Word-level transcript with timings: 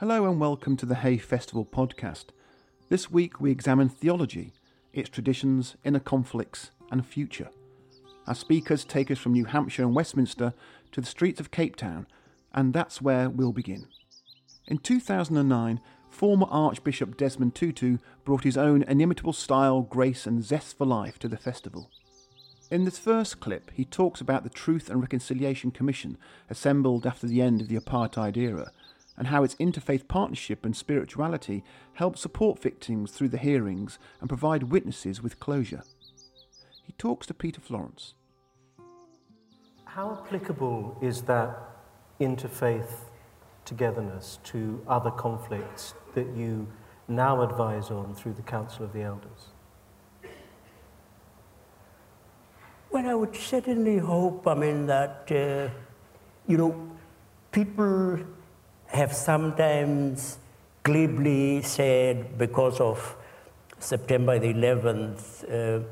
Hello 0.00 0.26
and 0.26 0.38
welcome 0.38 0.76
to 0.76 0.84
the 0.84 0.96
Hay 0.96 1.16
Festival 1.16 1.64
podcast. 1.64 2.26
This 2.90 3.10
week 3.10 3.40
we 3.40 3.50
examine 3.50 3.88
theology, 3.88 4.52
its 4.92 5.08
traditions, 5.08 5.74
inner 5.86 6.00
conflicts, 6.00 6.70
and 6.90 7.06
future. 7.06 7.48
Our 8.26 8.34
speakers 8.34 8.84
take 8.84 9.10
us 9.10 9.16
from 9.16 9.32
New 9.32 9.46
Hampshire 9.46 9.84
and 9.84 9.94
Westminster 9.94 10.52
to 10.92 11.00
the 11.00 11.06
streets 11.06 11.40
of 11.40 11.50
Cape 11.50 11.76
Town, 11.76 12.06
and 12.52 12.74
that's 12.74 13.00
where 13.00 13.30
we'll 13.30 13.54
begin. 13.54 13.86
In 14.66 14.76
2009, 14.76 15.80
former 16.10 16.46
Archbishop 16.50 17.16
Desmond 17.16 17.54
Tutu 17.54 17.96
brought 18.22 18.44
his 18.44 18.58
own 18.58 18.82
inimitable 18.82 19.32
style, 19.32 19.80
grace, 19.80 20.26
and 20.26 20.44
zest 20.44 20.76
for 20.76 20.84
life 20.84 21.18
to 21.20 21.28
the 21.28 21.38
festival. 21.38 21.88
In 22.70 22.84
this 22.84 22.98
first 22.98 23.40
clip, 23.40 23.70
he 23.72 23.86
talks 23.86 24.20
about 24.20 24.44
the 24.44 24.50
Truth 24.50 24.90
and 24.90 25.00
Reconciliation 25.00 25.70
Commission 25.70 26.18
assembled 26.50 27.06
after 27.06 27.26
the 27.26 27.40
end 27.40 27.62
of 27.62 27.68
the 27.68 27.78
apartheid 27.78 28.36
era 28.36 28.72
and 29.16 29.28
how 29.28 29.42
its 29.42 29.54
interfaith 29.56 30.08
partnership 30.08 30.64
and 30.64 30.76
spirituality 30.76 31.64
help 31.94 32.18
support 32.18 32.60
victims 32.60 33.12
through 33.12 33.28
the 33.28 33.38
hearings 33.38 33.98
and 34.20 34.28
provide 34.28 34.64
witnesses 34.64 35.22
with 35.22 35.40
closure. 35.40 35.82
He 36.82 36.92
talks 36.92 37.26
to 37.26 37.34
Peter 37.34 37.60
Florence. 37.60 38.14
How 39.84 40.22
applicable 40.22 40.98
is 41.00 41.22
that 41.22 41.56
interfaith 42.20 42.90
togetherness 43.64 44.38
to 44.44 44.82
other 44.86 45.10
conflicts 45.10 45.94
that 46.14 46.26
you 46.36 46.66
now 47.08 47.42
advise 47.42 47.90
on 47.90 48.14
through 48.14 48.34
the 48.34 48.42
Council 48.42 48.84
of 48.84 48.92
the 48.92 49.02
Elders? 49.02 49.52
Well, 52.90 53.06
I 53.06 53.14
would 53.14 53.34
certainly 53.34 53.98
hope, 53.98 54.46
I 54.46 54.54
mean, 54.54 54.86
that, 54.86 55.30
uh, 55.30 55.68
you 56.46 56.56
know, 56.56 56.90
people 57.52 58.18
have 58.88 59.14
sometimes 59.14 60.38
glibly 60.82 61.62
said 61.62 62.38
because 62.38 62.80
of 62.80 63.16
September 63.78 64.38
the 64.38 64.52
11th, 64.52 65.80
uh, 65.80 65.84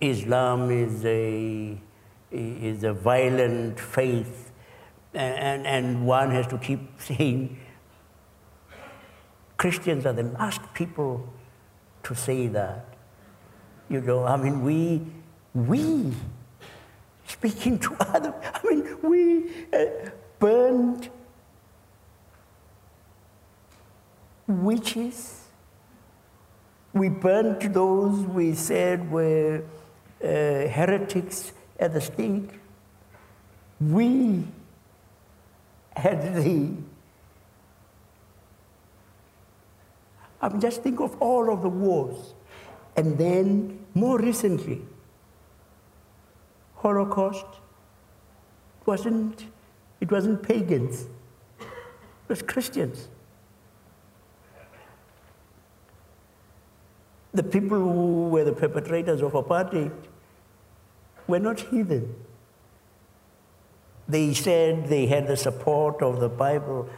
Islam 0.00 0.70
is 0.70 1.04
a, 1.04 1.78
is 2.30 2.84
a 2.84 2.92
violent 2.92 3.78
faith, 3.78 4.50
and, 5.14 5.66
and 5.66 6.06
one 6.06 6.30
has 6.30 6.46
to 6.48 6.58
keep 6.58 6.80
saying 7.00 7.58
Christians 9.56 10.06
are 10.06 10.12
the 10.12 10.24
last 10.24 10.60
people 10.74 11.32
to 12.02 12.14
say 12.16 12.48
that. 12.48 12.84
You 13.88 14.00
know, 14.00 14.24
I 14.24 14.36
mean, 14.36 14.64
we, 14.64 15.02
we, 15.54 16.12
speaking 17.28 17.78
to 17.78 17.96
others, 18.00 18.34
I 18.42 18.60
mean, 18.66 18.96
we 19.02 19.66
uh, 19.72 20.10
burned 20.40 21.10
witches. 24.52 25.48
We 26.92 27.08
burnt 27.08 27.72
those 27.72 28.26
we 28.26 28.54
said 28.54 29.10
were 29.10 29.62
uh, 30.22 30.26
heretics 30.26 31.52
at 31.78 31.94
the 31.94 32.00
stake. 32.00 32.50
We 33.80 34.44
had 35.96 36.34
the. 36.36 36.70
I 40.40 40.48
mean, 40.48 40.60
just 40.60 40.82
think 40.82 41.00
of 41.00 41.16
all 41.20 41.52
of 41.52 41.62
the 41.62 41.68
wars. 41.68 42.34
And 42.96 43.16
then 43.16 43.78
more 43.94 44.18
recently, 44.18 44.82
Holocaust 46.74 47.46
it 48.82 48.86
wasn't, 48.86 49.46
it 50.00 50.10
wasn't 50.10 50.42
pagans, 50.42 51.02
it 51.60 52.28
was 52.28 52.42
Christians. 52.42 53.08
The 57.34 57.42
people 57.42 57.78
who 57.78 58.28
were 58.28 58.44
the 58.44 58.52
perpetrators 58.52 59.22
of 59.22 59.32
apartheid 59.32 59.90
were 61.26 61.38
not 61.38 61.60
heathen. 61.60 62.14
They 64.08 64.34
said 64.34 64.88
they 64.88 65.06
had 65.06 65.26
the 65.26 65.36
support 65.36 66.02
of 66.02 66.20
the 66.20 66.28
Bible. 66.28 66.90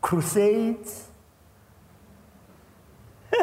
Crusades. 0.00 1.08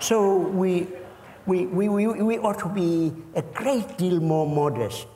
so 0.00 0.36
we, 0.36 0.88
we, 1.46 1.66
we, 1.66 1.88
we, 1.88 2.38
ought 2.38 2.58
to 2.58 2.68
be 2.68 3.12
a 3.36 3.42
great 3.42 3.96
deal 3.96 4.18
more 4.18 4.48
modest 4.48 5.06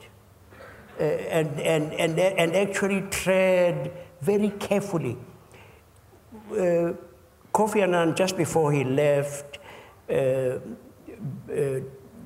uh, 0.99 1.03
and, 1.03 1.59
and, 1.59 1.91
and, 1.93 2.17
and 2.17 2.55
actually 2.55 3.01
tread 3.09 3.91
very 4.21 4.51
carefully 4.51 5.17
Kofi 7.53 7.81
Annan, 7.81 8.15
just 8.15 8.37
before 8.37 8.71
he 8.71 8.83
left, 8.83 9.59
uh, 10.09 10.13
uh, 10.13 10.59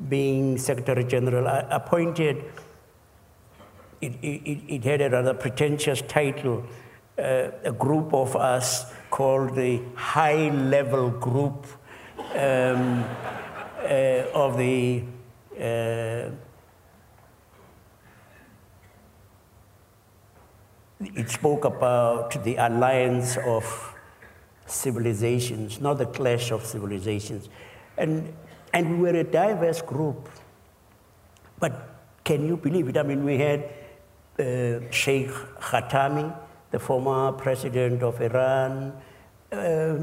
being 0.10 0.58
Secretary 0.58 1.04
General, 1.04 1.48
appointed, 1.70 2.44
it, 4.02 4.14
it, 4.22 4.60
it, 4.68 4.84
had 4.84 5.02
a 5.02 5.10
rather 5.10 5.34
pretentious 5.34 6.02
title, 6.02 6.66
uh, 7.18 7.50
a 7.64 7.72
group 7.72 8.14
of 8.14 8.36
us 8.36 8.92
called 9.10 9.56
the 9.56 9.82
High 9.96 10.50
Level 10.50 11.12
Group 11.12 11.66
um, 12.34 13.06
uh, 13.84 14.24
of 14.34 14.58
the 14.58 15.04
uh, 15.60 16.32
it 21.16 21.30
spoke 21.30 21.66
about 21.66 22.44
the 22.44 22.56
alliance 22.56 23.38
of 23.38 23.96
civilizations, 24.72 25.82
not 25.82 25.98
the 25.98 26.06
clash 26.06 26.52
of 26.52 26.66
civilizations. 26.66 27.50
And, 27.98 28.34
and 28.74 28.90
we 28.92 28.98
were 28.98 29.20
a 29.20 29.24
diverse 29.24 29.82
group. 29.82 30.30
But 31.60 31.90
can 32.24 32.48
you 32.48 32.58
believe 32.58 32.88
it? 32.88 32.98
I 32.98 33.04
mean, 33.04 33.24
we 33.24 33.38
had 33.38 33.70
uh, 34.40 34.90
Sheikh 34.92 35.30
Khatami, 35.60 36.34
the 36.72 36.80
former 36.80 37.32
president 37.34 38.02
of 38.02 38.22
Iran. 38.22 38.94
Uh, 39.52 39.98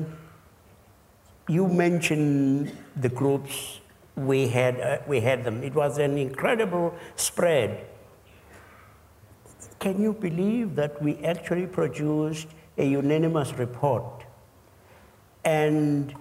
you 1.48 1.66
mentioned 1.66 2.76
the 2.96 3.08
groups, 3.08 3.80
we 4.16 4.48
had, 4.48 4.80
uh, 4.80 4.98
we 5.06 5.20
had 5.20 5.44
them. 5.44 5.62
It 5.62 5.74
was 5.74 5.98
an 5.98 6.18
incredible 6.18 6.94
spread. 7.16 7.86
Can 9.78 10.02
you 10.02 10.12
believe 10.12 10.74
that 10.74 11.00
we 11.02 11.16
actually 11.24 11.66
produced 11.66 12.48
a 12.76 12.84
unanimous 12.84 13.52
report 13.54 14.17
and 15.44 16.14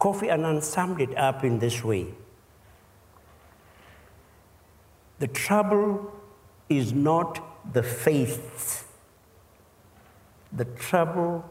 Kofi 0.00 0.30
Annan 0.30 0.62
summed 0.62 1.00
it 1.00 1.16
up 1.16 1.44
in 1.44 1.58
this 1.58 1.84
way 1.84 2.06
The 5.18 5.28
trouble 5.28 6.12
is 6.68 6.92
not 6.92 7.72
the 7.72 7.82
faiths, 7.82 8.84
the 10.52 10.64
trouble 10.64 11.44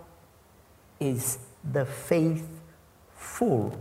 is 0.99 1.37
the 1.63 1.85
faithful. 1.85 3.79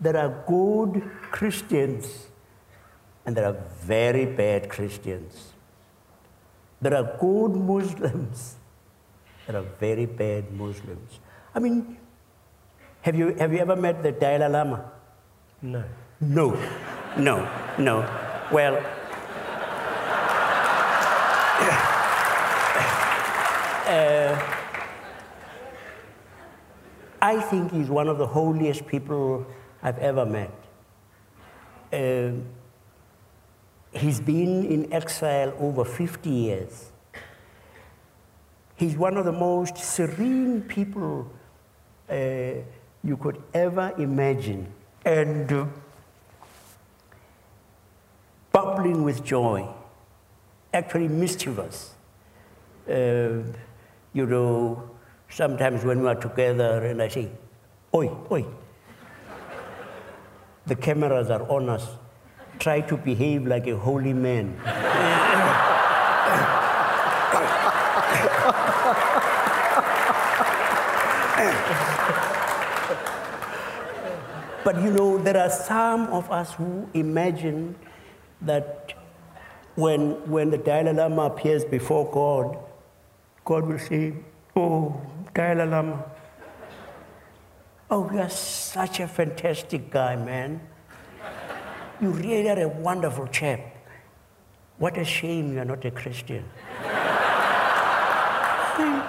There 0.00 0.16
are 0.16 0.44
good 0.46 1.10
Christians 1.32 2.28
and 3.26 3.36
there 3.36 3.46
are 3.46 3.56
very 3.82 4.26
bad 4.26 4.70
Christians. 4.70 5.52
There 6.80 6.94
are 6.94 7.16
good 7.18 7.56
Muslims 7.56 8.56
that 9.50 9.58
are 9.58 9.66
very 9.80 10.06
bad 10.06 10.52
Muslims. 10.52 11.18
I 11.52 11.58
mean, 11.58 11.96
have 13.02 13.16
you, 13.16 13.34
have 13.34 13.52
you 13.52 13.58
ever 13.58 13.74
met 13.74 14.00
the 14.00 14.12
Dalai 14.12 14.48
Lama? 14.48 14.92
No. 15.60 15.82
No, 16.20 16.56
no, 17.18 17.48
no. 17.76 17.96
Well, 18.52 18.76
uh, 23.86 24.38
I 27.20 27.40
think 27.40 27.72
he's 27.72 27.88
one 27.88 28.08
of 28.08 28.18
the 28.18 28.26
holiest 28.28 28.86
people 28.86 29.44
I've 29.82 29.98
ever 29.98 30.24
met. 30.24 30.52
Uh, 31.92 32.34
he's 33.98 34.20
been 34.20 34.64
in 34.66 34.92
exile 34.92 35.52
over 35.58 35.84
50 35.84 36.30
years. 36.30 36.89
He's 38.80 38.96
one 38.96 39.18
of 39.18 39.26
the 39.26 39.32
most 39.32 39.76
serene 39.76 40.62
people 40.62 41.30
uh, 42.08 42.14
you 43.04 43.16
could 43.20 43.42
ever 43.52 43.92
imagine. 43.98 44.72
And 45.04 45.52
uh, 45.52 45.66
bubbling 48.50 49.02
with 49.02 49.22
joy, 49.22 49.68
actually 50.72 51.08
mischievous. 51.08 51.92
Uh, 52.88 53.42
you 54.14 54.24
know, 54.24 54.90
sometimes 55.28 55.84
when 55.84 56.00
we 56.00 56.08
are 56.08 56.14
together 56.14 56.82
and 56.86 57.02
I 57.02 57.08
say, 57.08 57.28
Oi, 57.94 58.10
oi, 58.32 58.46
the 60.64 60.74
cameras 60.74 61.28
are 61.28 61.42
on 61.50 61.68
us. 61.68 61.86
try 62.58 62.80
to 62.80 62.96
behave 62.96 63.46
like 63.46 63.66
a 63.66 63.76
holy 63.76 64.14
man. 64.14 64.58
but 74.72 74.82
you 74.84 74.90
know, 74.92 75.18
there 75.18 75.36
are 75.36 75.50
some 75.50 76.06
of 76.18 76.30
us 76.30 76.52
who 76.52 76.88
imagine 76.94 77.74
that 78.40 78.92
when, 79.74 80.12
when 80.30 80.50
the 80.50 80.58
Dalai 80.58 80.92
Lama 80.92 81.22
appears 81.22 81.64
before 81.64 82.08
God, 82.08 82.56
God 83.44 83.66
will 83.66 83.80
say, 83.80 84.14
Oh, 84.54 85.00
Dalai 85.34 85.66
Lama, 85.66 86.04
oh, 87.90 88.08
you 88.12 88.20
are 88.20 88.30
such 88.30 89.00
a 89.00 89.08
fantastic 89.08 89.90
guy, 89.90 90.14
man. 90.14 90.60
You 92.00 92.10
really 92.10 92.48
are 92.48 92.60
a 92.60 92.68
wonderful 92.68 93.26
chap. 93.26 93.58
What 94.78 94.96
a 94.96 95.04
shame 95.04 95.52
you 95.52 95.58
are 95.58 95.64
not 95.64 95.84
a 95.84 95.90
Christian. 95.90 96.44
we're, 98.78 99.02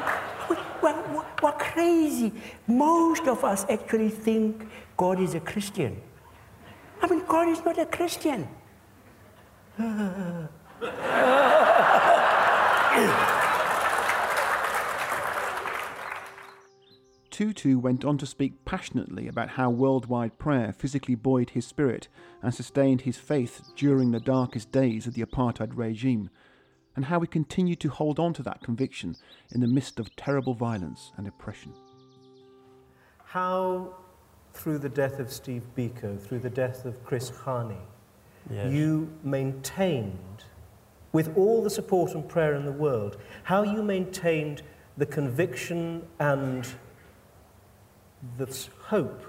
we're, 0.82 1.24
we're 1.44 1.52
crazy. 1.82 2.32
Most 2.68 3.28
of 3.28 3.44
us 3.44 3.66
actually 3.70 4.10
think 4.10 4.68
God 4.98 5.20
is 5.20 5.34
a 5.34 5.40
Christian. 5.40 6.00
I 7.02 7.08
mean, 7.08 7.24
God 7.28 7.48
is 7.48 7.66
not 7.66 7.78
a 7.80 7.86
Christian. 7.88 8.48
Tutu 17.32 17.80
went 17.80 18.06
on 18.06 18.20
to 18.20 18.26
speak 18.28 18.64
passionately 18.66 19.28
about 19.28 19.50
how 19.52 19.72
worldwide 19.72 20.38
prayer 20.38 20.74
physically 20.78 21.16
buoyed 21.16 21.52
his 21.52 21.66
spirit 21.66 22.08
and 22.44 22.54
sustained 22.54 23.02
his 23.02 23.18
faith 23.18 23.72
during 23.76 24.12
the 24.12 24.20
darkest 24.20 24.72
days 24.72 25.08
of 25.08 25.16
the 25.16 25.24
apartheid 25.24 25.72
regime, 25.76 26.30
and 26.96 27.06
how 27.06 27.20
we 27.20 27.28
continue 27.28 27.76
to 27.76 27.90
hold 27.90 28.20
on 28.20 28.34
to 28.34 28.44
that 28.44 28.62
conviction 28.62 29.16
in 29.52 29.62
the 29.62 29.68
midst 29.68 30.00
of 30.00 30.16
terrible 30.16 30.54
violence 30.54 31.12
and 31.18 31.28
oppression. 31.28 31.74
How, 33.26 33.94
through 34.54 34.80
the 34.80 34.90
death 34.90 35.20
of 35.20 35.32
Steve 35.32 35.64
Biko, 35.78 36.20
through 36.20 36.40
the 36.40 36.50
death 36.50 36.86
of 36.86 37.04
Chris 37.06 37.32
Hani, 37.32 37.78
Yes. 38.50 38.72
you 38.72 39.10
maintained, 39.24 40.44
with 41.14 41.36
all 41.38 41.62
the 41.64 41.70
support 41.70 42.14
and 42.14 42.28
prayer 42.28 42.56
in 42.56 42.66
the 42.66 42.72
world, 42.72 43.18
how 43.44 43.64
you 43.64 43.84
maintained 43.84 44.64
the 44.98 45.06
conviction 45.06 46.04
and 46.20 46.68
the 48.38 48.68
hope 48.86 49.24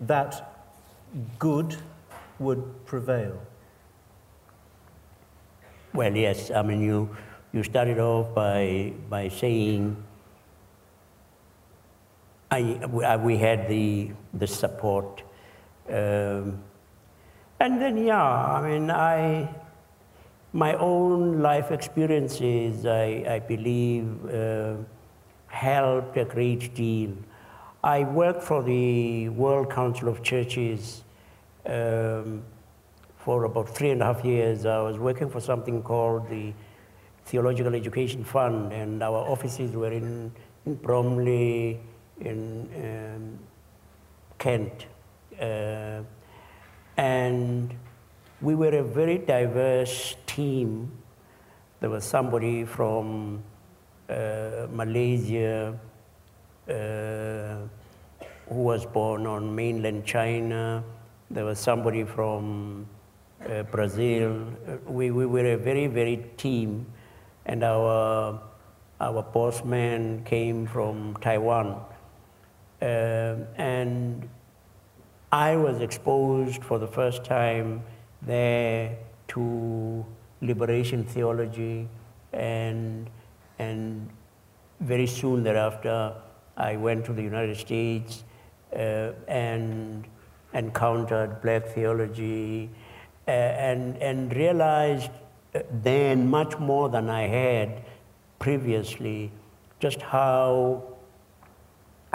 that 0.00 0.66
good 1.38 1.76
would 2.38 2.84
prevail. 2.86 3.40
Well, 5.92 6.16
yes. 6.16 6.50
I 6.50 6.62
mean, 6.62 6.80
you, 6.82 7.16
you 7.52 7.62
started 7.62 7.98
off 7.98 8.34
by, 8.34 8.92
by 9.08 9.28
saying 9.28 9.96
I, 12.50 12.80
we- 12.86 13.36
had 13.36 13.68
the, 13.68 14.10
the 14.34 14.46
support. 14.46 15.22
Um, 15.88 16.62
and 17.58 17.80
then, 17.80 17.96
yeah, 17.98 18.22
I 18.22 18.68
mean, 18.68 18.90
I, 18.90 19.48
my 20.52 20.74
own 20.74 21.42
life 21.42 21.70
experiences, 21.72 22.86
I, 22.86 23.24
I 23.28 23.38
believe, 23.40 24.06
uh, 24.32 24.74
helped 25.48 26.16
a 26.16 26.24
great 26.24 26.74
deal. 26.74 27.12
I 27.82 28.04
worked 28.04 28.42
for 28.42 28.62
the 28.62 29.28
World 29.30 29.70
Council 29.70 30.08
of 30.08 30.22
Churches 30.22 31.02
um, 31.66 32.42
for 33.24 33.44
about 33.44 33.68
three 33.68 33.90
and 33.90 34.02
a 34.02 34.06
half 34.06 34.24
years. 34.24 34.64
I 34.64 34.80
was 34.80 34.98
working 34.98 35.28
for 35.28 35.40
something 35.40 35.82
called 35.82 36.28
the 36.28 36.52
Theological 37.26 37.74
Education 37.74 38.24
Fund, 38.24 38.72
and 38.72 39.02
our 39.02 39.18
offices 39.18 39.72
were 39.72 39.92
in, 39.92 40.32
in 40.66 40.74
Bromley, 40.76 41.80
in 42.20 42.68
um, 42.76 43.38
Kent. 44.38 44.86
Uh, 45.40 46.02
and 46.96 47.74
we 48.40 48.54
were 48.54 48.74
a 48.76 48.82
very 48.82 49.18
diverse 49.18 50.16
team. 50.26 50.90
There 51.80 51.90
was 51.90 52.04
somebody 52.04 52.64
from 52.64 53.42
uh, 54.08 54.66
Malaysia 54.70 55.78
uh, 56.68 57.56
who 58.48 58.62
was 58.62 58.84
born 58.86 59.26
on 59.26 59.54
mainland 59.54 60.04
China. 60.04 60.82
There 61.30 61.44
was 61.44 61.58
somebody 61.58 62.04
from 62.04 62.86
uh, 63.48 63.62
Brazil. 63.64 64.46
Uh, 64.68 64.76
We, 64.86 65.10
we 65.10 65.26
were 65.26 65.54
a 65.54 65.56
very, 65.56 65.86
very 65.86 66.30
team. 66.36 66.86
And 67.46 67.64
our, 67.64 68.40
our 69.00 69.22
boss 69.22 69.64
man 69.64 70.24
came 70.24 70.66
from 70.66 71.16
Taiwan. 71.20 71.84
Um 72.82 73.46
and 73.56 74.28
I 75.32 75.54
was 75.56 75.80
exposed 75.80 76.64
for 76.64 76.78
the 76.78 76.88
first 76.88 77.24
time 77.24 77.82
there 78.20 78.96
to 79.28 80.04
liberation 80.40 81.04
theology, 81.04 81.88
and, 82.32 83.08
and 83.58 84.10
very 84.80 85.06
soon 85.06 85.44
thereafter, 85.44 86.14
I 86.56 86.76
went 86.76 87.04
to 87.04 87.12
the 87.12 87.22
United 87.22 87.56
States 87.56 88.24
uh, 88.74 89.12
and 89.28 90.04
encountered 90.52 91.40
black 91.42 91.66
theology 91.68 92.68
uh, 92.68 92.76
and, 93.30 93.96
and 93.98 94.34
realized 94.34 95.10
uh, 95.54 95.60
then 95.82 96.28
much 96.28 96.58
more 96.58 96.88
than 96.88 97.08
I 97.08 97.26
had 97.26 97.82
previously 98.38 99.30
just 99.78 100.02
how 100.02 100.82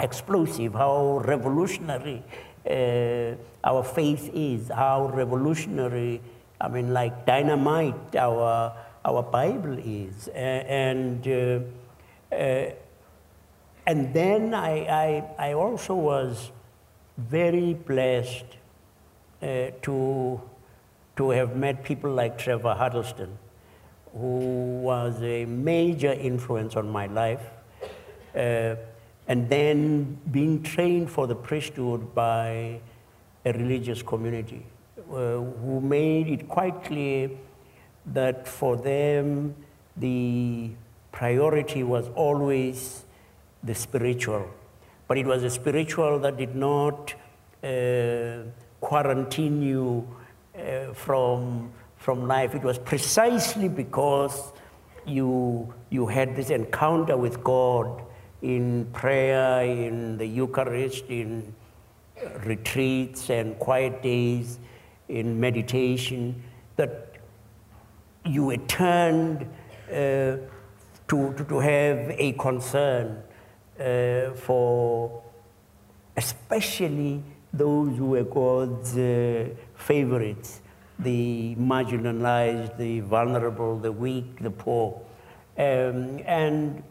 explosive, 0.00 0.74
how 0.74 1.18
revolutionary 1.24 2.22
uh, 2.68 3.34
our 3.64 3.82
faith 3.82 4.30
is, 4.34 4.68
how 4.68 5.08
revolutionary, 5.08 6.20
I 6.60 6.68
mean, 6.68 6.92
like 6.92 7.26
dynamite, 7.26 8.14
our, 8.16 8.72
our 9.04 9.22
Bible 9.22 9.78
is. 9.78 10.28
And, 10.28 11.26
uh, 11.26 12.34
uh, 12.34 12.70
and 13.86 14.12
then 14.12 14.54
I, 14.54 15.24
I, 15.38 15.48
I 15.48 15.52
also 15.54 15.94
was 15.94 16.50
very 17.16 17.74
blessed 17.74 18.44
uh, 19.42 19.70
to, 19.82 20.40
to 21.16 21.30
have 21.30 21.56
met 21.56 21.82
people 21.82 22.10
like 22.10 22.38
Trevor 22.38 22.74
Huddleston, 22.74 23.38
who 24.12 24.80
was 24.80 25.20
a 25.22 25.44
major 25.44 26.12
influence 26.12 26.76
on 26.76 26.88
my 26.88 27.06
life. 27.06 27.40
Uh, 28.34 28.76
and 29.28 29.48
then 29.48 30.18
being 30.30 30.62
trained 30.62 31.10
for 31.10 31.26
the 31.26 31.34
priesthood 31.34 32.14
by 32.14 32.80
a 33.44 33.52
religious 33.52 34.02
community 34.02 34.64
uh, 34.98 35.38
who 35.62 35.80
made 35.80 36.28
it 36.28 36.48
quite 36.48 36.84
clear 36.84 37.30
that 38.06 38.46
for 38.46 38.76
them 38.76 39.54
the 39.96 40.70
priority 41.12 41.82
was 41.82 42.08
always 42.14 43.04
the 43.64 43.74
spiritual. 43.74 44.48
But 45.08 45.18
it 45.18 45.26
was 45.26 45.42
a 45.42 45.50
spiritual 45.50 46.18
that 46.20 46.36
did 46.36 46.54
not 46.54 47.14
uh, 47.64 48.42
quarantine 48.80 49.62
you 49.62 50.06
uh, 50.56 50.92
from, 50.94 51.70
from 51.96 52.26
life. 52.26 52.54
It 52.54 52.62
was 52.62 52.78
precisely 52.78 53.68
because 53.68 54.52
you, 55.04 55.72
you 55.90 56.06
had 56.06 56.34
this 56.36 56.50
encounter 56.50 57.16
with 57.16 57.42
God 57.44 58.02
in 58.42 58.86
prayer, 58.92 59.62
in 59.64 60.18
the 60.18 60.26
Eucharist, 60.26 61.04
in 61.08 61.54
retreats 62.44 63.30
and 63.30 63.58
quiet 63.58 64.02
days, 64.02 64.58
in 65.08 65.38
meditation, 65.38 66.42
that 66.76 67.12
you 68.24 68.44
were 68.44 68.56
turned 68.56 69.42
uh, 69.88 69.92
to, 69.92 70.42
to, 71.08 71.44
to 71.48 71.58
have 71.60 72.10
a 72.18 72.32
concern 72.32 73.22
uh, 73.78 74.30
for 74.34 75.22
especially 76.16 77.22
those 77.56 77.96
who 77.96 78.06
were 78.06 78.24
God's 78.24 78.96
uh, 78.96 79.48
favorites, 79.74 80.60
the 80.98 81.54
marginalized, 81.58 82.76
the 82.78 83.00
vulnerable, 83.00 83.78
the 83.78 83.92
weak, 83.92 84.40
the 84.40 84.50
poor. 84.50 85.00
Um, 85.58 86.20
and 86.26 86.82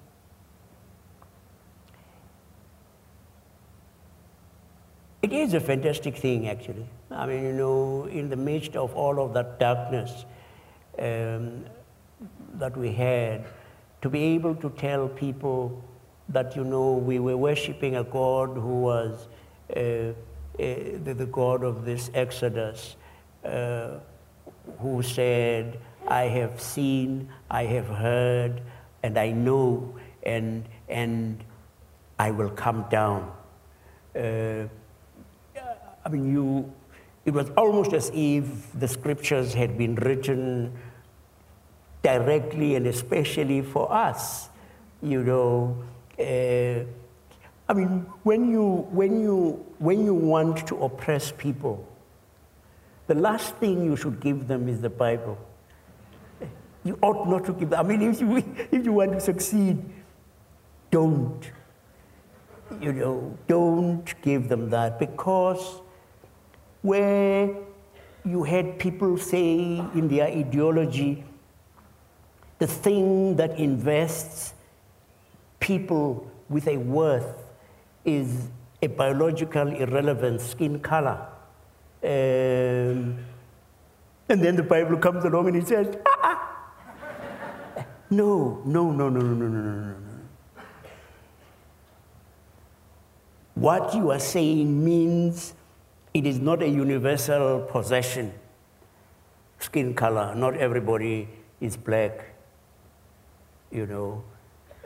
It 5.25 5.33
is 5.33 5.55
a 5.55 5.59
fantastic 5.59 6.17
thing, 6.17 6.47
actually. 6.47 6.85
I 7.09 7.25
mean, 7.25 7.43
you 7.45 7.53
know, 7.53 8.05
in 8.05 8.29
the 8.29 8.35
midst 8.35 8.75
of 8.75 8.93
all 8.93 9.19
of 9.19 9.33
that 9.33 9.59
darkness 9.59 10.23
um, 10.99 11.65
that 12.59 12.77
we 12.77 12.91
had, 12.91 13.43
to 14.03 14.09
be 14.11 14.21
able 14.35 14.53
to 14.57 14.69
tell 14.77 15.07
people 15.07 15.83
that, 16.29 16.55
you 16.55 16.63
know, 16.63 16.93
we 16.93 17.17
were 17.17 17.37
worshiping 17.37 17.95
a 17.95 18.03
God 18.03 18.49
who 18.49 18.81
was 18.81 19.27
uh, 19.75 20.13
the, 20.57 21.13
the 21.13 21.25
God 21.25 21.63
of 21.63 21.85
this 21.85 22.09
Exodus, 22.13 22.95
uh, 23.43 23.99
who 24.79 25.01
said, 25.01 25.79
I 26.07 26.23
have 26.23 26.61
seen, 26.61 27.29
I 27.49 27.63
have 27.65 27.87
heard, 27.87 28.61
and 29.03 29.17
I 29.17 29.31
know, 29.31 29.95
and, 30.23 30.67
and 30.87 31.43
I 32.17 32.31
will 32.31 32.49
come 32.49 32.85
down. 32.89 33.31
Uh, 34.15 34.67
I 36.05 36.09
mean, 36.09 36.31
you, 36.31 36.71
it 37.25 37.33
was 37.33 37.49
almost 37.57 37.93
as 37.93 38.11
if 38.13 38.45
the 38.79 38.87
scriptures 38.87 39.53
had 39.53 39.77
been 39.77 39.95
written 39.95 40.71
directly 42.03 42.75
and 42.75 42.85
especially 42.85 43.61
for 43.63 43.91
us. 43.91 44.49
You 45.01 45.23
know, 45.23 45.83
uh, 46.19 46.85
I 47.67 47.73
mean, 47.73 48.05
when 48.23 48.49
you, 48.49 48.87
when, 48.91 49.19
you, 49.19 49.65
when 49.79 50.05
you 50.05 50.13
want 50.13 50.67
to 50.67 50.83
oppress 50.83 51.31
people, 51.31 51.87
the 53.07 53.15
last 53.15 53.55
thing 53.55 53.83
you 53.83 53.95
should 53.95 54.19
give 54.19 54.47
them 54.47 54.69
is 54.69 54.81
the 54.81 54.89
Bible. 54.89 55.37
You 56.83 56.99
ought 57.01 57.27
not 57.27 57.45
to 57.45 57.53
give 57.53 57.71
them. 57.71 57.79
I 57.79 57.83
mean, 57.83 58.01
if 58.03 58.21
you, 58.21 58.37
if 58.71 58.85
you 58.85 58.93
want 58.93 59.13
to 59.13 59.19
succeed, 59.19 59.83
don't. 60.91 61.41
You 62.79 62.93
know, 62.93 63.37
don't 63.47 64.21
give 64.21 64.49
them 64.49 64.69
that 64.71 64.99
because 64.99 65.81
where 66.81 67.55
you 68.23 68.43
had 68.43 68.79
people 68.79 69.17
say 69.17 69.77
in 69.93 70.07
their 70.07 70.25
ideology, 70.27 71.23
the 72.57 72.67
thing 72.67 73.35
that 73.35 73.57
invests 73.59 74.53
people 75.59 76.29
with 76.49 76.67
a 76.67 76.77
worth 76.77 77.44
is 78.05 78.47
a 78.81 78.87
biological 78.87 79.67
irrelevant 79.67 80.41
skin 80.41 80.79
color. 80.79 81.27
Um, 82.03 83.17
and 84.29 84.41
then 84.43 84.55
the 84.55 84.63
Bible 84.63 84.97
comes 84.97 85.25
along 85.25 85.47
and 85.47 85.57
it 85.57 85.67
says, 85.67 85.95
ah, 86.05 86.19
ah. 86.23 87.85
no, 88.09 88.61
no, 88.65 88.91
no, 88.91 89.09
no, 89.09 89.21
no, 89.21 89.33
no, 89.33 89.47
no, 89.47 89.61
no, 89.61 89.71
no. 89.71 89.95
What 93.55 93.95
you 93.95 94.11
are 94.11 94.19
saying 94.19 94.83
means 94.83 95.53
it 96.13 96.25
is 96.25 96.39
not 96.39 96.61
a 96.61 96.67
universal 96.67 97.61
possession. 97.61 98.33
Skin 99.59 99.93
color, 99.93 100.35
not 100.35 100.55
everybody 100.57 101.27
is 101.61 101.77
black. 101.77 102.35
You 103.71 103.85
know, 103.87 104.23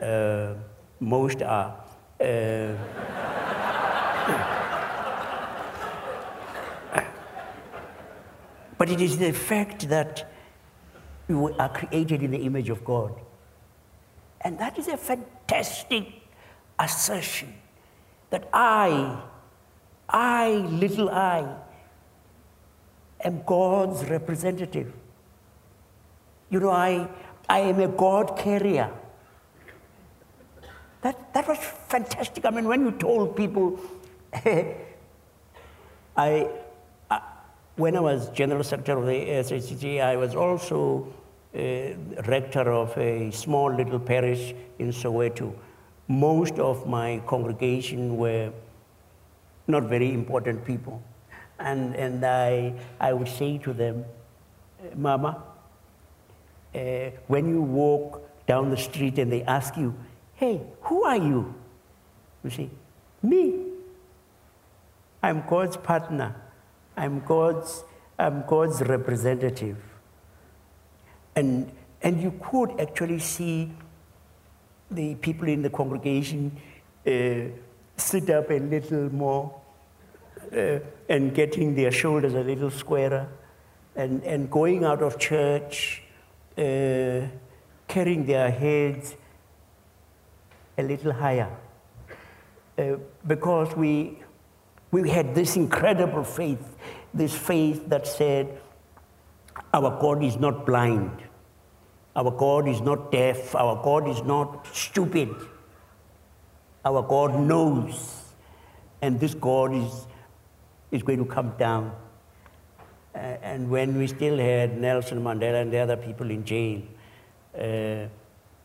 uh, 0.00 0.54
most 1.00 1.42
are. 1.42 1.76
Uh, 2.20 2.26
but 8.78 8.90
it 8.90 9.00
is 9.00 9.18
the 9.18 9.32
fact 9.32 9.88
that 9.88 10.30
we 11.28 11.52
are 11.54 11.68
created 11.68 12.22
in 12.22 12.30
the 12.30 12.38
image 12.38 12.68
of 12.68 12.84
God. 12.84 13.12
And 14.42 14.58
that 14.58 14.78
is 14.78 14.88
a 14.88 14.96
fantastic 14.96 16.06
assertion 16.78 17.54
that 18.30 18.48
I 18.52 19.22
I, 20.12 20.54
little 20.54 21.08
I, 21.08 21.46
am 23.22 23.42
God's 23.46 24.04
representative. 24.06 24.92
You 26.50 26.58
know, 26.58 26.70
I, 26.70 27.08
I 27.48 27.60
am 27.60 27.78
a 27.78 27.86
God 27.86 28.36
carrier. 28.36 28.90
That, 31.02 31.32
that 31.32 31.48
was 31.48 31.58
fantastic. 31.88 32.44
I 32.44 32.50
mean, 32.50 32.68
when 32.68 32.84
you 32.84 32.92
told 32.92 33.36
people, 33.36 33.80
I, 34.34 34.74
I, 37.10 37.20
when 37.76 37.96
I 37.96 38.00
was 38.00 38.28
General 38.30 38.62
Secretary 38.62 38.98
of 39.00 39.06
the 39.06 39.54
SHG, 39.54 40.02
I 40.02 40.16
was 40.16 40.34
also 40.34 41.06
uh, 41.54 41.58
rector 42.28 42.70
of 42.70 42.96
a 42.98 43.30
small 43.30 43.72
little 43.72 43.98
parish 43.98 44.54
in 44.78 44.90
Soweto. 44.90 45.54
Most 46.08 46.58
of 46.58 46.86
my 46.86 47.22
congregation 47.26 48.16
were 48.16 48.52
not 49.66 49.84
very 49.84 50.12
important 50.12 50.64
people. 50.64 51.02
And, 51.58 51.94
and 51.96 52.24
I, 52.24 52.74
I 52.98 53.12
would 53.12 53.28
say 53.28 53.58
to 53.58 53.72
them, 53.72 54.04
Mama, 54.94 55.42
uh, 56.74 56.78
when 57.26 57.48
you 57.48 57.62
walk 57.62 58.22
down 58.46 58.70
the 58.70 58.76
street 58.76 59.18
and 59.18 59.30
they 59.30 59.42
ask 59.42 59.76
you, 59.76 59.94
hey, 60.40 60.58
who 60.84 61.04
are 61.04 61.18
you? 61.18 61.54
You 62.42 62.48
say, 62.48 62.70
me. 63.22 63.66
I'm 65.22 65.44
God's 65.46 65.76
partner. 65.76 66.34
I'm 66.96 67.20
God's, 67.20 67.84
I'm 68.18 68.44
God's 68.46 68.80
representative. 68.80 69.76
And, 71.36 71.70
and 72.00 72.22
you 72.22 72.32
could 72.42 72.80
actually 72.80 73.18
see 73.18 73.70
the 74.90 75.14
people 75.16 75.46
in 75.46 75.60
the 75.60 75.68
congregation 75.68 76.56
uh, 77.06 77.54
sit 77.98 78.30
up 78.30 78.50
a 78.50 78.60
little 78.60 79.14
more 79.14 79.60
uh, 80.56 80.78
and 81.06 81.34
getting 81.34 81.74
their 81.74 81.92
shoulders 81.92 82.32
a 82.32 82.40
little 82.40 82.70
squarer 82.70 83.28
and, 83.94 84.24
and 84.24 84.50
going 84.50 84.84
out 84.84 85.02
of 85.02 85.18
church, 85.18 86.02
uh, 86.56 87.26
carrying 87.86 88.24
their 88.24 88.50
heads 88.50 89.16
a 90.80 90.82
little 90.82 91.12
higher. 91.12 91.50
Uh, 92.78 92.96
because 93.26 93.74
we, 93.76 94.18
we 94.90 95.08
had 95.08 95.34
this 95.34 95.56
incredible 95.56 96.24
faith, 96.24 96.76
this 97.14 97.36
faith 97.36 97.88
that 97.88 98.06
said, 98.06 98.58
Our 99.72 100.00
God 100.00 100.24
is 100.24 100.36
not 100.36 100.66
blind, 100.66 101.10
our 102.16 102.30
God 102.30 102.66
is 102.68 102.80
not 102.80 103.12
deaf, 103.12 103.54
our 103.54 103.82
God 103.82 104.08
is 104.08 104.22
not 104.22 104.66
stupid. 104.74 105.34
Our 106.82 107.02
God 107.02 107.38
knows, 107.38 108.22
and 109.02 109.20
this 109.20 109.34
God 109.34 109.74
is, 109.74 110.06
is 110.90 111.02
going 111.02 111.18
to 111.18 111.26
come 111.26 111.52
down. 111.58 111.94
Uh, 113.14 113.18
and 113.18 113.68
when 113.68 113.98
we 113.98 114.06
still 114.06 114.38
had 114.38 114.80
Nelson 114.80 115.22
Mandela 115.22 115.60
and 115.60 115.70
the 115.70 115.78
other 115.78 115.96
people 115.96 116.30
in 116.30 116.42
jail, 116.42 116.80
uh, 117.54 118.08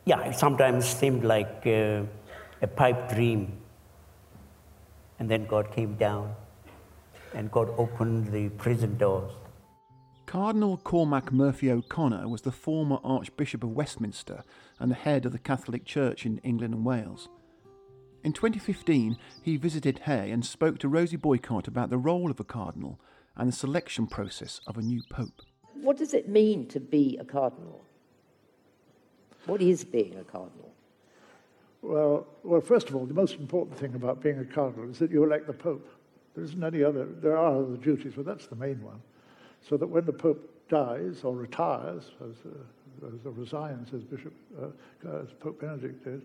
yeah, 0.06 0.22
it 0.22 0.36
sometimes 0.36 0.86
seemed 0.86 1.24
like 1.24 1.64
uh, 1.66 2.04
a 2.62 2.68
pipe 2.68 3.10
dream. 3.10 3.58
And 5.20 5.30
then 5.30 5.46
God 5.48 5.72
came 5.72 5.96
down, 5.96 6.36
and 7.34 7.52
God 7.52 7.70
opened 7.78 8.32
the 8.32 8.50
prison 8.50 8.98
doors. 8.98 9.32
Cardinal 10.26 10.78
Cormac 10.78 11.32
Murphy 11.32 11.72
O'Connor 11.72 12.28
was 12.28 12.42
the 12.42 12.52
former 12.52 13.00
Archbishop 13.04 13.64
of 13.64 13.72
Westminster 13.72 14.44
and 14.80 14.92
the 14.92 14.96
head 14.96 15.26
of 15.26 15.32
the 15.32 15.40
Catholic 15.40 15.86
Church 15.86 16.26
in 16.26 16.40
England 16.40 16.74
and 16.74 16.86
Wales. 16.86 17.30
In 18.24 18.34
2015, 18.34 19.18
he 19.44 19.56
visited 19.56 20.00
Hay 20.00 20.32
and 20.32 20.44
spoke 20.44 20.80
to 20.80 20.90
Rosie 20.90 21.16
Boycott 21.16 21.68
about 21.68 21.92
the 21.92 21.98
role 21.98 22.32
of 22.32 22.40
a 22.40 22.44
cardinal 22.44 23.00
and 23.36 23.48
the 23.48 23.56
selection 23.56 24.08
process 24.08 24.60
of 24.66 24.78
a 24.78 24.82
new 24.82 25.02
pope. 25.12 25.42
What 25.76 25.98
does 25.98 26.14
it 26.14 26.28
mean 26.28 26.68
to 26.70 26.80
be 26.80 27.18
a 27.22 27.24
cardinal? 27.24 27.85
What 29.46 29.62
is 29.62 29.84
being 29.84 30.16
a 30.18 30.24
cardinal? 30.24 30.74
Well, 31.82 32.28
well, 32.44 32.62
first 32.62 32.90
of 32.90 32.96
all, 32.96 33.06
the 33.06 33.14
most 33.14 33.36
important 33.36 33.78
thing 33.78 33.94
about 33.94 34.22
being 34.22 34.40
a 34.40 34.46
cardinal 34.46 34.90
is 34.90 34.98
that 35.00 35.12
you 35.12 35.24
elect 35.24 35.46
the 35.48 35.54
pope. 35.54 35.88
There 36.34 36.44
isn't 36.44 36.64
any 36.64 36.84
other, 36.84 37.06
there 37.06 37.38
are 37.38 37.60
other 37.60 37.78
duties, 37.78 38.14
but 38.16 38.26
that's 38.26 38.48
the 38.48 38.56
main 38.56 38.82
one. 38.82 39.02
So 39.68 39.78
that 39.78 39.88
when 39.88 40.06
the 40.06 40.14
pope 40.14 40.68
dies 40.68 41.24
or 41.24 41.36
retires, 41.36 42.12
as, 42.22 42.36
uh, 42.46 43.08
as 43.08 43.38
resigns 43.38 43.94
as 43.94 44.04
Bishop, 44.04 44.34
uh, 44.60 45.22
as 45.22 45.28
Pope 45.40 45.62
Benedict 45.62 46.04
did, 46.04 46.24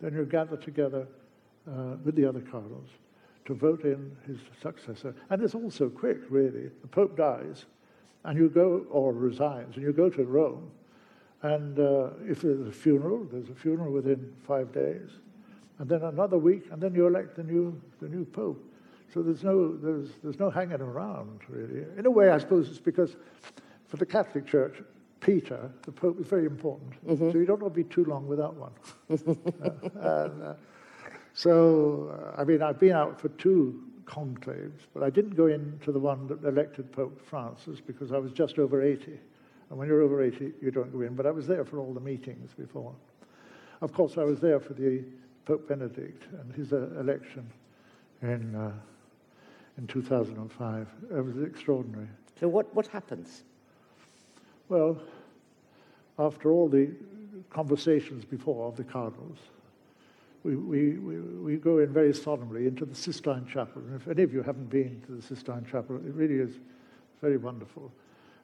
then 0.00 0.14
you 0.14 0.24
gather 0.24 0.56
together 0.56 1.06
uh, 1.68 1.96
with 2.04 2.16
the 2.16 2.24
other 2.24 2.40
cardinals 2.40 2.88
to 3.44 3.54
vote 3.54 3.84
in 3.84 4.16
his 4.26 4.38
successor. 4.60 5.14
And 5.30 5.42
it's 5.42 5.54
also 5.54 5.88
quick, 5.88 6.18
really. 6.30 6.70
The 6.80 6.88
Pope 6.88 7.16
dies, 7.16 7.66
and 8.24 8.38
you 8.38 8.48
go, 8.48 8.86
or 8.90 9.12
resigns, 9.12 9.76
and 9.76 9.84
you 9.84 9.92
go 9.92 10.08
to 10.08 10.24
Rome. 10.24 10.70
And 11.42 11.78
uh, 11.78 12.10
if 12.28 12.42
there's 12.42 12.66
a 12.66 12.72
funeral, 12.72 13.24
there's 13.30 13.48
a 13.48 13.54
funeral 13.54 13.92
within 13.92 14.32
five 14.46 14.72
days. 14.72 15.10
And 15.78 15.88
then 15.88 16.02
another 16.02 16.38
week, 16.38 16.64
and 16.70 16.80
then 16.80 16.94
you 16.94 17.06
elect 17.06 17.36
the 17.36 17.42
new, 17.42 17.80
the 18.00 18.08
new 18.08 18.24
Pope. 18.24 18.64
So 19.12 19.22
there's 19.22 19.42
no, 19.42 19.76
there's, 19.76 20.10
there's 20.22 20.38
no 20.38 20.48
hanging 20.48 20.80
around, 20.80 21.40
really. 21.48 21.84
In 21.98 22.06
a 22.06 22.10
way, 22.10 22.30
I 22.30 22.38
suppose 22.38 22.68
it's 22.68 22.78
because 22.78 23.16
for 23.88 23.96
the 23.96 24.06
Catholic 24.06 24.46
Church, 24.46 24.80
Peter, 25.20 25.70
the 25.82 25.92
Pope, 25.92 26.20
is 26.20 26.26
very 26.26 26.46
important. 26.46 26.92
Mm-hmm. 27.06 27.30
So 27.30 27.38
you 27.38 27.44
don't 27.44 27.60
want 27.60 27.74
to 27.74 27.84
be 27.84 27.88
too 27.88 28.04
long 28.04 28.26
without 28.26 28.54
one. 28.54 28.72
uh, 29.10 30.28
and, 30.28 30.42
uh, 30.42 30.54
so, 31.34 32.34
uh, 32.36 32.40
I 32.40 32.44
mean, 32.44 32.62
I've 32.62 32.78
been 32.78 32.92
out 32.92 33.20
for 33.20 33.28
two 33.30 33.82
conclaves, 34.04 34.82
but 34.94 35.02
I 35.02 35.10
didn't 35.10 35.34
go 35.34 35.46
into 35.46 35.92
the 35.92 35.98
one 35.98 36.26
that 36.28 36.44
elected 36.44 36.92
Pope 36.92 37.20
Francis 37.24 37.80
because 37.80 38.12
I 38.12 38.18
was 38.18 38.32
just 38.32 38.58
over 38.58 38.82
80. 38.82 39.18
And 39.72 39.78
when 39.78 39.88
you're 39.88 40.02
over 40.02 40.22
80, 40.22 40.52
you 40.60 40.70
don't 40.70 40.92
go 40.92 41.00
in. 41.00 41.14
But 41.14 41.24
I 41.24 41.30
was 41.30 41.46
there 41.46 41.64
for 41.64 41.78
all 41.78 41.94
the 41.94 42.00
meetings 42.00 42.50
before. 42.52 42.92
Of 43.80 43.94
course, 43.94 44.18
I 44.18 44.22
was 44.22 44.38
there 44.38 44.60
for 44.60 44.74
the 44.74 45.02
Pope 45.46 45.66
Benedict 45.66 46.24
and 46.38 46.52
his 46.52 46.74
uh, 46.74 46.90
election 47.00 47.50
in, 48.20 48.54
uh, 48.54 48.70
in 49.78 49.86
2005. 49.86 50.88
It 51.10 51.24
was 51.24 51.42
extraordinary. 51.42 52.06
So, 52.38 52.48
what, 52.48 52.74
what 52.74 52.86
happens? 52.86 53.44
Well, 54.68 55.00
after 56.18 56.52
all 56.52 56.68
the 56.68 56.90
conversations 57.48 58.26
before 58.26 58.68
of 58.68 58.76
the 58.76 58.84
cardinals, 58.84 59.38
we, 60.44 60.54
we, 60.54 60.98
we, 60.98 61.16
we 61.18 61.56
go 61.56 61.78
in 61.78 61.94
very 61.94 62.12
solemnly 62.12 62.66
into 62.66 62.84
the 62.84 62.94
Sistine 62.94 63.46
Chapel. 63.50 63.80
And 63.80 63.98
if 63.98 64.06
any 64.06 64.22
of 64.22 64.34
you 64.34 64.42
haven't 64.42 64.68
been 64.68 65.02
to 65.06 65.12
the 65.12 65.22
Sistine 65.22 65.64
Chapel, 65.64 65.96
it 65.96 66.12
really 66.12 66.40
is 66.40 66.58
very 67.22 67.38
wonderful. 67.38 67.90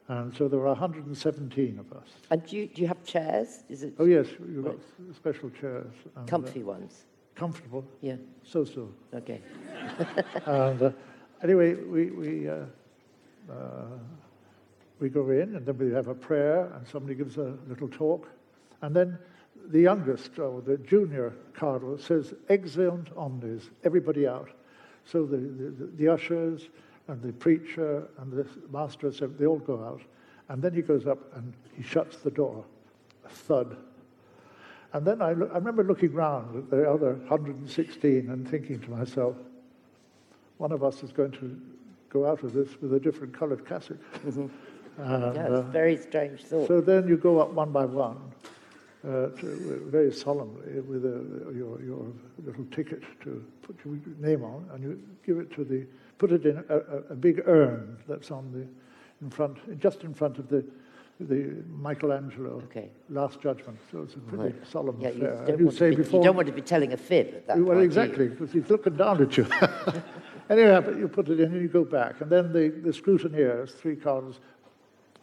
And 0.09 0.35
so 0.35 0.49
there 0.49 0.59
were 0.59 0.69
117 0.69 1.79
of 1.79 1.93
us. 1.93 2.09
And 2.31 2.45
do 2.47 2.57
you, 2.57 2.67
do 2.67 2.81
you 2.81 2.88
have 2.88 3.05
chairs? 3.05 3.62
Is 3.69 3.83
it 3.83 3.95
Oh, 3.99 4.07
yes, 4.07 4.27
you've 4.41 4.65
got 4.65 4.77
special 5.15 5.50
chairs. 5.50 5.93
And, 6.17 6.27
uh, 6.27 6.31
comfy 6.31 6.62
ones? 6.62 7.05
comfortable, 7.35 7.85
Yeah. 8.00 8.17
so 8.43 8.65
so. 8.65 8.88
Okay. 9.15 9.41
And 10.47 10.83
uh, 10.83 10.91
anyway, 11.43 11.75
we, 11.75 12.11
we, 12.11 12.49
uh, 12.49 12.65
uh, 13.49 13.55
we 14.99 15.09
go 15.09 15.31
in 15.31 15.55
and 15.55 15.65
then 15.65 15.79
we 15.79 15.93
have 15.93 16.09
a 16.09 16.15
prayer 16.15 16.73
and 16.75 16.87
somebody 16.88 17.15
gives 17.15 17.37
a 17.37 17.55
little 17.69 17.88
talk. 17.88 18.29
And 18.83 18.97
then 18.97 19.19
the 19.69 19.81
youngest, 19.81 20.38
or 20.38 20.61
the 20.62 20.79
junior 20.79 21.33
cardinal, 21.53 21.99
says, 21.99 22.35
Extra 22.49 22.99
omnes, 23.17 23.71
everybody 23.85 24.27
out. 24.27 24.50
So 25.05 25.25
the, 25.25 25.37
the, 25.37 25.91
the 25.97 26.09
ushers 26.09 26.69
and 27.09 27.21
the 27.23 27.33
preacher 27.33 28.07
and 28.19 28.31
the 28.33 28.47
master, 28.71 29.11
they 29.11 29.47
all 29.47 29.59
go 29.59 29.83
out. 29.85 30.03
And 30.49 30.62
then 30.62 30.73
he 30.73 30.83
goes 30.83 31.07
up 31.07 31.19
and 31.37 31.53
he 31.77 31.83
shuts 31.83 32.19
the 32.19 32.31
door. 32.31 32.65
A 33.25 33.29
thud. 33.29 33.77
And 34.93 35.07
then 35.07 35.21
I, 35.21 35.33
lo- 35.33 35.50
I 35.53 35.57
remember 35.57 35.85
looking 35.85 36.12
round 36.12 36.57
at 36.57 36.71
the 36.71 36.91
other 36.91 37.15
116 37.27 38.31
and 38.31 38.49
thinking 38.49 38.81
to 38.81 38.91
myself, 38.91 39.37
one 40.59 40.73
of 40.73 40.83
us 40.83 41.03
is 41.03 41.12
going 41.12 41.33
to 41.33 41.61
go 42.11 42.27
out 42.27 42.43
of 42.43 42.53
this 42.53 42.69
with 42.81 42.95
a 42.95 43.00
different 43.00 43.33
coloured 43.37 43.67
cassock. 43.67 43.99
And, 45.00 45.37
Yeah, 45.37 45.47
uh, 45.47 45.50
a 45.53 45.62
very 45.62 45.97
strange 45.97 46.43
thought. 46.43 46.67
so 46.67 46.81
then 46.81 47.07
you 47.07 47.17
go 47.17 47.38
up 47.38 47.53
one 47.53 47.71
by 47.71 47.85
one, 47.85 48.17
uh, 49.07 49.29
to, 49.29 49.87
very 49.87 50.12
solemnly, 50.12 50.81
with 50.81 51.05
a, 51.05 51.55
your, 51.55 51.81
your 51.81 52.05
little 52.45 52.65
ticket 52.73 53.05
to 53.23 53.45
put 53.62 53.77
your 53.85 53.95
name 54.19 54.43
on, 54.43 54.69
and 54.73 54.83
you 54.83 55.00
give 55.25 55.38
it 55.38 55.53
to 55.53 55.62
the, 55.62 55.87
put 56.19 56.33
it 56.33 56.45
in 56.45 56.63
a, 56.69 56.77
a, 56.77 56.97
a 57.11 57.15
big 57.15 57.43
urn 57.47 57.97
that's 58.09 58.31
on 58.31 58.51
the, 58.53 58.67
in 59.25 59.31
front, 59.31 59.57
just 59.81 60.03
in 60.05 60.13
front 60.13 60.39
of 60.39 60.49
the, 60.49 60.65
the 61.21 61.63
Michelangelo 61.69 62.63
Okay. 62.65 62.89
Last 63.09 63.41
Judgment. 63.41 63.79
So 63.91 64.03
it's 64.03 64.15
a 64.15 64.19
pretty 64.19 64.45
Right. 64.55 64.67
solemn 64.67 65.01
yeah, 65.01 65.11
you 65.11 65.27
affair. 65.27 65.47
don't, 65.47 65.59
you 65.59 65.65
want 65.67 65.79
say 65.79 65.91
to 65.91 65.97
be, 65.97 66.03
before, 66.03 66.21
you 66.21 66.25
don't 66.25 66.37
want 66.37 66.47
to 66.49 66.53
be 66.55 66.63
telling 66.63 66.93
a 66.93 66.97
fib 66.97 67.29
at 67.35 67.47
that 67.47 67.57
well, 67.59 67.67
point. 67.67 67.79
you? 67.79 67.85
exactly, 67.85 68.29
because 68.29 68.53
he's 68.53 68.69
looking 68.69 68.97
down 68.97 69.23
at 69.23 69.37
you. 69.37 69.47
anyway, 70.51 70.81
but 70.85 70.97
you 70.97 71.09
put 71.09 71.29
it 71.29 71.41
in 71.41 71.53
and 71.53 71.63
you 71.63 71.69
go 71.69 71.85
back. 71.85 72.21
And 72.21 72.31
then 72.31 72.53
the, 72.53 72.69
the 72.69 72.91
scrutineers, 72.91 73.71
three 73.71 73.97
cardinals, 73.97 74.41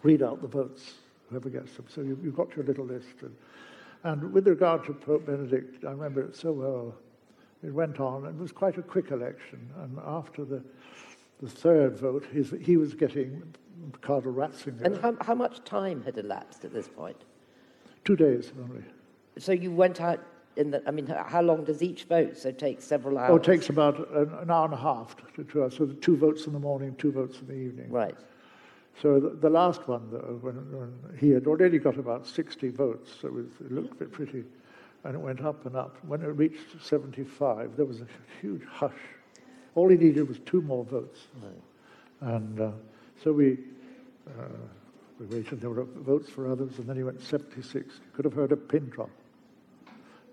read 0.03 0.21
out 0.21 0.41
the 0.41 0.47
votes, 0.47 0.95
whoever 1.29 1.49
gets 1.49 1.73
them. 1.75 1.85
So 1.89 2.01
you, 2.01 2.17
you've 2.23 2.35
got 2.35 2.55
your 2.55 2.65
little 2.65 2.85
list. 2.85 3.21
And, 3.21 3.35
and 4.03 4.33
with 4.33 4.47
regard 4.47 4.85
to 4.85 4.93
Pope 4.93 5.25
Benedict, 5.25 5.83
I 5.83 5.91
remember 5.91 6.21
it 6.21 6.35
so 6.35 6.51
well. 6.51 6.95
It 7.63 7.73
went 7.73 7.99
on. 7.99 8.25
It 8.25 8.37
was 8.37 8.51
quite 8.51 8.77
a 8.77 8.81
quick 8.81 9.11
election. 9.11 9.69
And 9.81 9.97
after 10.05 10.45
the, 10.45 10.63
the 11.41 11.49
third 11.49 11.97
vote, 11.97 12.25
his, 12.31 12.53
he 12.61 12.77
was 12.77 12.93
getting 12.93 13.41
Cardinal 14.01 14.33
Ratzinger. 14.33 14.81
And 14.81 14.97
how, 14.97 15.15
how 15.21 15.35
much 15.35 15.63
time 15.63 16.03
had 16.03 16.17
elapsed 16.17 16.65
at 16.65 16.73
this 16.73 16.87
point? 16.87 17.17
Two 18.03 18.15
days 18.15 18.51
only. 18.61 18.83
So 19.37 19.51
you 19.51 19.71
went 19.71 19.99
out 19.99 20.23
in 20.55 20.71
the, 20.71 20.81
I 20.87 20.91
mean, 20.91 21.07
how 21.07 21.41
long 21.41 21.63
does 21.63 21.81
each 21.81 22.05
vote? 22.05 22.37
So 22.37 22.49
it 22.49 22.59
takes 22.59 22.85
several 22.85 23.17
hours. 23.17 23.31
Oh, 23.31 23.35
it 23.35 23.43
takes 23.43 23.69
about 23.69 24.09
an, 24.11 24.31
an 24.41 24.51
hour 24.51 24.65
and 24.65 24.73
a 24.73 24.77
half 24.77 25.15
to, 25.35 25.43
to 25.43 25.63
us. 25.63 25.75
So 25.77 25.85
the 25.85 25.95
two 25.95 26.15
votes 26.15 26.45
in 26.47 26.53
the 26.53 26.59
morning, 26.59 26.95
two 26.95 27.11
votes 27.11 27.39
in 27.39 27.47
the 27.47 27.53
evening. 27.53 27.89
Right. 27.89 28.15
So 29.01 29.19
the, 29.19 29.29
the 29.29 29.49
last 29.49 29.87
one, 29.87 30.09
though, 30.09 30.39
when, 30.41 30.55
when 30.71 31.17
he 31.19 31.29
had 31.31 31.47
already 31.47 31.79
got 31.79 31.97
about 31.97 32.25
60 32.25 32.69
votes, 32.69 33.11
so 33.21 33.27
it, 33.27 33.33
was, 33.33 33.47
it 33.59 33.71
looked 33.71 33.93
a 33.93 33.95
bit 33.95 34.11
pretty, 34.11 34.45
and 35.05 35.13
it 35.13 35.19
went 35.19 35.41
up 35.41 35.65
and 35.67 35.75
up. 35.75 35.97
When 36.07 36.21
it 36.21 36.27
reached 36.29 36.81
75, 36.81 37.77
there 37.77 37.85
was 37.85 38.01
a 38.01 38.07
huge 38.41 38.63
hush. 38.65 38.91
All 39.75 39.87
he 39.87 39.97
needed 39.97 40.27
was 40.27 40.39
two 40.39 40.61
more 40.61 40.83
votes. 40.83 41.19
And 42.21 42.59
uh, 42.59 42.71
so 43.23 43.31
we, 43.31 43.59
uh, 44.27 44.47
we 45.19 45.27
waited, 45.27 45.61
there 45.61 45.69
were 45.69 45.83
votes 45.83 46.29
for 46.29 46.51
others, 46.51 46.79
and 46.79 46.87
then 46.87 46.95
he 46.95 47.03
went 47.03 47.21
76. 47.21 47.85
You 47.85 48.01
could 48.13 48.25
have 48.25 48.33
heard 48.33 48.51
a 48.51 48.57
pin 48.57 48.89
drop. 48.89 49.11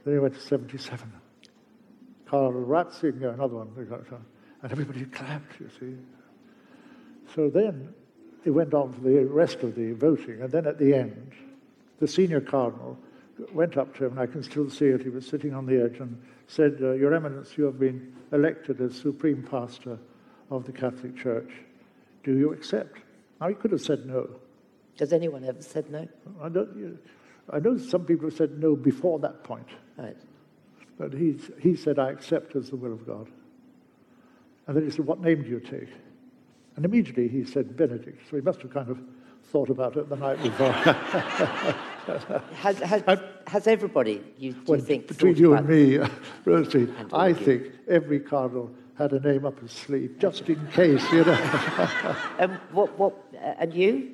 Then 0.04 0.14
he 0.14 0.18
went 0.18 0.34
to 0.34 0.40
77. 0.40 1.12
Karl 2.24 2.52
Ratzinger, 2.52 3.34
another 3.34 3.56
one, 3.56 3.68
uh, 3.92 4.16
and 4.62 4.72
everybody 4.72 5.04
clapped, 5.04 5.60
you 5.60 5.68
see. 5.78 5.96
So 7.34 7.50
then 7.50 7.92
it 8.46 8.50
went 8.50 8.72
on 8.72 8.94
for 8.94 9.00
the 9.00 9.26
rest 9.26 9.58
of 9.58 9.74
the 9.74 9.92
voting, 9.92 10.40
and 10.40 10.50
then 10.50 10.66
at 10.66 10.78
the 10.78 10.94
end, 10.94 11.32
the 11.98 12.08
senior 12.08 12.40
cardinal 12.40 12.96
went 13.52 13.76
up 13.76 13.96
to 13.96 14.04
him, 14.06 14.12
and 14.12 14.20
I 14.20 14.26
can 14.26 14.42
still 14.42 14.68
see 14.70 14.86
it. 14.86 15.02
He 15.02 15.08
was 15.08 15.26
sitting 15.26 15.54
on 15.54 15.66
the 15.66 15.82
edge 15.82 16.00
and 16.00 16.20
said, 16.46 16.78
uh, 16.80 16.92
Your 16.92 17.14
Eminence, 17.14 17.56
you 17.56 17.64
have 17.64 17.78
been 17.78 18.12
elected 18.32 18.80
as 18.80 18.94
supreme 18.96 19.42
pastor 19.42 19.98
of 20.50 20.64
the 20.66 20.72
Catholic 20.72 21.16
Church. 21.16 21.50
Do 22.24 22.36
you 22.36 22.52
accept? 22.52 22.98
Now, 23.40 23.48
he 23.48 23.54
could 23.54 23.72
have 23.72 23.80
said 23.80 24.06
no. 24.06 24.28
Has 24.98 25.12
anyone 25.12 25.44
ever 25.44 25.62
said 25.62 25.90
no? 25.90 26.06
I, 26.40 26.48
don't, 26.48 26.98
I 27.50 27.58
know 27.58 27.76
some 27.78 28.04
people 28.04 28.28
have 28.28 28.36
said 28.36 28.58
no 28.58 28.76
before 28.76 29.18
that 29.20 29.42
point, 29.42 29.68
Right. 29.96 30.16
but 30.98 31.12
he, 31.12 31.36
he 31.60 31.74
said, 31.74 31.98
I 31.98 32.10
accept 32.10 32.54
as 32.54 32.70
the 32.70 32.76
will 32.76 32.92
of 32.92 33.06
God. 33.06 33.28
And 34.66 34.76
then 34.76 34.84
he 34.84 34.90
said, 34.90 35.06
What 35.06 35.20
name 35.20 35.42
do 35.42 35.48
you 35.48 35.60
take? 35.60 35.88
And 36.76 36.84
immediately 36.84 37.28
he 37.28 37.44
said 37.44 37.76
Benedict. 37.76 38.22
So 38.30 38.36
he 38.36 38.42
must 38.42 38.62
have 38.62 38.72
kind 38.72 38.90
of 38.90 38.98
thought 39.44 39.70
about 39.70 39.96
it 39.96 40.08
the 40.08 40.16
night 40.16 40.40
before. 40.42 40.72
Has, 42.06 42.78
has, 42.78 43.02
has 43.46 43.66
everybody, 43.66 44.22
you, 44.38 44.56
Well, 44.66 44.78
you 44.78 44.84
think, 44.84 45.08
between 45.08 45.36
you 45.36 45.54
and 45.54 45.68
me, 45.68 45.98
Rosie, 46.44 46.88
And 46.98 47.12
I 47.12 47.28
of 47.28 47.40
you. 47.40 47.46
think 47.46 47.72
every 47.88 48.20
cardinal 48.20 48.70
had 48.94 49.12
a 49.12 49.20
name 49.20 49.46
up 49.46 49.58
his 49.60 49.72
sleeve, 49.72 50.16
just 50.18 50.48
in 50.48 50.66
case, 50.68 51.04
you 51.12 51.24
know. 51.24 51.38
Um, 52.38 52.58
what, 52.72 52.98
what, 52.98 53.14
uh, 53.34 53.54
and 53.58 53.72
you? 53.74 54.10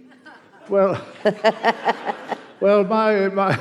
well, 0.69 1.01
well, 2.61 2.85
my, 2.85 3.29
my 3.29 3.59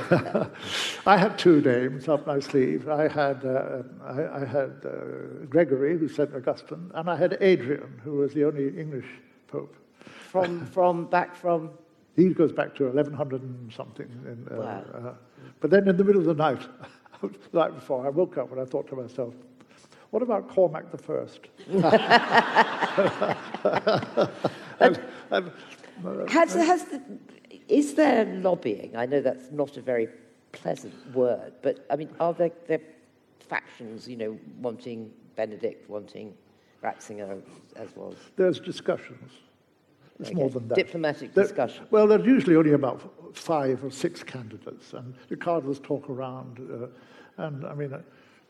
I 1.05 1.17
had 1.17 1.37
two 1.37 1.61
names 1.61 2.07
up 2.09 2.27
my 2.27 2.39
sleeve. 2.39 2.89
I 2.89 3.07
had, 3.07 3.45
uh, 3.45 3.83
I, 4.03 4.41
I 4.41 4.45
had 4.45 4.85
uh, 4.85 5.45
Gregory, 5.49 5.97
who 5.97 6.09
said 6.09 6.33
Augustine, 6.35 6.91
and 6.93 7.09
I 7.09 7.15
had 7.15 7.37
Adrian, 7.39 8.01
who 8.03 8.17
was 8.17 8.33
the 8.33 8.43
only 8.43 8.77
English 8.77 9.07
pope. 9.47 9.75
From, 10.29 10.65
from, 10.67 11.05
back 11.05 11.35
from, 11.35 11.71
He 12.17 12.33
goes 12.33 12.51
back 12.51 12.73
to 12.75 12.85
1100 12.85 13.41
and 13.43 13.71
something. 13.71 14.07
In, 14.25 14.47
uh, 14.51 14.59
Wow. 14.59 14.83
uh, 14.93 15.13
but 15.61 15.69
then 15.69 15.87
in 15.87 15.95
the 15.97 16.03
middle 16.03 16.19
of 16.19 16.25
the 16.25 16.33
night, 16.33 16.67
the 17.21 17.29
night 17.53 17.75
before, 17.75 18.05
I 18.05 18.09
woke 18.09 18.37
up 18.39 18.51
and 18.51 18.59
I 18.59 18.65
thought 18.65 18.87
to 18.87 18.95
myself, 18.95 19.35
what 20.09 20.23
about 20.23 20.49
Cormac 20.49 20.89
the 20.91 20.97
First? 20.97 21.41
and, 24.79 24.99
and, 25.31 25.51
has, 26.29 26.53
has 26.53 26.85
the, 26.85 27.01
is 27.67 27.93
there 27.93 28.25
lobbying? 28.25 28.95
I 28.95 29.05
know 29.05 29.21
that's 29.21 29.51
not 29.51 29.77
a 29.77 29.81
very 29.81 30.07
pleasant 30.53 30.95
word, 31.13 31.53
but 31.61 31.85
I 31.91 31.97
mean, 31.97 32.09
are 32.19 32.33
there, 32.33 32.51
there 32.67 32.81
factions, 33.47 34.07
you 34.07 34.17
know, 34.17 34.39
wanting 34.59 35.11
Benedict, 35.35 35.87
wanting 35.87 36.33
Ratzinger 36.83 37.41
as 37.75 37.95
was? 37.95 38.15
there's 38.37 38.59
discussions. 38.59 39.33
It's 40.19 40.33
more 40.33 40.49
than 40.49 40.67
that. 40.69 40.75
Diplomatic 40.75 41.33
There- 41.33 41.43
discussion. 41.43 41.85
Well, 41.91 42.07
there's 42.07 42.25
usually 42.25 42.55
only 42.55 42.71
about 42.73 43.35
five 43.35 43.83
or 43.83 43.91
six 43.91 44.23
candidates, 44.23 44.93
and 44.93 45.13
the 45.29 45.35
cardinals 45.37 45.79
talk 45.79 46.09
around. 46.09 46.59
Uh, 46.59 46.87
and 47.43 47.65
I 47.65 47.75
mean, 47.75 47.93
uh, 47.93 48.01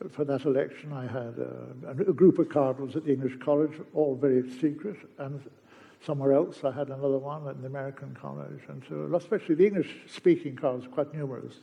for 0.10 0.24
that 0.26 0.46
election, 0.46 0.94
I 0.94 1.04
had 1.08 1.36
uh, 1.40 1.88
a, 1.90 2.10
a 2.10 2.14
group 2.14 2.40
of 2.40 2.48
cardinals 2.50 2.96
at 2.96 3.04
the 3.04 3.12
English 3.14 3.38
College, 3.40 3.74
all 3.94 4.16
very 4.16 4.50
secret, 4.50 4.98
and 5.18 5.42
somewhere 6.06 6.32
else 6.34 6.64
I 6.64 6.72
had 6.72 6.88
another 6.88 7.18
one 7.18 7.48
at 7.48 7.60
the 7.60 7.68
American 7.68 8.16
College, 8.16 8.62
and 8.70 8.82
so 8.88 9.14
especially 9.16 9.56
the 9.56 9.66
English-speaking 9.68 10.56
cardinals, 10.56 10.88
quite 10.94 11.14
numerous. 11.14 11.56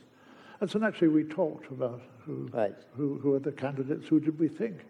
And 0.61 0.69
so 0.69 0.77
naturally, 0.79 1.13
we 1.13 1.23
talked 1.23 1.71
about 1.71 2.01
who, 2.25 2.49
Right. 2.53 2.75
who, 2.95 3.17
who 3.19 3.33
are 3.33 3.39
the 3.39 3.51
candidates, 3.51 4.07
who 4.07 4.19
did 4.19 4.37
we 4.37 4.47
think. 4.49 4.85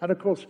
And 0.00 0.10
of 0.12 0.18
course, 0.18 0.46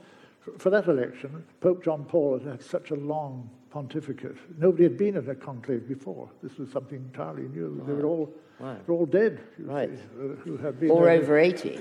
for 0.58 0.70
that 0.70 0.88
election, 0.88 1.44
Pope 1.60 1.84
John 1.84 2.04
Paul 2.04 2.38
had 2.38 2.48
had 2.48 2.62
such 2.62 2.90
a 2.90 2.96
long 2.96 3.48
pontificate. 3.72 4.36
Nobody 4.58 4.84
had 4.84 4.98
been 4.98 5.16
at 5.16 5.28
a 5.28 5.34
conclave 5.34 5.88
before. 5.88 6.28
This 6.42 6.58
was 6.58 6.70
something 6.70 6.98
entirely 6.98 7.48
new. 7.48 7.82
They 7.86 7.94
were 7.94 8.04
all, 8.04 8.30
they 8.60 8.66
were 8.86 8.94
all 8.94 9.06
dead, 9.06 9.40
you 9.58 9.64
Right. 9.64 9.88
see, 9.88 10.02
uh, 10.20 10.34
who 10.44 10.58
had 10.58 10.78
been 10.78 10.90
Or 10.90 11.08
over 11.08 11.38
80? 11.38 11.80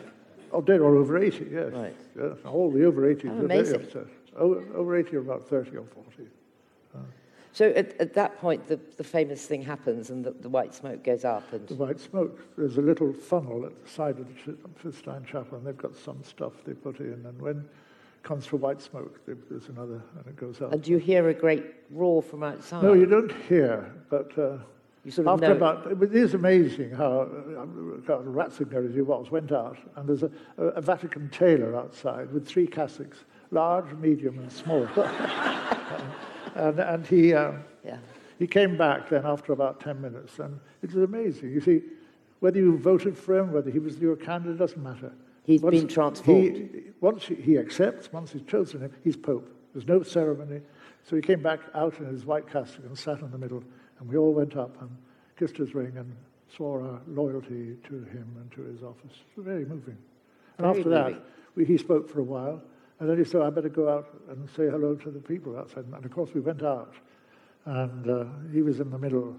Oh, 0.53 0.61
dead 0.61 0.79
or 0.79 0.95
over 0.95 1.17
80, 1.17 1.47
yes. 1.51 1.73
Right. 1.73 1.95
Yes, 2.17 2.37
all 2.45 2.71
the 2.71 2.85
over 2.85 3.01
80s 3.13 3.27
How 3.27 3.33
were 3.35 3.47
very 3.47 3.59
amazing. 3.59 3.81
upset. 3.81 4.05
Over, 4.37 4.63
over 4.75 4.95
80 4.97 5.17
are 5.17 5.19
about 5.19 5.43
30 5.49 5.77
or 5.77 5.83
40. 5.85 6.29
So 7.53 7.67
at, 7.71 7.99
at 7.99 8.13
that 8.13 8.37
point, 8.39 8.69
the, 8.69 8.79
the 8.95 9.03
famous 9.03 9.45
thing 9.45 9.61
happens 9.61 10.09
and 10.09 10.23
the, 10.23 10.31
the 10.31 10.47
white 10.47 10.73
smoke 10.73 11.03
goes 11.03 11.25
up 11.25 11.51
and 11.51 11.67
The 11.67 11.75
white 11.75 11.99
smoke. 11.99 12.39
There's 12.57 12.77
a 12.77 12.81
little 12.81 13.11
funnel 13.11 13.65
at 13.65 13.73
the 13.83 13.89
side 13.89 14.17
of 14.19 14.27
the 14.45 14.55
Sistine 14.81 15.25
Chapel, 15.25 15.57
and 15.57 15.67
they've 15.67 15.75
got 15.77 15.93
some 15.93 16.23
stuff 16.23 16.53
they 16.65 16.71
put 16.73 17.01
in. 17.01 17.25
And 17.25 17.41
when 17.41 17.67
comes 18.23 18.45
for 18.45 18.57
white 18.57 18.81
smoke, 18.81 19.19
there's 19.25 19.67
another, 19.69 20.01
and 20.17 20.27
it 20.27 20.35
goes 20.35 20.61
up. 20.61 20.73
And 20.73 20.81
do 20.81 20.91
you 20.91 20.97
hear 20.97 21.29
a 21.29 21.33
great 21.33 21.65
roar 21.89 22.21
from 22.21 22.43
outside? 22.43 22.83
No, 22.83 22.93
you 22.93 23.05
don't 23.05 23.31
hear, 23.47 23.91
but 24.09 24.37
uh, 24.37 24.57
You 25.03 25.11
sort 25.11 25.27
of 25.27 25.33
After 25.33 25.49
know. 25.49 25.55
about, 25.55 26.03
it 26.03 26.15
is 26.15 26.35
amazing 26.35 26.91
how 26.91 27.21
uh, 27.21 28.19
Ratzinger, 28.21 28.87
as 28.87 28.93
he 28.93 29.01
was, 29.01 29.31
went 29.31 29.51
out, 29.51 29.77
and 29.95 30.07
there's 30.07 30.21
a, 30.23 30.31
a 30.57 30.81
Vatican 30.81 31.29
tailor 31.29 31.75
outside 31.75 32.31
with 32.31 32.47
three 32.47 32.67
cassocks, 32.67 33.17
large, 33.49 33.91
medium, 33.95 34.37
and 34.37 34.51
small. 34.51 34.87
and, 36.55 36.79
and 36.79 37.07
he, 37.07 37.33
um, 37.33 37.63
yeah. 37.83 37.97
he 38.37 38.45
came 38.45 38.77
back 38.77 39.09
then 39.09 39.25
after 39.25 39.53
about 39.53 39.79
10 39.79 39.99
minutes, 39.99 40.37
and 40.37 40.59
it 40.83 40.93
was 40.93 41.03
amazing. 41.03 41.51
You 41.51 41.61
see, 41.61 41.81
whether 42.39 42.59
you 42.59 42.77
voted 42.77 43.17
for 43.17 43.39
him, 43.39 43.51
whether 43.51 43.71
he 43.71 43.79
was 43.79 43.97
your 43.97 44.15
candidate, 44.15 44.59
doesn't 44.59 44.83
matter. 44.83 45.11
He's 45.51 45.61
been 45.61 45.87
transformed. 45.87 46.55
He, 46.55 46.81
once 47.01 47.25
he, 47.25 47.35
he 47.35 47.57
accepts, 47.57 48.11
once 48.11 48.31
he's 48.31 48.43
chosen 48.43 48.81
him, 48.81 48.91
he's 49.03 49.17
Pope. 49.17 49.49
There's 49.73 49.87
no 49.87 50.03
ceremony. 50.03 50.61
So 51.03 51.15
he 51.15 51.21
came 51.21 51.41
back 51.41 51.59
out 51.73 51.97
in 51.99 52.05
his 52.05 52.25
white 52.25 52.47
cassock 52.49 52.85
and 52.85 52.97
sat 52.97 53.21
in 53.21 53.31
the 53.31 53.37
middle, 53.37 53.63
and 53.99 54.09
we 54.09 54.17
all 54.17 54.33
went 54.33 54.55
up 54.55 54.81
and 54.81 54.89
kissed 55.37 55.57
his 55.57 55.73
ring 55.73 55.97
and 55.97 56.15
swore 56.55 56.81
our 56.81 57.01
loyalty 57.07 57.77
to 57.87 58.03
him 58.05 58.27
and 58.39 58.51
to 58.51 58.61
his 58.61 58.83
office. 58.83 59.11
It 59.31 59.37
was 59.37 59.45
very 59.45 59.65
moving. 59.65 59.97
And 60.57 60.65
Very 60.65 60.69
after 60.69 60.89
moving. 60.89 61.13
that, 61.13 61.23
we, 61.55 61.65
he 61.65 61.77
spoke 61.77 62.09
for 62.09 62.19
a 62.19 62.23
while, 62.23 62.61
and 62.99 63.09
then 63.09 63.17
he 63.17 63.23
said, 63.23 63.41
I 63.41 63.49
better 63.49 63.69
go 63.69 63.89
out 63.89 64.09
and 64.29 64.47
say 64.49 64.69
hello 64.69 64.95
to 64.95 65.09
the 65.09 65.19
people 65.19 65.57
outside. 65.57 65.85
And 65.85 66.05
of 66.05 66.11
course, 66.11 66.33
we 66.33 66.41
went 66.41 66.61
out, 66.63 66.93
and 67.65 68.09
uh, 68.09 68.25
he 68.53 68.61
was 68.61 68.79
in 68.79 68.91
the 68.91 68.99
middle, 68.99 69.35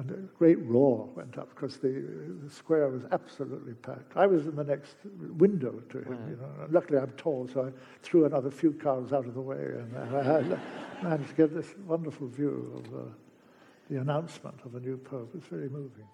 and 0.00 0.10
a 0.10 0.38
great 0.38 0.58
roar 0.60 1.10
went 1.14 1.36
up 1.36 1.50
because 1.50 1.76
the, 1.76 2.04
the 2.42 2.50
square 2.50 2.88
was 2.88 3.04
absolutely 3.12 3.74
packed. 3.74 4.16
I 4.16 4.26
was 4.26 4.46
in 4.46 4.56
the 4.56 4.64
next 4.64 4.96
window 5.36 5.82
to 5.90 5.98
him. 5.98 6.18
You 6.30 6.36
know. 6.36 6.66
Luckily, 6.70 6.98
I'm 6.98 7.10
tall, 7.12 7.48
so 7.52 7.66
I 7.66 7.70
threw 8.02 8.24
another 8.24 8.50
few 8.50 8.72
cars 8.72 9.12
out 9.12 9.26
of 9.26 9.34
the 9.34 9.42
way, 9.42 9.58
and 9.58 10.16
I 10.16 10.22
had 10.22 10.60
managed 11.02 11.30
to 11.30 11.34
get 11.34 11.54
this 11.54 11.74
wonderful 11.86 12.28
view 12.28 12.82
of 12.82 12.94
uh, 12.94 13.02
the 13.90 14.00
announcement 14.00 14.58
of 14.64 14.74
a 14.74 14.80
new 14.80 14.96
pope. 14.96 15.32
It's 15.34 15.48
very 15.48 15.68
moving. 15.68 16.06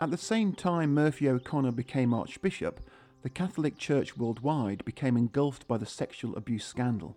At 0.00 0.10
the 0.10 0.18
same 0.18 0.52
time 0.52 0.92
Murphy 0.92 1.28
O'Connor 1.28 1.72
became 1.72 2.12
Archbishop, 2.12 2.80
the 3.22 3.30
Catholic 3.30 3.78
Church 3.78 4.16
worldwide 4.16 4.84
became 4.84 5.16
engulfed 5.16 5.68
by 5.68 5.78
the 5.78 5.86
sexual 5.86 6.34
abuse 6.34 6.64
scandal. 6.64 7.16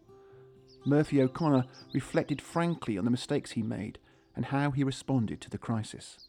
Murphy 0.86 1.20
O'Connor 1.20 1.66
reflected 1.96 2.44
frankly 2.44 2.96
on 2.96 3.06
the 3.06 3.12
mistakes 3.12 3.52
he 3.52 3.64
made 3.64 3.98
and 4.36 4.46
how 4.46 4.72
he 4.72 4.84
responded 4.84 5.42
to 5.42 5.50
the 5.50 5.58
crisis. 5.58 6.28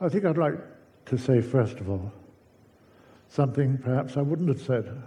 I 0.00 0.08
think 0.08 0.24
I'd 0.24 0.38
like 0.38 0.58
to 1.06 1.18
say, 1.18 1.40
first 1.40 1.78
of 1.78 1.90
all, 1.90 2.12
something 3.28 3.78
perhaps 3.78 4.16
I 4.16 4.22
wouldn't 4.22 4.48
have 4.48 4.60
said 4.60 5.02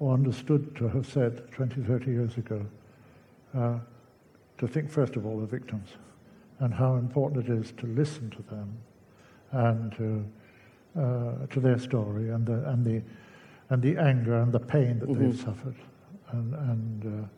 or 0.00 0.14
understood 0.14 0.76
to 0.76 0.88
have 0.88 1.06
said 1.06 1.50
20, 1.52 1.82
30 1.82 2.10
years 2.10 2.36
ago. 2.36 2.64
Uh, 3.56 3.78
to 4.58 4.66
think, 4.66 4.90
first 4.90 5.16
of 5.16 5.24
all, 5.24 5.42
of 5.42 5.50
victims 5.50 5.88
and 6.60 6.74
how 6.74 6.96
important 6.96 7.48
it 7.48 7.52
is 7.52 7.72
to 7.78 7.86
listen 7.86 8.30
to 8.30 8.42
them 8.42 8.76
and 9.52 9.92
to, 9.92 10.24
uh, 11.00 11.46
to 11.46 11.60
their 11.60 11.78
story 11.78 12.30
and 12.30 12.44
the, 12.44 12.68
and, 12.68 12.84
the, 12.84 13.02
and 13.70 13.82
the 13.82 13.96
anger 13.96 14.40
and 14.40 14.52
the 14.52 14.60
pain 14.60 14.98
that 14.98 15.12
they've 15.14 15.38
suffered. 15.38 15.76
And, 16.32 16.54
and 16.54 17.24
uh, 17.24 17.28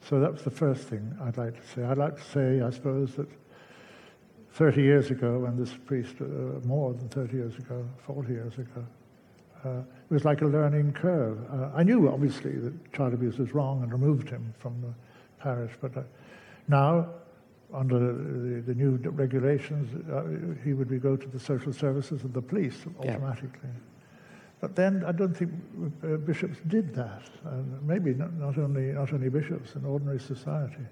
so 0.00 0.18
that's 0.18 0.42
the 0.42 0.50
first 0.50 0.88
thing 0.88 1.14
I'd 1.22 1.36
like 1.36 1.54
to 1.60 1.66
say. 1.74 1.84
I'd 1.84 1.98
like 1.98 2.16
to 2.16 2.24
say, 2.24 2.60
I 2.62 2.70
suppose, 2.70 3.14
that 3.16 3.28
30 4.52 4.82
years 4.82 5.10
ago, 5.10 5.40
when 5.40 5.56
this 5.56 5.72
priest, 5.86 6.16
uh, 6.20 6.24
more 6.66 6.92
than 6.92 7.08
30 7.08 7.36
years 7.36 7.56
ago, 7.56 7.84
40 8.06 8.32
years 8.32 8.54
ago, 8.58 8.84
uh, 9.64 9.78
it 9.78 10.12
was 10.12 10.24
like 10.24 10.42
a 10.42 10.46
learning 10.46 10.92
curve. 10.92 11.38
Uh, 11.50 11.70
I 11.74 11.82
knew, 11.82 12.08
obviously, 12.08 12.52
that 12.58 12.92
child 12.92 13.14
abuse 13.14 13.38
was 13.38 13.54
wrong 13.54 13.82
and 13.82 13.90
removed 13.92 14.28
him 14.28 14.52
from 14.58 14.80
the 14.82 14.92
parish, 15.42 15.72
but 15.80 15.96
uh, 15.96 16.02
now, 16.68 17.08
under 17.72 17.98
the, 17.98 18.60
the 18.60 18.74
new 18.74 18.96
regulations, 19.10 19.88
uh, 20.12 20.24
he 20.62 20.74
would 20.74 20.88
be 20.88 20.98
go 20.98 21.16
to 21.16 21.26
the 21.28 21.40
social 21.40 21.72
services 21.72 22.22
and 22.22 22.34
the 22.34 22.42
police 22.42 22.84
Yeah. 22.84 23.12
automatically. 23.12 23.70
But 24.60 24.76
then 24.76 25.02
I 25.06 25.12
don't 25.12 25.34
think 25.36 25.50
uh, 26.04 26.18
bishops 26.18 26.58
did 26.68 26.94
that. 26.94 27.22
And 27.44 27.82
maybe 27.82 28.14
not, 28.14 28.32
not 28.34 28.58
only 28.58 28.92
not 28.92 29.12
only 29.12 29.28
bishops 29.28 29.74
in 29.74 29.84
ordinary 29.84 30.20
society. 30.20 30.86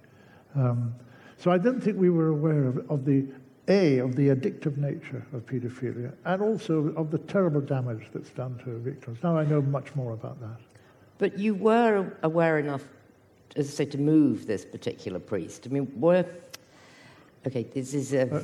Um, 0.56 0.92
so 1.36 1.52
I 1.52 1.58
don't 1.58 1.80
think 1.80 1.96
we 1.96 2.10
were 2.10 2.28
aware 2.28 2.66
of, 2.66 2.90
of 2.90 3.04
the 3.04 3.26
a 3.70 3.98
of 3.98 4.16
the 4.16 4.28
addictive 4.28 4.76
nature 4.76 5.24
of 5.32 5.46
paedophilia, 5.46 6.12
and 6.24 6.42
also 6.42 6.92
of 6.96 7.10
the 7.10 7.18
terrible 7.18 7.60
damage 7.60 8.08
that's 8.12 8.30
done 8.30 8.58
to 8.64 8.78
victims. 8.78 9.18
Now 9.22 9.38
I 9.38 9.44
know 9.44 9.62
much 9.62 9.94
more 9.94 10.12
about 10.12 10.40
that. 10.40 10.60
But 11.18 11.38
you 11.38 11.54
were 11.54 12.12
aware 12.22 12.58
enough, 12.58 12.84
as 13.56 13.68
I 13.68 13.70
say, 13.70 13.84
to 13.86 13.98
move 13.98 14.46
this 14.46 14.64
particular 14.64 15.20
priest. 15.20 15.66
I 15.66 15.70
mean, 15.70 15.92
were 16.00 16.24
okay. 17.46 17.62
This 17.62 17.94
is 17.94 18.12
a. 18.12 18.42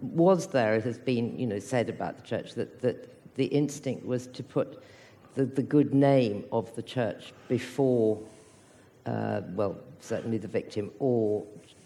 was 0.00 0.46
there, 0.46 0.74
it 0.74 0.84
has 0.84 0.98
been, 0.98 1.38
you 1.38 1.46
know, 1.46 1.58
said 1.58 1.88
about 1.90 2.16
the 2.16 2.22
church 2.22 2.54
that 2.54 2.80
that 2.80 2.96
the 3.36 3.46
instinct 3.46 4.04
was 4.04 4.26
to 4.26 4.42
put 4.42 4.82
the, 5.34 5.44
the 5.44 5.62
good 5.62 5.94
name 5.94 6.44
of 6.50 6.74
the 6.74 6.82
church 6.82 7.32
before, 7.48 8.18
uh, 9.06 9.42
well, 9.54 9.76
certainly 10.00 10.38
the 10.38 10.48
victim 10.48 10.90
or 10.98 11.44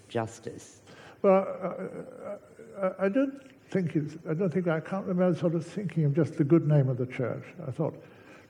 justice. 0.08 0.80
Well, 1.24 1.48
uh, 1.62 2.86
I, 3.00 3.06
I 3.06 3.08
don't 3.08 3.40
think 3.70 3.96
it's, 3.96 4.18
I 4.28 4.34
don't 4.34 4.52
think 4.52 4.68
I 4.68 4.78
can't 4.78 5.06
remember 5.06 5.34
sort 5.38 5.54
of 5.54 5.66
thinking 5.66 6.04
of 6.04 6.14
just 6.14 6.36
the 6.36 6.44
good 6.44 6.68
name 6.68 6.90
of 6.90 6.98
the 6.98 7.06
church. 7.06 7.44
I 7.66 7.70
thought, 7.70 7.94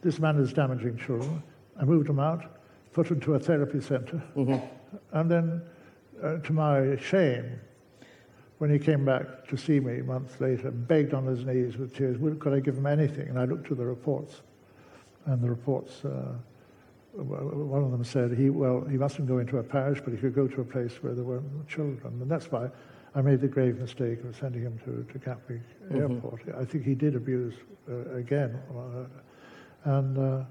this 0.03 0.19
man 0.19 0.39
is 0.39 0.53
damaging 0.53 0.97
children. 0.97 1.41
I 1.81 1.85
moved 1.85 2.09
him 2.09 2.19
out, 2.19 2.45
put 2.93 3.07
him 3.07 3.21
to 3.21 3.35
a 3.35 3.39
therapy 3.39 3.81
center, 3.81 4.21
and 5.13 5.31
then, 5.31 5.63
uh, 6.21 6.39
to 6.39 6.53
my 6.53 6.97
shame, 6.97 7.61
when 8.59 8.71
he 8.71 8.81
came 8.81 9.05
back 9.05 9.47
to 9.47 9.57
see 9.57 9.79
me 9.79 10.03
months 10.03 10.41
later, 10.41 10.73
begged 10.73 11.15
on 11.15 11.27
his 11.27 11.45
knees 11.45 11.77
with 11.77 11.97
tears, 11.97 12.17
could 12.41 12.53
I 12.53 12.59
give 12.59 12.77
him 12.77 12.87
anything? 12.87 13.29
And 13.29 13.39
I 13.39 13.45
looked 13.45 13.69
to 13.69 13.77
the 13.77 13.87
reports, 13.87 14.43
and 15.27 15.41
the 15.41 15.49
reports, 15.49 16.05
uh, 16.05 16.33
one 17.17 17.85
of 17.85 17.91
them 17.91 18.05
said, 18.05 18.37
he, 18.37 18.51
well, 18.51 18.85
he 18.91 18.97
mustn't 18.97 19.29
go 19.29 19.39
into 19.39 19.59
a 19.59 19.63
parish, 19.63 20.01
but 20.05 20.13
he 20.13 20.19
could 20.19 20.35
go 20.35 20.49
to 20.49 20.61
a 20.61 20.65
place 20.65 21.03
where 21.03 21.15
there 21.15 21.25
were 21.25 21.43
children. 21.69 22.21
And 22.21 22.31
that's 22.31 22.51
why 22.51 22.69
I 23.15 23.23
made 23.23 23.41
the 23.41 23.49
grave 23.49 23.79
mistake 23.79 24.25
of 24.25 24.37
sending 24.37 24.63
him 24.63 24.79
to, 24.85 25.13
to 25.13 25.19
Gatwick 25.19 25.63
Airport. 25.93 26.43
I 26.59 26.65
think 26.65 26.85
he 26.85 26.95
did 26.95 27.15
abuse 27.15 27.55
uh, 27.89 28.17
again. 28.17 28.59
Uh, 28.77 29.05
and 29.85 30.19
uh, 30.19 30.45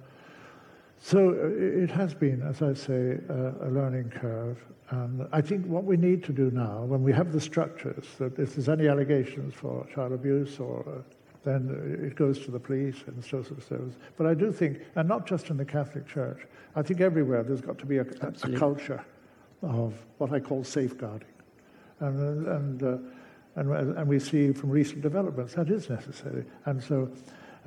so 0.99 1.29
uh, 1.29 1.83
it 1.83 1.89
has 1.89 2.13
been, 2.13 2.41
as 2.41 2.61
I 2.61 2.73
say, 2.73 3.17
uh, 3.29 3.67
a 3.67 3.69
learning 3.69 4.09
curve. 4.11 4.63
And 4.91 5.27
I 5.33 5.41
think 5.41 5.65
what 5.65 5.83
we 5.83 5.97
need 5.97 6.23
to 6.25 6.31
do 6.31 6.51
now, 6.51 6.83
when 6.83 7.03
we 7.03 7.11
have 7.11 7.33
the 7.33 7.41
structures, 7.41 8.05
that 8.19 8.39
if 8.39 8.55
there's 8.55 8.69
any 8.69 8.87
allegations 8.87 9.53
for 9.53 9.85
child 9.93 10.13
abuse 10.13 10.59
or 10.59 10.85
uh, 10.87 11.01
then 11.43 11.99
it 12.01 12.15
goes 12.15 12.39
to 12.39 12.51
the 12.51 12.59
police 12.59 13.03
and 13.07 13.23
social 13.23 13.59
service. 13.59 13.95
But 14.17 14.27
I 14.27 14.33
do 14.33 14.51
think, 14.51 14.79
and 14.95 15.07
not 15.07 15.27
just 15.27 15.49
in 15.49 15.57
the 15.57 15.65
Catholic 15.65 16.07
Church, 16.07 16.47
I 16.75 16.81
think 16.81 17.01
everywhere 17.01 17.43
there's 17.43 17.61
got 17.61 17.77
to 17.79 17.85
be 17.85 17.97
a, 17.97 18.05
a, 18.21 18.33
a 18.43 18.57
culture 18.57 19.03
of 19.61 19.93
what 20.17 20.31
I 20.31 20.39
call 20.39 20.63
safeguarding. 20.63 21.27
And, 21.99 22.47
and, 22.47 22.83
uh, 22.83 22.97
and, 23.55 23.97
and 23.97 24.07
we 24.07 24.19
see 24.19 24.51
from 24.51 24.69
recent 24.69 25.01
developments 25.01 25.53
that 25.53 25.69
is 25.69 25.89
necessary. 25.89 26.45
And 26.65 26.81
so 26.81 27.09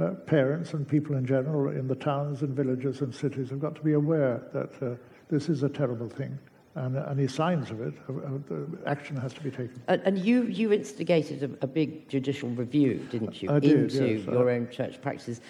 uh, 0.01 0.11
parents 0.27 0.75
and 0.75 0.87
people 0.87 1.17
in 1.17 1.25
general 1.27 1.71
in 1.71 1.87
the 1.87 1.95
towns 1.95 2.43
and 2.43 2.55
villages 2.55 3.01
and 3.01 3.15
cities 3.15 3.51
have 3.51 3.61
got 3.61 3.75
to 3.77 3.83
be 3.83 3.93
aware 3.93 4.43
that 4.53 4.83
uh, 4.83 4.97
this 5.29 5.49
is 5.49 5.63
a 5.63 5.69
terrible 5.69 6.09
thing. 6.09 6.39
And 6.77 6.97
any 6.99 7.27
signs 7.27 7.71
of 7.71 7.81
it, 7.81 7.95
uh, 8.07 8.13
uh, 8.55 8.59
action 8.87 9.17
has 9.17 9.33
to 9.33 9.41
be 9.43 9.51
taken. 9.51 9.81
And, 9.89 10.03
and 10.05 10.19
you, 10.19 10.43
you 10.45 10.75
instigated 10.75 11.43
a, 11.43 11.65
a 11.65 11.67
big 11.67 12.07
judicial 12.07 12.51
review, 12.51 13.07
didn't 13.11 13.43
you, 13.43 13.51
I 13.51 13.59
did, 13.61 13.95
into 13.95 14.07
yes. 14.07 14.27
your 14.27 14.51
Uh, 14.51 14.55
own 14.55 14.69
church 14.71 15.01
practices. 15.01 15.41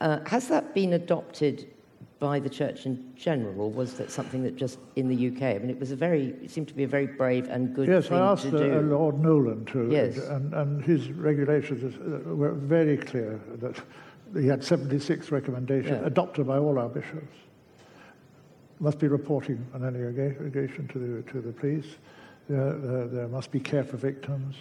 Uh, 0.00 0.20
has 0.26 0.48
that 0.48 0.74
been 0.74 0.94
adopted 0.94 1.68
by 2.20 2.38
the 2.40 2.48
church 2.48 2.86
in 2.86 3.12
general, 3.16 3.60
or 3.60 3.70
was 3.70 3.94
that 3.94 4.10
something 4.10 4.42
that 4.44 4.56
just 4.56 4.78
in 4.96 5.08
the 5.08 5.28
UK? 5.28 5.42
I 5.42 5.58
mean, 5.58 5.68
it 5.68 5.78
was 5.78 5.90
a 5.90 5.96
very, 5.96 6.28
it 6.42 6.50
seemed 6.50 6.68
to 6.68 6.74
be 6.74 6.84
a 6.84 6.88
very 6.88 7.06
brave 7.06 7.50
and 7.50 7.74
good 7.74 7.86
Yes, 7.88 8.08
thing 8.08 8.16
I 8.16 8.32
asked 8.32 8.48
to 8.50 8.78
uh. 8.78 8.80
Lord 8.80 9.20
Nolan 9.20 9.66
to, 9.66 9.90
Yes. 9.90 10.16
and, 10.16 10.54
and 10.54 10.82
his 10.82 11.10
regulations 11.10 11.82
uh, 11.84 12.34
were 12.34 12.52
very 12.52 12.96
clear 12.96 13.38
that 13.60 13.76
he 14.40 14.46
had 14.46 14.64
76 14.64 15.30
recommendations 15.30 15.98
Yeah. 16.00 16.06
adopted 16.06 16.46
by 16.46 16.56
all 16.56 16.78
our 16.78 16.88
bishops. 16.88 17.36
Must 18.82 18.98
be 18.98 19.06
reporting 19.06 19.64
on 19.74 19.84
any 19.84 20.00
allegation 20.02 20.88
to 20.88 20.98
the, 20.98 21.22
to 21.30 21.40
the 21.40 21.52
police. 21.52 21.86
There, 22.48 22.72
there, 22.72 23.06
there 23.06 23.28
must 23.28 23.52
be 23.52 23.60
care 23.60 23.84
for 23.84 23.96
victims. 23.96 24.56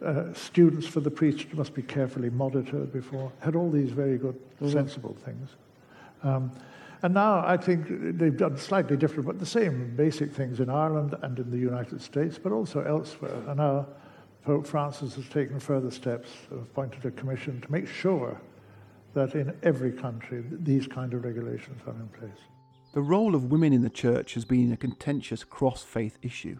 Uh, 0.00 0.32
students 0.32 0.86
for 0.86 1.00
the 1.00 1.10
priest 1.10 1.52
must 1.52 1.74
be 1.74 1.82
carefully 1.82 2.30
monitored 2.30 2.92
before. 2.92 3.32
Had 3.40 3.56
all 3.56 3.68
these 3.68 3.90
very 3.90 4.16
good, 4.16 4.38
sensible 4.70 5.16
things. 5.24 5.50
Um, 6.22 6.52
and 7.02 7.14
now 7.14 7.44
I 7.44 7.56
think 7.56 7.88
they've 8.16 8.36
done 8.36 8.56
slightly 8.56 8.96
different, 8.96 9.26
but 9.26 9.40
the 9.40 9.46
same 9.46 9.96
basic 9.96 10.32
things 10.32 10.60
in 10.60 10.70
Ireland 10.70 11.16
and 11.22 11.36
in 11.36 11.50
the 11.50 11.58
United 11.58 12.00
States, 12.00 12.38
but 12.38 12.52
also 12.52 12.82
elsewhere. 12.82 13.34
And 13.48 13.56
now 13.56 13.88
Pope 14.44 14.68
Francis 14.68 15.16
has 15.16 15.28
taken 15.28 15.58
further 15.58 15.90
steps, 15.90 16.30
appointed 16.52 17.04
a 17.06 17.10
commission 17.10 17.60
to 17.60 17.72
make 17.72 17.88
sure 17.88 18.40
that 19.14 19.34
in 19.34 19.52
every 19.64 19.90
country 19.90 20.44
these 20.48 20.86
kind 20.86 21.12
of 21.12 21.24
regulations 21.24 21.82
are 21.88 21.94
in 21.94 22.08
place. 22.08 22.51
The 22.92 23.00
role 23.00 23.34
of 23.34 23.50
women 23.50 23.72
in 23.72 23.80
the 23.80 23.88
church 23.88 24.34
has 24.34 24.44
been 24.44 24.70
a 24.70 24.76
contentious 24.76 25.44
cross 25.44 25.82
faith 25.82 26.18
issue. 26.20 26.58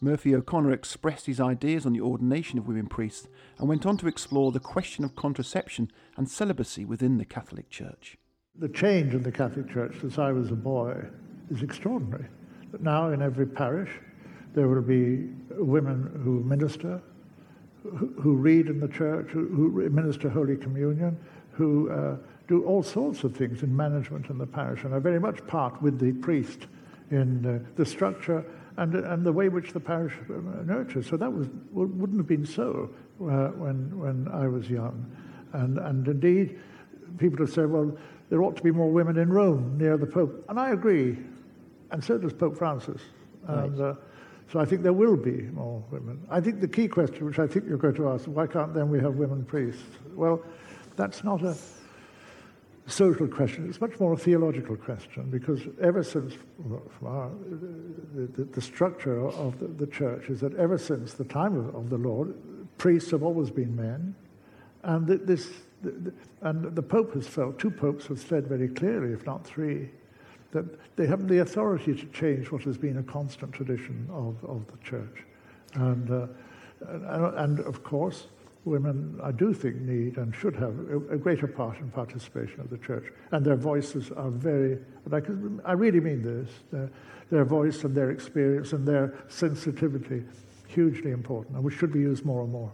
Murphy 0.00 0.32
O'Connor 0.32 0.70
expressed 0.70 1.26
his 1.26 1.40
ideas 1.40 1.84
on 1.84 1.92
the 1.92 2.00
ordination 2.00 2.56
of 2.56 2.68
women 2.68 2.86
priests 2.86 3.26
and 3.58 3.68
went 3.68 3.84
on 3.84 3.96
to 3.96 4.06
explore 4.06 4.52
the 4.52 4.60
question 4.60 5.04
of 5.04 5.16
contraception 5.16 5.90
and 6.16 6.30
celibacy 6.30 6.84
within 6.84 7.18
the 7.18 7.24
Catholic 7.24 7.68
Church. 7.68 8.16
The 8.54 8.68
change 8.68 9.12
in 9.12 9.24
the 9.24 9.32
Catholic 9.32 9.68
Church 9.68 9.96
since 10.00 10.18
I 10.18 10.30
was 10.30 10.52
a 10.52 10.54
boy 10.54 11.04
is 11.50 11.64
extraordinary. 11.64 12.26
But 12.70 12.82
now 12.82 13.10
in 13.10 13.20
every 13.20 13.46
parish, 13.46 13.90
there 14.54 14.68
will 14.68 14.82
be 14.82 15.30
women 15.50 16.20
who 16.22 16.44
minister, 16.44 17.02
who, 17.82 18.36
read 18.36 18.68
in 18.68 18.78
the 18.78 18.88
church, 18.88 19.30
who, 19.30 19.48
who 19.48 19.84
administer 19.84 20.28
Holy 20.28 20.56
Communion, 20.56 21.18
who 21.50 21.90
uh, 21.90 22.16
do 22.48 22.64
all 22.64 22.82
sorts 22.82 23.24
of 23.24 23.36
things 23.36 23.62
in 23.62 23.76
management 23.76 24.30
in 24.30 24.38
the 24.38 24.46
parish 24.46 24.84
and 24.84 24.94
are 24.94 25.00
very 25.00 25.20
much 25.20 25.44
part 25.46 25.80
with 25.82 25.98
the 25.98 26.12
priest 26.12 26.66
in 27.10 27.44
uh, 27.44 27.58
the 27.76 27.84
structure 27.84 28.44
and, 28.76 28.94
and 28.94 29.24
the 29.24 29.32
way 29.32 29.48
which 29.48 29.72
the 29.72 29.80
parish 29.80 30.12
uh, 30.30 30.62
nurtures. 30.64 31.06
So 31.06 31.16
that 31.16 31.32
was, 31.32 31.48
wouldn't 31.72 32.18
have 32.18 32.26
been 32.26 32.46
so 32.46 32.90
uh, 33.20 33.48
when, 33.48 33.98
when 33.98 34.28
I 34.32 34.46
was 34.46 34.68
young. 34.68 35.10
And, 35.52 35.78
and 35.78 36.06
indeed, 36.06 36.58
people 37.18 37.38
have 37.38 37.54
said, 37.54 37.70
well, 37.70 37.96
there 38.28 38.42
ought 38.42 38.56
to 38.56 38.62
be 38.62 38.70
more 38.70 38.90
women 38.90 39.18
in 39.18 39.30
Rome 39.30 39.78
near 39.78 39.96
the 39.96 40.06
Pope. 40.06 40.44
And 40.48 40.58
I 40.58 40.70
agree. 40.70 41.16
And 41.90 42.02
so 42.02 42.18
does 42.18 42.32
Pope 42.32 42.56
Francis. 42.56 43.00
And, 43.46 43.80
uh, 43.80 43.94
so 44.52 44.60
I 44.60 44.64
think 44.64 44.82
there 44.82 44.92
will 44.92 45.16
be 45.16 45.42
more 45.52 45.82
women. 45.90 46.24
I 46.30 46.40
think 46.40 46.60
the 46.60 46.68
key 46.68 46.86
question, 46.86 47.24
which 47.24 47.40
I 47.40 47.48
think 47.48 47.64
you're 47.68 47.78
going 47.78 47.96
to 47.96 48.10
ask, 48.10 48.26
why 48.26 48.46
can't 48.46 48.72
then 48.74 48.88
we 48.90 49.00
have 49.00 49.14
women 49.16 49.44
priests? 49.44 49.82
Well, 50.14 50.40
that's 50.94 51.24
not 51.24 51.42
a 51.42 51.56
social 52.86 53.26
question. 53.26 53.68
It's 53.68 53.80
much 53.80 53.98
more 53.98 54.12
a 54.12 54.16
theological 54.16 54.76
question 54.76 55.28
because 55.30 55.62
ever 55.80 56.02
since 56.02 56.34
our, 57.04 57.30
the, 58.14 58.44
the, 58.44 58.60
structure 58.60 59.26
of 59.26 59.58
the, 59.58 59.66
the, 59.66 59.86
church 59.86 60.28
is 60.28 60.40
that 60.40 60.54
ever 60.54 60.78
since 60.78 61.14
the 61.14 61.24
time 61.24 61.56
of, 61.56 61.74
of 61.74 61.90
the 61.90 61.98
Lord, 61.98 62.34
priests 62.78 63.10
have 63.10 63.22
always 63.22 63.50
been 63.50 63.74
men, 63.74 64.14
and 64.84 65.06
this 65.06 65.50
and 66.42 66.74
the 66.74 66.82
Pope 66.82 67.14
has 67.14 67.26
felt 67.26 67.58
two 67.58 67.70
popes 67.70 68.06
have 68.06 68.18
said 68.18 68.46
very 68.46 68.68
clearly, 68.68 69.12
if 69.12 69.26
not 69.26 69.44
three, 69.44 69.90
that 70.52 70.64
they 70.96 71.06
have 71.06 71.28
the 71.28 71.38
authority 71.38 71.94
to 71.94 72.06
change 72.06 72.50
what 72.50 72.62
has 72.62 72.78
been 72.78 72.98
a 72.98 73.02
constant 73.02 73.52
tradition 73.52 74.08
of, 74.10 74.42
of 74.48 74.66
the 74.68 74.78
church, 74.84 75.24
and, 75.74 76.10
uh, 76.10 76.26
and, 76.88 77.34
and 77.38 77.60
of 77.60 77.82
course 77.82 78.28
women, 78.66 79.18
I 79.22 79.30
do 79.30 79.54
think, 79.54 79.76
need 79.76 80.18
and 80.18 80.34
should 80.34 80.56
have 80.56 80.78
a, 80.90 81.16
greater 81.16 81.46
part 81.46 81.78
in 81.78 81.90
participation 81.90 82.60
of 82.60 82.68
the 82.68 82.78
church. 82.78 83.12
And 83.30 83.44
their 83.44 83.56
voices 83.56 84.10
are 84.10 84.30
very, 84.30 84.78
like, 85.08 85.26
I 85.64 85.72
really 85.72 86.00
mean 86.00 86.22
this, 86.22 86.50
their, 86.72 86.90
their 87.30 87.44
voice 87.44 87.84
and 87.84 87.94
their 87.94 88.10
experience 88.10 88.72
and 88.72 88.86
their 88.86 89.14
sensitivity, 89.28 90.24
hugely 90.66 91.12
important, 91.12 91.54
and 91.54 91.64
which 91.64 91.76
should 91.76 91.92
be 91.92 92.00
used 92.00 92.24
more 92.24 92.42
and 92.42 92.52
more. 92.52 92.72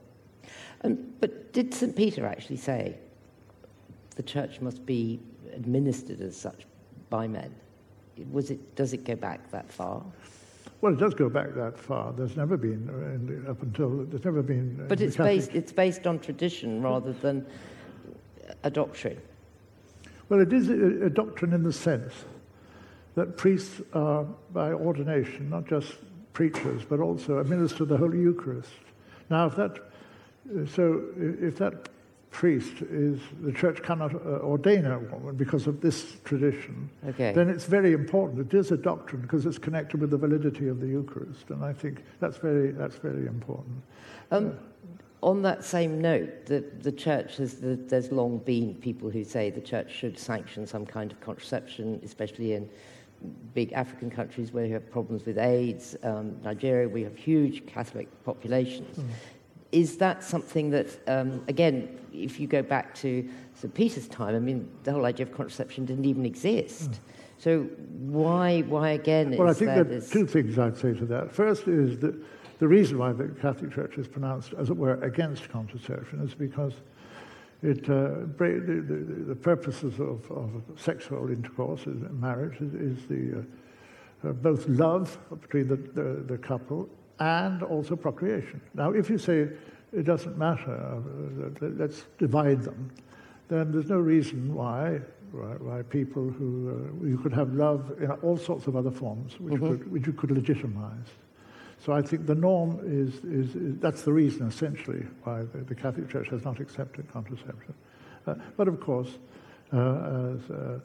Um, 0.83 0.99
but 1.21 1.53
did 1.53 1.73
St. 1.75 1.95
Peter 1.95 2.27
actually 2.27 2.57
say 2.57 2.97
the 4.17 4.23
church 4.23 4.61
must 4.61 4.85
be 4.85 5.21
administered 5.55 6.21
as 6.21 6.37
such 6.37 6.67
by 7.11 7.29
men? 7.29 7.55
Was 8.31 8.51
it, 8.51 8.75
does 8.77 8.93
it 8.93 9.05
go 9.05 9.15
back 9.15 9.51
that 9.51 9.71
far? 9.71 10.03
Well, 10.83 10.93
it 10.93 10.99
does 10.99 11.15
go 11.15 11.29
back 11.29 11.55
that 11.55 11.79
far. 11.79 12.13
There's 12.13 12.37
never 12.37 12.57
been, 12.57 13.45
uh, 13.47 13.53
up 13.53 13.63
until, 13.63 14.05
there's 14.05 14.25
never 14.25 14.43
been. 14.43 14.81
Uh, 14.83 14.89
but 14.89 15.01
it's 15.01 15.17
based, 15.17 15.55
it's 15.55 15.71
based 15.71 16.09
on 16.09 16.19
tradition 16.19 16.83
rather 16.83 17.13
than 17.13 17.47
a 18.65 18.71
doctrine. 18.71 19.21
Well, 20.29 20.41
it 20.41 20.53
is 20.53 20.69
a, 20.71 21.07
a 21.07 21.11
doctrine 21.11 21.53
in 21.53 21.63
the 21.63 21.73
sense 21.73 22.13
that 23.15 23.37
priests 23.37 23.81
are, 23.93 24.25
by 24.53 24.73
ordination, 24.73 25.49
not 25.49 25.69
just 25.69 25.95
preachers, 26.33 26.83
but 26.85 26.99
also 26.99 27.39
administer 27.39 27.85
the 27.85 27.97
Holy 27.97 28.19
Eucharist. 28.19 28.71
Now, 29.31 29.47
if 29.47 29.55
that, 29.55 29.79
so 30.69 31.01
if 31.17 31.59
that 31.59 31.91
priest 32.33 32.83
is 32.91 33.21
the 33.43 33.53
church 33.53 33.83
cannot 33.83 34.15
uh, 34.15 34.41
ordain 34.41 34.87
a 34.87 34.99
woman 34.99 35.37
because 35.37 35.67
of 35.67 35.81
this 35.81 36.17
tradition, 36.25 36.89
okay. 37.07 37.33
then 37.33 37.49
it's 37.49 37.67
very 37.67 37.93
important. 37.93 38.53
It 38.53 38.59
is 38.59 38.73
a 38.73 38.77
doctrine 38.77 39.21
because 39.21 39.47
it's 39.47 39.59
connected 39.59 40.01
with 40.01 40.11
the 40.11 40.17
validity 40.17 40.69
of 40.69 40.81
the 40.81 40.87
Eucharist, 40.87 41.51
and 41.51 41.63
I 41.63 41.73
think 41.73 42.03
that's 42.21 42.39
very 42.39 42.73
that's 42.73 42.97
very 42.97 43.27
important. 43.27 43.83
Um, 44.31 44.49
uh, 44.49 44.53
on 45.23 45.43
that 45.43 45.63
same 45.63 46.01
note, 46.01 46.47
the, 46.47 46.65
the 46.81 46.91
church 46.91 47.37
has 47.37 47.55
the, 47.61 47.77
there's 47.77 48.11
long 48.11 48.39
been 48.39 48.75
people 48.75 49.09
who 49.09 49.23
say 49.23 49.51
the 49.51 49.61
church 49.61 49.93
should 49.93 50.19
sanction 50.19 50.67
some 50.67 50.85
kind 50.85 51.13
of 51.13 51.21
contraception, 51.21 52.01
especially 52.03 52.55
in 52.55 52.69
big 53.55 53.73
African 53.73 54.11
countries 54.11 54.53
where 54.53 54.67
you 54.67 54.73
have 54.73 54.91
problems 54.91 55.25
with 55.27 55.39
AIDS. 55.39 55.95
Um, 56.03 56.41
Nigeria, 56.43 56.89
we 56.89 57.03
have 57.03 57.17
huge 57.17 57.67
Catholic 57.67 58.09
populations. 58.25 58.97
Mm 58.97 59.05
is 59.73 59.97
that 59.97 60.23
something 60.23 60.71
that, 60.71 60.99
um, 61.09 61.43
again, 61.49 61.99
if 62.13 62.39
you 62.39 62.47
go 62.47 62.63
back 62.63 62.95
to 62.97 63.29
St. 63.55 63.73
Peter's 63.73 64.07
time, 64.07 64.37
I 64.37 64.39
mean, 64.39 64.71
the 64.85 64.93
whole 64.93 65.07
idea 65.07 65.27
of 65.27 65.33
contraception 65.33 65.87
didn't 65.87 66.05
even 66.05 66.27
exist. 66.27 66.91
Mm. 66.91 66.99
So 67.39 67.63
why, 67.99 68.61
why 68.63 68.91
again? 68.91 69.37
Well, 69.37 69.49
I 69.49 69.55
think 69.55 69.71
there 69.71 69.99
are 69.99 70.01
two 70.01 70.27
things 70.27 70.59
I'd 70.59 70.77
say 70.77 70.95
to 70.95 71.07
that. 71.07 71.33
First 71.33 71.67
is 71.67 71.99
that 72.01 72.15
the 72.59 72.69
reason 72.69 72.99
why 72.99 73.13
the 73.13 73.29
Catholic 73.41 73.73
Church 73.73 73.97
is 73.97 74.07
pronounced, 74.07 74.53
as 74.53 74.71
it 74.71 74.77
were, 74.77 75.03
against 75.03 75.49
contraception 75.49 76.21
is 76.21 76.35
because 76.35 76.75
it, 77.63 77.89
uh, 77.89 78.27
the, 78.39 78.85
the, 78.87 79.25
the, 79.29 79.35
purposes 79.35 79.99
of, 79.99 80.31
of, 80.31 80.63
sexual 80.77 81.31
intercourse, 81.31 81.87
in 81.87 82.09
marriage, 82.21 82.61
is, 82.61 82.75
is 82.75 83.07
the, 83.07 83.39
uh, 84.25 84.29
uh, 84.29 84.33
both 84.33 84.69
love 84.69 85.19
between 85.41 85.67
the, 85.67 85.77
the 86.27 86.39
couple 86.39 86.89
and 87.19 87.63
also 87.63 87.97
procreation. 87.97 88.61
Now, 88.75 88.93
if 88.93 89.11
you 89.11 89.19
say 89.19 89.49
it 89.93 90.05
doesn't 90.05 90.39
matter, 90.39 90.75
uh, 90.75 91.67
let's 91.77 92.05
divide 92.19 92.63
them, 92.63 92.91
then 93.49 93.73
there's 93.73 93.89
no 93.89 93.99
reason 93.99 94.55
why 94.55 95.01
why, 95.33 95.55
why 95.55 95.83
people 95.83 96.29
who 96.29 97.01
uh, 97.03 97.07
you 97.07 97.19
could 97.19 97.33
have 97.33 97.55
love 97.55 97.93
in 98.01 98.11
all 98.11 98.37
sorts 98.37 98.67
of 98.67 98.77
other 98.77 98.91
forms, 98.91 99.41
which, 99.41 99.55
mm-hmm. 99.55 99.67
could, 99.67 99.91
which 99.91 100.07
you 100.07 100.13
could 100.13 100.31
legitimize. 100.31 101.09
So 101.85 101.93
I 101.93 102.03
think 102.03 102.27
the 102.27 102.35
norm 102.35 102.79
is, 102.85 103.25
is, 103.25 103.57
is 103.57 103.79
that's 103.81 104.03
the 104.03 104.13
reason 104.13 104.47
essentially 104.47 105.05
why 105.25 105.43
the, 105.53 105.59
the, 105.59 105.75
Catholic 105.75 106.09
Church 106.09 106.29
has 106.29 106.45
not 106.45 106.61
accepted 106.61 107.11
contraception. 107.13 107.75
Uh, 108.27 108.35
but 108.57 108.69
of 108.69 108.79
course, 108.79 109.19
uh, 109.73 110.37
as, 110.37 110.51
uh, 110.51 110.79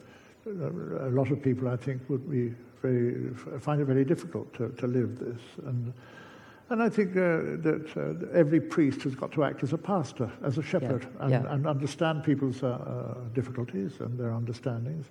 a 0.48 1.10
lot 1.10 1.30
of 1.30 1.42
people 1.42 1.68
I 1.68 1.76
think 1.76 2.02
would 2.08 2.30
be 2.30 2.54
very 2.82 3.34
find 3.60 3.80
it 3.80 3.84
very 3.84 4.04
difficult 4.04 4.52
to, 4.54 4.70
to 4.70 4.86
live 4.86 5.18
this 5.18 5.40
and 5.66 5.92
and 6.70 6.82
I 6.82 6.90
think 6.90 7.16
uh, 7.16 7.56
that 7.62 7.92
uh, 7.96 8.38
every 8.38 8.60
priest 8.60 9.02
has 9.02 9.14
got 9.14 9.32
to 9.32 9.44
act 9.44 9.62
as 9.62 9.72
a 9.72 9.78
pastor, 9.78 10.30
as 10.44 10.58
a 10.58 10.62
shepherd, 10.62 11.04
yeah. 11.04 11.24
And, 11.24 11.30
yeah. 11.30 11.52
and, 11.54 11.66
understand 11.66 12.24
people's 12.24 12.62
uh, 12.62 12.66
uh, 12.66 13.14
difficulties 13.32 14.00
and 14.00 14.18
their 14.18 14.34
understandings. 14.34 15.06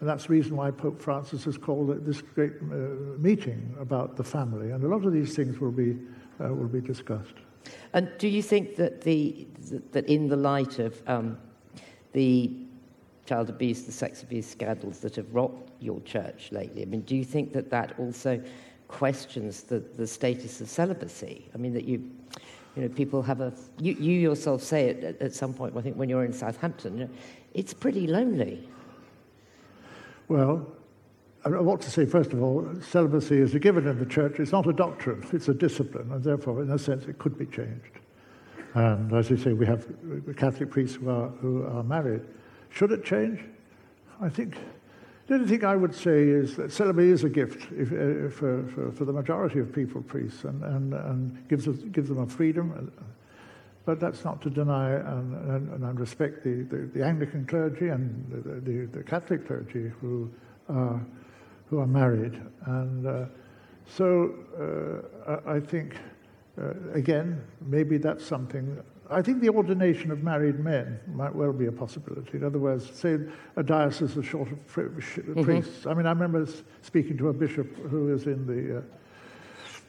And 0.00 0.08
that's 0.08 0.26
the 0.26 0.32
reason 0.32 0.56
why 0.56 0.70
Pope 0.70 1.00
Francis 1.00 1.44
has 1.44 1.56
called 1.56 2.04
this 2.04 2.20
great 2.20 2.52
uh, 2.60 2.74
meeting 3.18 3.74
about 3.80 4.16
the 4.16 4.24
family. 4.24 4.72
And 4.72 4.84
a 4.84 4.88
lot 4.88 5.06
of 5.06 5.12
these 5.12 5.34
things 5.34 5.58
will 5.58 5.72
be, 5.72 5.96
uh, 6.38 6.52
will 6.54 6.68
be 6.68 6.82
discussed. 6.82 7.34
And 7.94 8.10
do 8.18 8.28
you 8.28 8.42
think 8.42 8.76
that, 8.76 9.00
the, 9.00 9.46
that 9.92 10.06
in 10.06 10.28
the 10.28 10.36
light 10.36 10.78
of 10.78 11.02
um, 11.06 11.38
the 12.12 12.66
child 13.30 13.48
abuse, 13.48 13.82
the 13.82 13.92
sex 13.92 14.22
abuse 14.22 14.46
scandals 14.46 14.98
that 14.98 15.14
have 15.16 15.32
rocked 15.32 15.70
your 15.80 16.00
church 16.00 16.50
lately, 16.50 16.82
I 16.82 16.86
mean, 16.86 17.02
do 17.02 17.14
you 17.14 17.24
think 17.24 17.52
that 17.52 17.70
that 17.70 17.94
also 17.98 18.42
questions 18.90 19.62
the, 19.62 19.78
the 19.78 20.06
status 20.06 20.60
of 20.60 20.68
celibacy. 20.68 21.48
I 21.54 21.58
mean, 21.58 21.72
that 21.74 21.84
you, 21.84 22.10
you 22.76 22.82
know, 22.82 22.88
people 22.88 23.22
have 23.22 23.40
a, 23.40 23.52
you, 23.78 23.92
you 23.94 24.18
yourself 24.18 24.62
say 24.62 24.88
it 24.88 25.04
at, 25.04 25.22
at 25.22 25.32
some 25.32 25.54
point, 25.54 25.76
I 25.76 25.80
think 25.80 25.96
when 25.96 26.08
you're 26.08 26.24
in 26.24 26.32
Southampton, 26.32 26.98
you 26.98 27.04
know, 27.04 27.10
it's 27.54 27.72
pretty 27.72 28.06
lonely. 28.06 28.68
Well, 30.28 30.66
I 31.44 31.48
want 31.50 31.80
to 31.82 31.90
say, 31.90 32.04
first 32.04 32.32
of 32.32 32.42
all, 32.42 32.68
celibacy 32.82 33.38
is 33.38 33.54
a 33.54 33.58
given 33.58 33.86
in 33.86 33.98
the 33.98 34.06
church. 34.06 34.40
It's 34.40 34.52
not 34.52 34.66
a 34.66 34.72
doctrine, 34.72 35.24
it's 35.32 35.48
a 35.48 35.54
discipline, 35.54 36.10
and 36.12 36.22
therefore, 36.22 36.62
in 36.62 36.70
a 36.70 36.78
sense, 36.78 37.06
it 37.06 37.18
could 37.18 37.38
be 37.38 37.46
changed. 37.46 37.94
And 38.74 39.12
as 39.12 39.30
you 39.30 39.36
say, 39.36 39.52
we 39.52 39.66
have 39.66 39.86
uh, 39.86 40.32
Catholic 40.34 40.70
priests 40.70 40.96
who 40.96 41.08
are, 41.10 41.28
who 41.40 41.64
are 41.66 41.82
married. 41.82 42.22
Should 42.70 42.92
it 42.92 43.04
change? 43.04 43.40
I 44.20 44.28
think 44.28 44.56
the 45.26 45.34
only 45.34 45.46
thing 45.46 45.64
I 45.64 45.76
would 45.76 45.94
say 45.94 46.24
is 46.24 46.56
that 46.56 46.72
celibacy 46.72 47.10
is 47.10 47.24
a 47.24 47.28
gift 47.28 47.70
if, 47.72 47.92
uh, 47.92 48.28
for, 48.30 48.92
for, 48.96 49.04
the 49.04 49.12
majority 49.12 49.60
of 49.60 49.72
people, 49.72 50.02
priests, 50.02 50.42
and, 50.42 50.62
and, 50.64 50.92
and 50.92 51.48
gives, 51.48 51.68
us, 51.68 51.76
gives 51.92 52.08
them 52.08 52.18
a 52.18 52.26
freedom. 52.26 52.92
But 53.84 54.00
that's 54.00 54.24
not 54.24 54.42
to 54.42 54.50
deny 54.50 54.94
and, 54.94 55.34
and, 55.50 55.84
and 55.84 56.00
respect 56.00 56.42
the, 56.42 56.62
the, 56.64 56.90
the, 56.92 57.04
Anglican 57.04 57.46
clergy 57.46 57.88
and 57.88 58.26
the, 58.28 58.60
the, 58.60 58.86
the 58.86 59.04
Catholic 59.04 59.46
clergy 59.46 59.92
who 60.00 60.30
are, 60.68 61.00
who 61.68 61.78
are 61.78 61.86
married. 61.86 62.40
And 62.66 63.06
uh, 63.06 63.24
so 63.86 64.34
uh, 65.26 65.38
I 65.46 65.60
think, 65.60 65.96
uh, 66.60 66.72
again, 66.92 67.40
maybe 67.66 67.98
that's 67.98 68.24
something 68.24 68.82
I 69.10 69.22
think 69.22 69.40
the 69.40 69.50
ordination 69.50 70.10
of 70.10 70.22
married 70.22 70.60
men 70.60 71.00
might 71.12 71.34
well 71.34 71.52
be 71.52 71.66
a 71.66 71.72
possibility. 71.72 72.38
In 72.38 72.44
other 72.44 72.58
words, 72.58 72.88
say 72.90 73.18
a 73.56 73.62
diocese 73.62 74.16
is 74.16 74.24
short 74.24 74.50
of 74.50 74.58
mm-hmm. 74.66 75.42
priests. 75.42 75.86
I 75.86 75.94
mean, 75.94 76.06
I 76.06 76.10
remember 76.10 76.46
speaking 76.82 77.16
to 77.18 77.28
a 77.28 77.32
bishop 77.32 77.76
who 77.88 78.06
was 78.06 78.26
in 78.26 78.46
the 78.46 78.78
uh, 78.78 78.82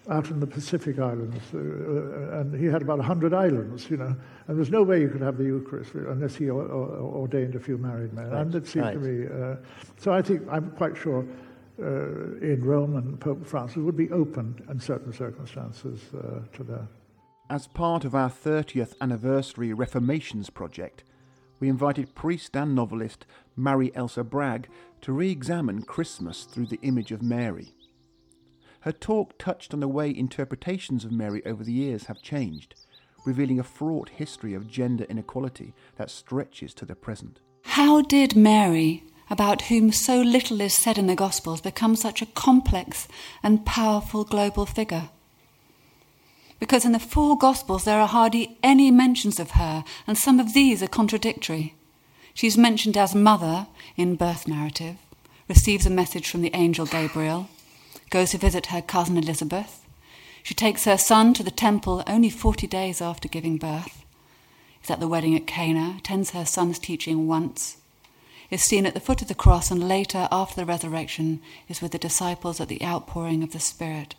out 0.09 0.31
in 0.31 0.39
the 0.39 0.47
Pacific 0.47 0.97
Islands, 0.97 1.37
uh, 1.53 1.57
uh 1.57 2.39
and 2.39 2.59
he 2.59 2.65
had 2.65 2.81
about 2.81 2.97
100 2.97 3.35
islands, 3.35 3.87
you 3.89 3.97
know, 3.97 4.15
and 4.47 4.57
there's 4.57 4.71
no 4.71 4.81
way 4.81 4.99
you 4.99 5.09
could 5.09 5.21
have 5.21 5.37
the 5.37 5.43
Eucharist 5.43 5.93
unless 5.93 6.35
he 6.35 6.49
ordained 6.49 7.53
a 7.53 7.59
few 7.59 7.77
married 7.77 8.11
men. 8.13 8.31
Right. 8.31 8.41
And 8.41 8.55
it 8.55 8.65
seemed 8.65 8.85
right. 8.85 8.93
to 8.93 8.99
me, 8.99 9.27
uh, 9.27 9.57
so 9.97 10.11
I 10.11 10.23
think, 10.23 10.41
I'm 10.49 10.71
quite 10.71 10.97
sure 10.97 11.23
uh, 11.79 11.85
in 12.41 12.63
Rome 12.63 12.95
and 12.95 13.19
Pope 13.19 13.45
Francis 13.45 13.77
would 13.77 13.95
be 13.95 14.09
open 14.09 14.55
in 14.69 14.79
certain 14.79 15.13
circumstances 15.13 16.01
uh, 16.15 16.39
to 16.53 16.63
that. 16.63 16.87
As 17.51 17.67
part 17.67 18.05
of 18.05 18.15
our 18.15 18.29
30th 18.29 18.93
anniversary 19.01 19.73
Reformations 19.73 20.49
project, 20.49 21.03
we 21.59 21.67
invited 21.67 22.15
priest 22.15 22.55
and 22.55 22.73
novelist 22.73 23.25
Marie-Elsa 23.57 24.23
Bragg 24.23 24.69
to 25.01 25.11
re 25.11 25.29
examine 25.29 25.81
Christmas 25.81 26.45
through 26.45 26.67
the 26.67 26.79
image 26.81 27.11
of 27.11 27.21
Mary. 27.21 27.75
Her 28.79 28.93
talk 28.93 29.37
touched 29.37 29.73
on 29.73 29.81
the 29.81 29.89
way 29.89 30.15
interpretations 30.15 31.03
of 31.03 31.11
Mary 31.11 31.45
over 31.45 31.61
the 31.61 31.73
years 31.73 32.05
have 32.05 32.21
changed, 32.21 32.75
revealing 33.25 33.59
a 33.59 33.63
fraught 33.63 34.07
history 34.07 34.53
of 34.53 34.69
gender 34.69 35.03
inequality 35.09 35.73
that 35.97 36.09
stretches 36.09 36.73
to 36.75 36.85
the 36.85 36.95
present. 36.95 37.41
How 37.63 38.01
did 38.01 38.33
Mary, 38.33 39.03
about 39.29 39.63
whom 39.63 39.91
so 39.91 40.21
little 40.21 40.61
is 40.61 40.81
said 40.81 40.97
in 40.97 41.07
the 41.07 41.15
Gospels, 41.15 41.59
become 41.59 41.97
such 41.97 42.21
a 42.21 42.27
complex 42.27 43.09
and 43.43 43.65
powerful 43.65 44.23
global 44.23 44.65
figure? 44.65 45.09
Because 46.61 46.85
in 46.85 46.91
the 46.91 46.99
four 46.99 47.35
Gospels 47.39 47.85
there 47.85 47.99
are 47.99 48.07
hardly 48.07 48.55
any 48.61 48.91
mentions 48.91 49.39
of 49.39 49.51
her, 49.51 49.83
and 50.05 50.15
some 50.15 50.39
of 50.39 50.53
these 50.53 50.83
are 50.83 50.87
contradictory. 50.87 51.73
She's 52.35 52.55
mentioned 52.55 52.95
as 52.95 53.15
mother 53.15 53.65
in 53.97 54.15
birth 54.15 54.47
narrative, 54.47 54.97
receives 55.49 55.87
a 55.87 55.89
message 55.89 56.29
from 56.29 56.41
the 56.41 56.53
angel 56.53 56.85
Gabriel, 56.85 57.49
goes 58.11 58.29
to 58.29 58.37
visit 58.37 58.67
her 58.67 58.81
cousin 58.81 59.17
Elizabeth. 59.17 59.87
She 60.43 60.53
takes 60.53 60.85
her 60.85 60.99
son 60.99 61.33
to 61.33 61.41
the 61.41 61.49
temple 61.49 62.03
only 62.05 62.29
40 62.29 62.67
days 62.67 63.01
after 63.01 63.27
giving 63.27 63.57
birth. 63.57 64.05
Is 64.83 64.91
at 64.91 64.99
the 64.99 65.07
wedding 65.07 65.35
at 65.35 65.47
Cana, 65.47 65.95
attends 65.97 66.29
her 66.29 66.45
son's 66.45 66.77
teaching 66.77 67.27
once, 67.27 67.77
is 68.51 68.61
seen 68.61 68.85
at 68.85 68.93
the 68.93 68.99
foot 68.99 69.23
of 69.23 69.29
the 69.29 69.33
cross, 69.33 69.71
and 69.71 69.87
later, 69.87 70.27
after 70.31 70.57
the 70.57 70.65
resurrection, 70.67 71.41
is 71.67 71.81
with 71.81 71.91
the 71.91 71.97
disciples 71.97 72.61
at 72.61 72.67
the 72.67 72.83
outpouring 72.83 73.41
of 73.41 73.51
the 73.51 73.59
Spirit. 73.59 74.13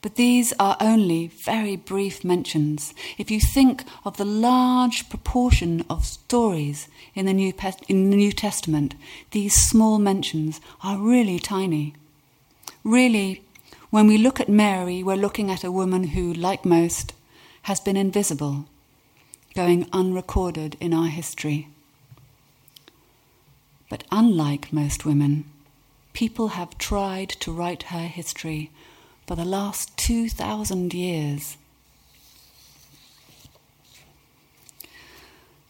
But 0.00 0.16
these 0.16 0.52
are 0.58 0.76
only 0.80 1.28
very 1.28 1.76
brief 1.76 2.24
mentions. 2.24 2.94
If 3.18 3.30
you 3.30 3.38
think 3.38 3.84
of 4.04 4.16
the 4.16 4.24
large 4.24 5.08
proportion 5.08 5.84
of 5.90 6.04
stories 6.04 6.88
in 7.14 7.26
the 7.26 7.32
New, 7.32 7.52
in 7.88 8.10
the 8.10 8.16
New 8.16 8.32
Testament, 8.32 8.94
these 9.30 9.54
small 9.54 9.98
mentions 9.98 10.60
are 10.82 10.98
really 10.98 11.38
tiny. 11.38 11.94
Really, 12.82 13.42
when 13.90 14.06
we 14.06 14.16
look 14.16 14.40
at 14.40 14.48
Mary, 14.48 15.02
we're 15.02 15.16
looking 15.16 15.50
at 15.50 15.64
a 15.64 15.70
woman 15.70 16.08
who, 16.08 16.32
like 16.32 16.64
most, 16.64 17.12
has 17.62 17.78
been 17.78 17.96
invisible, 17.96 18.64
going 19.54 19.86
unrecorded 19.92 20.76
in 20.80 20.94
our 20.94 21.08
history. 21.08 21.68
But 23.88 24.04
unlike 24.10 24.72
most 24.72 25.04
women, 25.04 25.44
people 26.12 26.48
have 26.48 26.78
tried 26.78 27.28
to 27.28 27.52
write 27.52 27.84
her 27.84 28.06
history 28.06 28.70
for 29.32 29.36
the 29.36 29.44
last 29.46 29.96
2,000 29.96 30.92
years. 30.92 31.56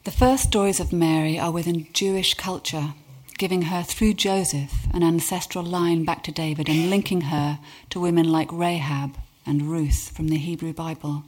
The 0.02 0.10
first 0.10 0.42
stories 0.42 0.80
of 0.80 0.92
Mary 0.92 1.38
are 1.38 1.52
within 1.52 1.86
Jewish 1.92 2.34
culture 2.34 2.94
giving 3.38 3.62
her 3.62 3.84
through 3.84 4.14
Joseph 4.14 4.88
an 4.92 5.04
ancestral 5.04 5.62
line 5.62 6.04
back 6.04 6.24
to 6.24 6.32
David 6.32 6.68
and 6.68 6.90
linking 6.90 7.20
her 7.20 7.60
to 7.90 8.00
women 8.00 8.32
like 8.32 8.50
Rahab 8.50 9.16
and 9.46 9.70
Ruth 9.70 10.10
from 10.12 10.26
the 10.26 10.38
Hebrew 10.38 10.72
Bible. 10.72 11.22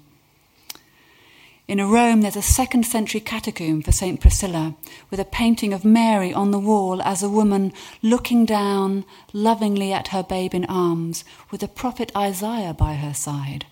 In 1.67 1.81
Rome, 1.81 2.21
there's 2.21 2.37
a 2.37 2.43
second 2.43 2.85
century 2.85 3.23
catacomb 3.23 3.81
for 3.81 3.91
St. 3.91 4.21
Priscilla 4.21 4.75
with 5.11 5.19
a 5.19 5.25
painting 5.25 5.73
of 5.73 5.83
Mary 5.83 6.31
on 6.31 6.51
the 6.51 6.59
wall 6.59 7.01
as 7.01 7.23
a 7.23 7.29
woman 7.29 7.73
looking 8.03 8.45
down 8.45 9.07
lovingly 9.33 9.91
at 9.91 10.09
her 10.09 10.23
babe 10.23 10.53
in 10.55 10.67
arms 10.67 11.25
with 11.51 11.63
the 11.63 11.69
prophet 11.69 12.13
Isaiah 12.15 12.75
by 12.75 12.95
her 12.95 13.15
side. 13.15 13.65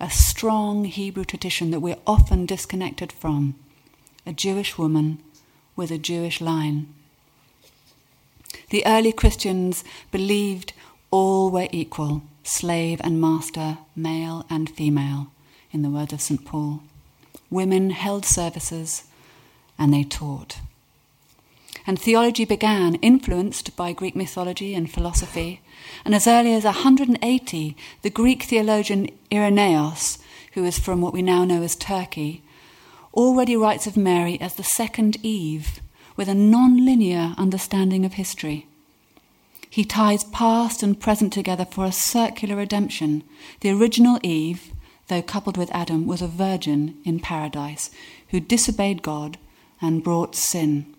A 0.00 0.10
strong 0.10 0.84
Hebrew 0.84 1.24
tradition 1.24 1.70
that 1.70 1.78
we're 1.78 1.98
often 2.08 2.44
disconnected 2.44 3.12
from. 3.12 3.54
A 4.26 4.32
Jewish 4.32 4.76
woman 4.76 5.22
with 5.76 5.92
a 5.92 5.98
Jewish 5.98 6.40
line. 6.40 6.92
The 8.70 8.84
early 8.84 9.12
Christians 9.12 9.84
believed 10.10 10.72
all 11.12 11.52
were 11.52 11.68
equal 11.70 12.24
slave 12.42 13.00
and 13.04 13.20
master, 13.20 13.78
male 13.94 14.44
and 14.50 14.68
female, 14.68 15.28
in 15.70 15.82
the 15.82 15.90
words 15.90 16.12
of 16.12 16.20
St. 16.20 16.44
Paul. 16.44 16.82
Women 17.52 17.90
held 17.90 18.24
services 18.24 19.04
and 19.78 19.92
they 19.92 20.04
taught. 20.04 20.58
And 21.86 21.98
theology 21.98 22.46
began, 22.46 22.94
influenced 22.96 23.76
by 23.76 23.92
Greek 23.92 24.16
mythology 24.16 24.74
and 24.74 24.90
philosophy. 24.90 25.60
And 26.04 26.14
as 26.14 26.26
early 26.26 26.54
as 26.54 26.64
180, 26.64 27.76
the 28.00 28.10
Greek 28.10 28.44
theologian 28.44 29.10
Irenaeus, 29.30 30.18
who 30.54 30.64
is 30.64 30.78
from 30.78 31.02
what 31.02 31.12
we 31.12 31.20
now 31.20 31.44
know 31.44 31.62
as 31.62 31.76
Turkey, 31.76 32.42
already 33.12 33.54
writes 33.54 33.86
of 33.86 33.98
Mary 33.98 34.40
as 34.40 34.54
the 34.54 34.64
second 34.64 35.18
Eve, 35.22 35.80
with 36.16 36.28
a 36.28 36.34
non 36.34 36.86
linear 36.86 37.34
understanding 37.36 38.06
of 38.06 38.14
history. 38.14 38.66
He 39.68 39.84
ties 39.84 40.24
past 40.24 40.82
and 40.82 40.98
present 41.00 41.32
together 41.32 41.66
for 41.66 41.84
a 41.84 41.92
circular 41.92 42.56
redemption. 42.56 43.24
The 43.60 43.70
original 43.70 44.18
Eve, 44.22 44.72
though 45.08 45.22
coupled 45.22 45.56
with 45.56 45.70
Adam, 45.72 46.06
was 46.06 46.22
a 46.22 46.26
virgin 46.26 46.96
in 47.04 47.20
paradise 47.20 47.90
who 48.28 48.40
disobeyed 48.40 49.02
God 49.02 49.38
and 49.80 50.04
brought 50.04 50.34
sin. 50.34 50.94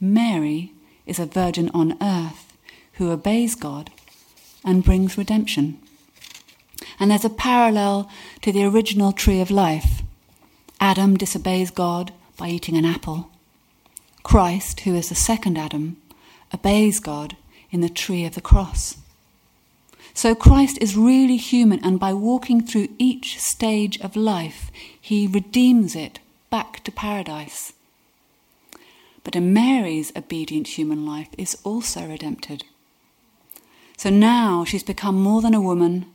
Mary 0.00 0.72
is 1.06 1.18
a 1.18 1.26
virgin 1.26 1.70
on 1.72 1.96
earth 2.00 2.56
who 2.94 3.10
obeys 3.10 3.54
God 3.54 3.90
and 4.64 4.84
brings 4.84 5.18
redemption. 5.18 5.78
And 7.00 7.10
there's 7.10 7.24
a 7.24 7.30
parallel 7.30 8.10
to 8.42 8.52
the 8.52 8.64
original 8.64 9.12
tree 9.12 9.40
of 9.40 9.50
life. 9.50 10.02
Adam 10.80 11.16
disobeys 11.16 11.70
God 11.70 12.12
by 12.36 12.48
eating 12.48 12.76
an 12.76 12.84
apple. 12.84 13.30
Christ, 14.22 14.80
who 14.80 14.94
is 14.94 15.08
the 15.08 15.14
second 15.14 15.56
Adam, 15.56 15.96
obeys 16.52 17.00
God 17.00 17.36
in 17.70 17.80
the 17.80 17.88
tree 17.88 18.24
of 18.24 18.34
the 18.34 18.40
cross. 18.40 18.96
So 20.14 20.34
Christ 20.34 20.78
is 20.80 20.96
really 20.96 21.36
human, 21.36 21.80
and 21.84 21.98
by 21.98 22.12
walking 22.12 22.60
through 22.64 22.88
each 22.98 23.38
stage 23.40 23.98
of 24.00 24.14
life, 24.16 24.70
he 25.00 25.26
redeems 25.26 25.96
it 25.96 26.18
back 26.50 26.84
to 26.84 26.92
paradise. 26.92 27.72
But 29.24 29.40
Mary's 29.40 30.12
obedient 30.16 30.68
human 30.78 31.06
life 31.06 31.28
is 31.38 31.56
also 31.64 32.06
redempted. 32.06 32.64
So 33.96 34.10
now 34.10 34.64
she's 34.64 34.82
become 34.82 35.22
more 35.22 35.40
than 35.40 35.54
a 35.54 35.60
woman 35.60 36.06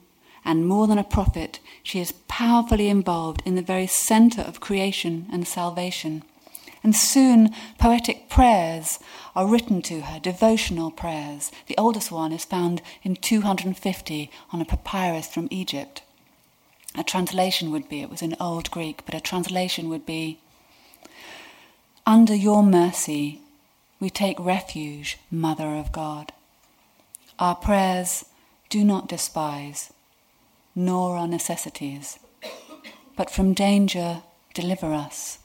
and 0.44 0.68
more 0.68 0.88
than 0.88 0.98
a 0.98 1.04
prophet. 1.04 1.60
She 1.84 2.00
is 2.00 2.14
powerfully 2.28 2.90
involved 2.90 3.42
in 3.46 3.56
the 3.56 3.62
very 3.62 3.88
center 3.88 4.42
of 4.42 4.60
creation 4.60 5.28
and 5.32 5.48
salvation. 5.48 6.24
And 6.88 6.95
soon 6.95 7.54
poetic 7.78 8.30
prayers 8.30 8.97
are 9.36 9.45
written 9.45 9.82
to 9.82 10.04
her, 10.04 10.21
devotional 10.21 10.89
prayers. 10.89 11.52
The 11.65 11.78
oldest 11.78 12.13
one 12.13 12.32
is 12.32 12.45
found 12.45 12.82
in 13.04 13.17
250 13.17 14.32
on 14.54 14.62
a 14.62 14.63
papyrus 14.63 15.28
from 15.28 15.50
Egypt. 15.52 16.02
A 16.97 17.04
translation 17.04 17.71
would 17.71 17.89
be, 17.89 18.02
it 18.02 18.10
was 18.10 18.21
in 18.21 18.38
Old 18.39 18.71
Greek, 18.71 19.04
but 19.06 19.13
a 19.13 19.19
translation 19.19 19.89
would 19.89 20.06
be 20.06 20.39
Under 22.06 22.34
your 22.34 22.63
mercy 22.63 23.41
we 24.00 24.10
take 24.10 24.39
refuge, 24.39 25.17
Mother 25.30 25.76
of 25.76 25.92
God. 25.92 26.31
Our 27.38 27.56
prayers 27.56 28.23
do 28.69 28.85
not 28.85 29.10
despise, 29.10 29.92
nor 30.73 31.17
our 31.17 31.27
necessities, 31.27 32.17
but 33.17 33.29
from 33.29 33.54
danger 33.54 34.21
deliver 34.54 34.94
us 34.94 35.40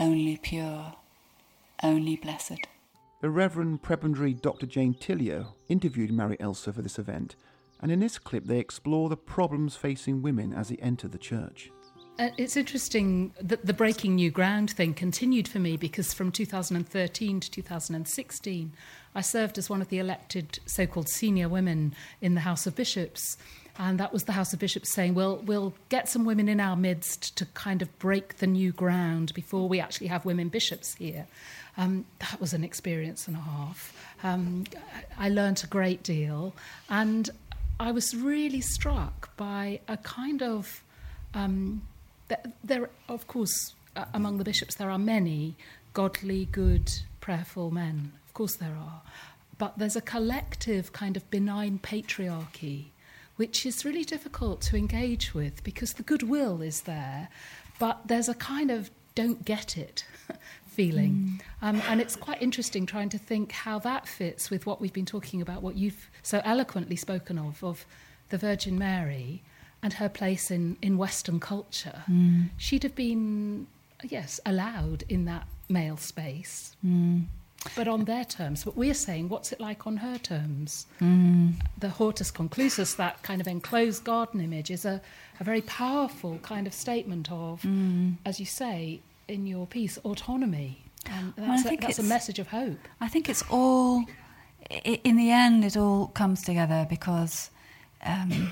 only 0.00 0.36
pure, 0.36 0.94
only 1.82 2.16
blessed. 2.16 2.66
The 3.20 3.30
Reverend 3.30 3.82
Prebendary 3.82 4.40
Dr. 4.40 4.66
Jane 4.66 4.94
Tillier 4.94 5.46
interviewed 5.68 6.12
Marie-Elsa 6.12 6.72
for 6.72 6.82
this 6.82 6.98
event, 6.98 7.36
and 7.80 7.92
in 7.92 8.00
this 8.00 8.18
clip 8.18 8.46
they 8.46 8.58
explore 8.58 9.08
the 9.08 9.16
problems 9.16 9.76
facing 9.76 10.22
women 10.22 10.52
as 10.52 10.68
they 10.68 10.76
enter 10.76 11.08
the 11.08 11.18
church. 11.18 11.70
Uh, 12.18 12.28
it's 12.36 12.56
interesting 12.56 13.32
that 13.40 13.64
the 13.64 13.72
breaking 13.72 14.16
new 14.16 14.30
ground 14.30 14.70
thing 14.70 14.92
continued 14.92 15.48
for 15.48 15.58
me 15.58 15.76
because 15.76 16.12
from 16.12 16.30
2013 16.30 17.40
to 17.40 17.50
2016, 17.50 18.72
I 19.14 19.20
served 19.22 19.56
as 19.56 19.70
one 19.70 19.80
of 19.80 19.88
the 19.88 19.98
elected 19.98 20.58
so 20.66 20.86
called 20.86 21.08
senior 21.08 21.48
women 21.48 21.94
in 22.20 22.34
the 22.34 22.42
House 22.42 22.66
of 22.66 22.76
Bishops. 22.76 23.38
And 23.78 23.98
that 23.98 24.12
was 24.12 24.24
the 24.24 24.32
House 24.32 24.52
of 24.52 24.58
Bishops 24.58 24.92
saying, 24.92 25.14
well, 25.14 25.38
we'll 25.44 25.74
get 25.88 26.08
some 26.08 26.24
women 26.24 26.48
in 26.48 26.60
our 26.60 26.76
midst 26.76 27.36
to 27.38 27.46
kind 27.46 27.80
of 27.80 27.98
break 27.98 28.36
the 28.36 28.46
new 28.46 28.72
ground 28.72 29.32
before 29.34 29.68
we 29.68 29.80
actually 29.80 30.08
have 30.08 30.24
women 30.24 30.48
bishops 30.48 30.94
here. 30.94 31.26
Um, 31.78 32.04
that 32.18 32.38
was 32.40 32.52
an 32.52 32.64
experience 32.64 33.26
and 33.26 33.36
a 33.36 33.40
half. 33.40 33.96
Um, 34.22 34.64
I 35.18 35.30
learned 35.30 35.62
a 35.64 35.66
great 35.66 36.02
deal. 36.02 36.54
And 36.90 37.30
I 37.80 37.92
was 37.92 38.14
really 38.14 38.60
struck 38.60 39.34
by 39.36 39.80
a 39.88 39.96
kind 39.96 40.42
of 40.42 40.84
um, 41.34 41.82
th- 42.28 42.54
there, 42.62 42.90
of 43.08 43.26
course, 43.26 43.74
among 44.14 44.38
the 44.38 44.44
bishops 44.44 44.74
there 44.76 44.90
are 44.90 44.98
many 44.98 45.54
godly, 45.94 46.46
good, 46.46 46.90
prayerful 47.20 47.70
men. 47.70 48.12
Of 48.26 48.34
course, 48.34 48.56
there 48.56 48.76
are, 48.76 49.02
but 49.58 49.78
there's 49.78 49.96
a 49.96 50.00
collective 50.00 50.92
kind 50.92 51.16
of 51.16 51.30
benign 51.30 51.78
patriarchy, 51.82 52.86
which 53.36 53.64
is 53.66 53.84
really 53.84 54.04
difficult 54.04 54.60
to 54.62 54.76
engage 54.76 55.34
with 55.34 55.64
because 55.64 55.94
the 55.94 56.02
goodwill 56.02 56.62
is 56.62 56.82
there, 56.82 57.28
but 57.78 58.06
there's 58.06 58.28
a 58.28 58.34
kind 58.34 58.70
of 58.70 58.90
don't 59.14 59.44
get 59.44 59.76
it 59.76 60.04
feeling. 60.66 61.40
Mm. 61.62 61.68
Um, 61.68 61.82
and 61.88 62.00
it's 62.00 62.16
quite 62.16 62.40
interesting 62.40 62.86
trying 62.86 63.08
to 63.10 63.18
think 63.18 63.52
how 63.52 63.78
that 63.80 64.08
fits 64.08 64.50
with 64.50 64.66
what 64.66 64.80
we've 64.80 64.92
been 64.92 65.06
talking 65.06 65.42
about, 65.42 65.62
what 65.62 65.76
you've 65.76 66.10
so 66.22 66.40
eloquently 66.44 66.96
spoken 66.96 67.38
of, 67.38 67.62
of 67.62 67.84
the 68.30 68.38
Virgin 68.38 68.78
Mary 68.78 69.42
and 69.82 69.94
her 69.94 70.08
place 70.08 70.50
in, 70.50 70.76
in 70.80 70.96
Western 70.96 71.40
culture. 71.40 72.04
Mm. 72.10 72.50
She'd 72.56 72.84
have 72.84 72.94
been, 72.94 73.66
yes, 74.02 74.40
allowed 74.46 75.04
in 75.08 75.24
that 75.26 75.46
male 75.68 75.96
space. 75.96 76.76
Mm. 76.84 77.24
But 77.76 77.86
on 77.86 78.04
their 78.04 78.24
terms. 78.24 78.64
But 78.64 78.76
we're 78.76 78.92
saying, 78.92 79.28
what's 79.28 79.52
it 79.52 79.60
like 79.60 79.86
on 79.86 79.98
her 79.98 80.18
terms? 80.18 80.86
Mm. 81.00 81.54
The 81.78 81.88
hortus 81.88 82.32
conclusus, 82.32 82.96
that 82.96 83.22
kind 83.22 83.40
of 83.40 83.46
enclosed 83.46 84.04
garden 84.04 84.40
image, 84.40 84.70
is 84.70 84.84
a, 84.84 85.00
a 85.38 85.44
very 85.44 85.62
powerful 85.62 86.38
kind 86.42 86.66
of 86.66 86.74
statement 86.74 87.30
of, 87.30 87.62
mm. 87.62 88.16
as 88.24 88.40
you 88.40 88.46
say, 88.46 89.00
in 89.28 89.46
your 89.46 89.66
piece 89.66 89.96
autonomy. 89.98 90.82
And 91.08 91.32
that's, 91.36 91.64
well, 91.64 91.74
a, 91.74 91.76
that's 91.76 91.98
a 91.98 92.02
message 92.02 92.38
of 92.38 92.48
hope. 92.48 92.78
I 93.00 93.08
think 93.08 93.28
it's 93.28 93.44
all, 93.48 94.04
in 94.84 95.16
the 95.16 95.30
end, 95.30 95.64
it 95.64 95.76
all 95.76 96.08
comes 96.08 96.42
together 96.42 96.86
because 96.90 97.50
um, 98.04 98.50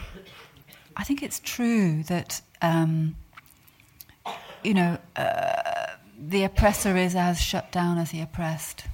I 0.97 1.05
think 1.05 1.23
it's 1.23 1.41
true 1.41 2.05
that, 2.05 2.41
um, 2.63 3.17
you 4.63 4.75
know, 4.75 4.99
uh, 5.17 5.87
the 6.17 6.45
oppressor 6.45 6.97
is 6.97 7.17
as 7.17 7.41
shut 7.41 7.73
down 7.73 7.99
as 7.99 8.13
the 8.13 8.21
oppressed. 8.21 8.85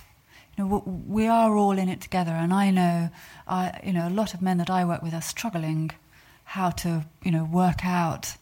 You 0.57 0.65
know, 0.65 0.83
we 1.07 1.27
are 1.27 1.55
all 1.57 1.79
in 1.79 1.89
it 1.89 2.01
together, 2.01 2.33
and 2.33 2.53
I 2.53 2.71
know, 2.71 3.11
I, 3.47 3.81
you 3.85 3.93
know, 3.93 4.09
a 4.09 4.11
lot 4.11 4.35
of 4.35 4.41
men 4.41 4.59
that 4.59 4.71
I 4.71 4.85
work 4.85 5.03
with 5.03 5.15
are 5.15 5.23
struggling 5.23 5.91
how 6.45 6.71
to, 6.71 7.05
you 7.23 7.31
know, 7.31 7.45
work 7.45 7.85
out 7.85 8.37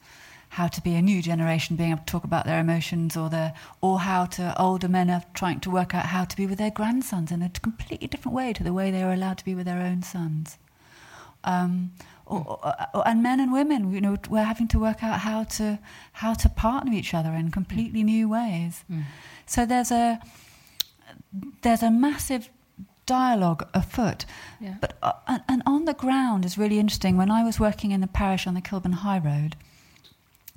how 0.55 0.69
to 0.69 0.81
be 0.81 0.95
a 0.95 1.03
new 1.03 1.21
generation 1.21 1.75
being 1.75 1.91
able 1.91 1.99
to 1.99 2.07
talk 2.07 2.23
about 2.23 2.47
their 2.47 2.61
emotions 2.61 3.17
or 3.17 3.29
their 3.29 3.53
or 3.81 3.99
how 3.99 4.25
to 4.25 4.55
older 4.57 4.87
men 4.87 5.11
are 5.11 5.25
trying 5.35 5.59
to 5.59 5.69
work 5.69 5.93
out 5.97 6.07
how 6.07 6.25
to 6.25 6.37
be 6.37 6.47
with 6.47 6.59
their 6.59 6.71
grandsons 6.71 7.33
in 7.33 7.43
a 7.43 7.49
completely 7.49 8.07
different 8.07 8.37
way 8.37 8.53
to 8.53 8.63
the 8.63 8.73
way 8.73 8.89
they 8.93 9.03
are 9.03 9.13
allowed 9.13 9.37
to 9.37 9.45
be 9.45 9.53
with 9.53 9.67
their 9.67 9.81
own 9.81 10.01
sons 10.01 10.57
um, 11.43 11.91
or, 12.25 12.61
or, 12.95 13.09
and 13.09 13.21
men 13.21 13.41
and 13.41 13.53
women 13.53 13.93
you 13.93 14.01
know 14.01 14.17
we're 14.31 14.45
having 14.45 14.69
to 14.69 14.79
work 14.79 15.03
out 15.03 15.19
how 15.19 15.43
to 15.43 15.77
how 16.13 16.33
to 16.33 16.49
partner 16.49 16.93
each 16.93 17.15
other 17.15 17.33
in 17.33 17.51
completely 17.51 18.05
new 18.05 18.29
ways 18.29 18.85
mm. 18.89 19.03
so 19.47 19.67
there's 19.67 19.91
a 19.91 20.21
there's 21.63 21.83
a 21.83 21.91
massive 21.91 22.49
dialogue 23.07 23.69
afoot 23.75 24.25
yeah. 24.61 24.77
but 24.81 24.97
uh, 25.03 25.13
and, 25.29 25.43
and 25.49 25.63
on 25.67 25.85
the 25.85 25.93
ground 25.93 26.45
is 26.45 26.57
really 26.57 26.79
interesting 26.79 27.19
when 27.19 27.31
i 27.31 27.45
was 27.45 27.61
working 27.61 27.91
in 27.91 28.01
the 28.01 28.07
parish 28.07 28.47
on 28.47 28.55
the 28.55 28.63
kilburn 28.63 28.93
high 28.93 29.19
road 29.19 29.57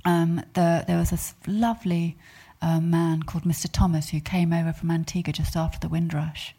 um, 0.06 0.42
the, 0.54 0.86
there 0.88 0.98
was 0.98 1.10
this 1.10 1.34
lovely 1.46 2.18
uh, 2.62 2.80
man 2.80 3.24
called 3.24 3.44
Mr. 3.44 3.70
Thomas 3.72 4.10
who 4.10 4.20
came 4.20 4.54
over 4.54 4.72
from 4.72 4.90
Antigua 4.90 5.34
just 5.34 5.56
after 5.56 5.80
the 5.80 5.90
Windrush. 5.90 6.56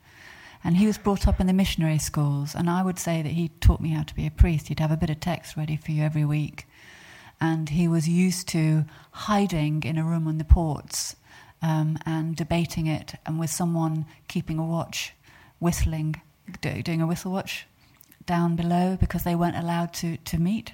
And 0.63 0.77
he 0.77 0.87
was 0.87 0.99
brought 0.99 1.27
up 1.27 1.41
in 1.41 1.47
the 1.47 1.53
missionary 1.53 1.99
schools, 1.99 2.55
and 2.55 2.69
I 2.69 2.83
would 2.83 2.99
say 2.99 3.23
that 3.23 3.33
he 3.33 3.49
taught 3.61 3.81
me 3.81 3.91
how 3.91 4.03
to 4.03 4.15
be 4.15 4.27
a 4.27 4.31
priest. 4.31 4.69
He'd 4.69 4.81
have 4.81 4.91
a 4.91 4.97
bit 4.97 5.09
of 5.09 5.21
text 5.21 5.57
ready 5.57 5.77
for 5.77 5.93
you 5.93 6.03
every 6.03 6.25
week. 6.25 6.67
And 7.41 7.69
he 7.69 7.87
was 7.87 8.09
used 8.09 8.49
to 8.49 8.85
hiding 9.13 9.85
in 9.85 9.97
a 9.97 10.05
room 10.05 10.27
on 10.27 10.39
the 10.39 10.45
ports 10.45 11.15
um, 11.63 11.99
and 12.07 12.37
debating 12.37 12.87
it, 12.87 13.15
and 13.27 13.39
with 13.39 13.51
someone 13.51 14.07
keeping 14.29 14.59
a 14.59 14.65
watch, 14.65 15.13
whistling, 15.61 16.21
doing 16.61 17.01
a 17.01 17.07
whistle 17.07 17.33
watch 17.33 17.67
down 18.27 18.57
below 18.57 18.97
because 19.01 19.25
they 19.25 19.35
weren't 19.35 19.57
allowed 19.57 19.93
to, 19.95 20.17
to 20.19 20.39
meet. 20.39 20.73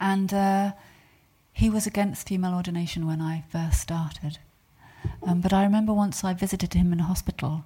And 0.00 0.34
uh, 0.34 0.72
he 1.52 1.70
was 1.70 1.86
against 1.86 2.28
female 2.28 2.54
ordination 2.54 3.06
when 3.06 3.20
I 3.20 3.44
first 3.48 3.80
started. 3.80 4.38
Um, 5.22 5.40
but 5.40 5.52
I 5.52 5.62
remember 5.62 5.92
once 5.92 6.24
I 6.24 6.34
visited 6.34 6.74
him 6.74 6.92
in 6.92 7.00
a 7.00 7.04
hospital, 7.04 7.64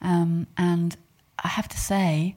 um, 0.00 0.46
and 0.56 0.96
I 1.42 1.48
have 1.48 1.68
to 1.68 1.78
say 1.78 2.36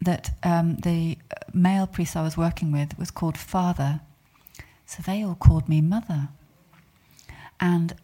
that 0.00 0.30
um, 0.42 0.76
the 0.76 1.18
male 1.52 1.86
priest 1.86 2.16
I 2.16 2.22
was 2.22 2.36
working 2.36 2.72
with 2.72 2.98
was 2.98 3.10
called 3.10 3.38
Father, 3.38 4.00
so 4.86 5.02
they 5.02 5.24
all 5.24 5.34
called 5.34 5.68
me 5.68 5.80
Mother. 5.80 6.28
And 7.62 7.94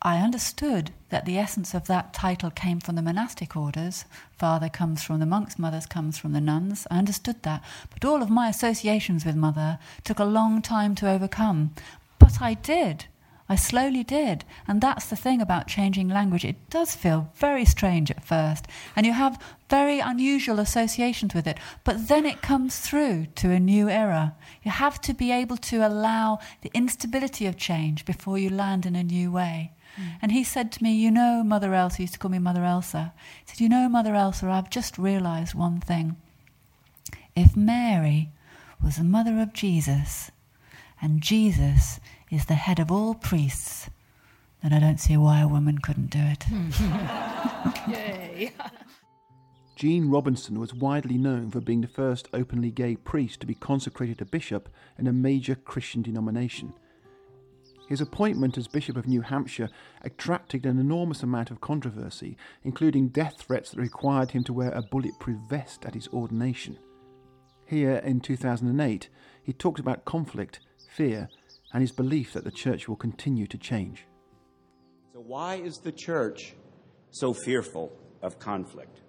I 0.00 0.18
understood 0.18 0.92
that 1.08 1.24
the 1.24 1.38
essence 1.38 1.74
of 1.74 1.88
that 1.88 2.14
title 2.14 2.52
came 2.52 2.78
from 2.78 2.94
the 2.94 3.02
monastic 3.02 3.56
orders. 3.56 4.04
Father 4.38 4.68
comes 4.68 5.02
from 5.02 5.18
the 5.18 5.26
monks, 5.26 5.58
mothers 5.58 5.86
comes 5.86 6.16
from 6.16 6.34
the 6.34 6.40
nuns. 6.40 6.86
I 6.88 6.98
understood 6.98 7.42
that. 7.42 7.64
But 7.90 8.04
all 8.04 8.22
of 8.22 8.30
my 8.30 8.48
associations 8.48 9.26
with 9.26 9.34
mother 9.34 9.80
took 10.04 10.20
a 10.20 10.24
long 10.24 10.62
time 10.62 10.94
to 10.96 11.10
overcome. 11.10 11.74
But 12.20 12.40
I 12.40 12.54
did. 12.54 13.06
I 13.48 13.54
slowly 13.54 14.02
did. 14.02 14.44
And 14.66 14.80
that's 14.80 15.06
the 15.06 15.16
thing 15.16 15.40
about 15.40 15.68
changing 15.68 16.08
language. 16.08 16.44
It 16.44 16.68
does 16.68 16.96
feel 16.96 17.30
very 17.34 17.64
strange 17.64 18.10
at 18.10 18.24
first, 18.24 18.66
and 18.96 19.06
you 19.06 19.12
have 19.12 19.42
very 19.70 20.00
unusual 20.00 20.58
associations 20.58 21.34
with 21.34 21.46
it. 21.46 21.58
But 21.84 22.08
then 22.08 22.26
it 22.26 22.42
comes 22.42 22.80
through 22.80 23.26
to 23.36 23.50
a 23.50 23.60
new 23.60 23.88
era. 23.88 24.34
You 24.62 24.70
have 24.72 25.00
to 25.02 25.14
be 25.14 25.30
able 25.30 25.56
to 25.58 25.86
allow 25.86 26.40
the 26.62 26.70
instability 26.74 27.46
of 27.46 27.56
change 27.56 28.04
before 28.04 28.38
you 28.38 28.50
land 28.50 28.84
in 28.84 28.96
a 28.96 29.04
new 29.04 29.30
way. 29.30 29.72
Mm. 29.96 30.04
And 30.22 30.32
he 30.32 30.42
said 30.42 30.72
to 30.72 30.82
me, 30.82 30.94
You 30.94 31.10
know, 31.10 31.44
Mother 31.44 31.72
Elsa, 31.72 31.98
he 31.98 32.02
used 32.04 32.14
to 32.14 32.18
call 32.18 32.30
me 32.30 32.38
Mother 32.38 32.64
Elsa. 32.64 33.12
He 33.44 33.50
said, 33.50 33.60
You 33.60 33.68
know, 33.68 33.88
Mother 33.88 34.14
Elsa, 34.14 34.46
I've 34.48 34.70
just 34.70 34.98
realized 34.98 35.54
one 35.54 35.80
thing. 35.80 36.16
If 37.34 37.56
Mary 37.56 38.30
was 38.82 38.96
the 38.96 39.04
mother 39.04 39.40
of 39.40 39.52
Jesus, 39.52 40.30
and 41.00 41.20
Jesus 41.20 42.00
is 42.30 42.46
the 42.46 42.54
head 42.54 42.78
of 42.78 42.90
all 42.90 43.14
priests, 43.14 43.88
then 44.62 44.72
I 44.72 44.80
don't 44.80 45.00
see 45.00 45.16
why 45.16 45.40
a 45.40 45.48
woman 45.48 45.78
couldn't 45.78 46.10
do 46.10 46.20
it. 46.20 46.44
Yay! 47.88 48.52
Gene 49.76 50.08
Robinson 50.08 50.58
was 50.58 50.72
widely 50.72 51.18
known 51.18 51.50
for 51.50 51.60
being 51.60 51.82
the 51.82 51.86
first 51.86 52.28
openly 52.32 52.70
gay 52.70 52.96
priest 52.96 53.40
to 53.40 53.46
be 53.46 53.54
consecrated 53.54 54.22
a 54.22 54.24
bishop 54.24 54.70
in 54.98 55.06
a 55.06 55.12
major 55.12 55.54
Christian 55.54 56.00
denomination. 56.00 56.72
His 57.86 58.00
appointment 58.00 58.58
as 58.58 58.66
Bishop 58.66 58.96
of 58.96 59.06
New 59.06 59.20
Hampshire 59.20 59.68
attracted 60.02 60.66
an 60.66 60.78
enormous 60.78 61.22
amount 61.22 61.50
of 61.50 61.60
controversy, 61.60 62.36
including 62.64 63.08
death 63.08 63.36
threats 63.38 63.70
that 63.70 63.80
required 63.80 64.32
him 64.32 64.42
to 64.44 64.52
wear 64.52 64.72
a 64.72 64.82
bulletproof 64.82 65.38
vest 65.48 65.84
at 65.84 65.94
his 65.94 66.08
ordination. 66.08 66.78
Here 67.66 67.96
in 67.96 68.20
2008, 68.20 69.08
he 69.42 69.52
talked 69.52 69.78
about 69.78 70.04
conflict, 70.04 70.60
fear, 70.88 71.28
and 71.76 71.82
his 71.82 71.92
belief 71.92 72.32
that 72.32 72.42
the 72.42 72.50
church 72.50 72.88
will 72.88 72.96
continue 72.96 73.46
to 73.46 73.58
change. 73.58 74.06
So, 75.12 75.20
why 75.20 75.56
is 75.56 75.74
the 75.84 75.92
church 75.92 76.54
so 77.10 77.34
fearful 77.34 77.92
of 78.22 78.38
conflict? 78.38 79.02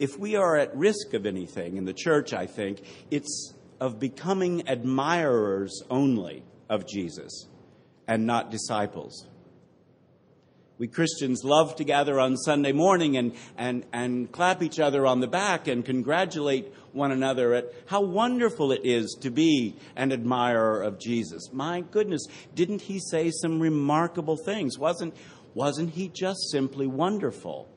If 0.00 0.18
we 0.18 0.34
are 0.34 0.56
at 0.56 0.76
risk 0.76 1.14
of 1.14 1.24
anything 1.24 1.76
in 1.76 1.84
the 1.84 1.92
church, 1.92 2.32
I 2.32 2.46
think, 2.46 2.82
it's 3.12 3.54
of 3.78 4.00
becoming 4.00 4.68
admirers 4.68 5.84
only 5.88 6.42
of 6.68 6.84
Jesus 6.84 7.46
and 8.08 8.26
not 8.26 8.50
disciples. 8.50 9.28
We 10.76 10.88
Christians 10.88 11.44
love 11.44 11.76
to 11.76 11.84
gather 11.84 12.18
on 12.18 12.36
Sunday 12.36 12.72
morning 12.72 13.16
and, 13.16 13.32
and, 13.56 13.86
and 13.92 14.32
clap 14.32 14.60
each 14.60 14.80
other 14.80 15.06
on 15.06 15.20
the 15.20 15.28
back 15.28 15.68
and 15.68 15.84
congratulate 15.84 16.74
one 16.92 17.12
another 17.12 17.54
at 17.54 17.72
how 17.86 18.02
wonderful 18.02 18.72
it 18.72 18.80
is 18.82 19.16
to 19.20 19.30
be 19.30 19.76
an 19.94 20.10
admirer 20.10 20.82
of 20.82 20.98
Jesus. 20.98 21.52
My 21.52 21.82
goodness, 21.82 22.26
didn't 22.56 22.82
he 22.82 22.98
say 22.98 23.30
some 23.30 23.60
remarkable 23.60 24.36
things? 24.36 24.76
Wasn't, 24.76 25.14
wasn't 25.54 25.90
he 25.90 26.08
just 26.08 26.50
simply 26.50 26.88
wonderful? 26.88 27.68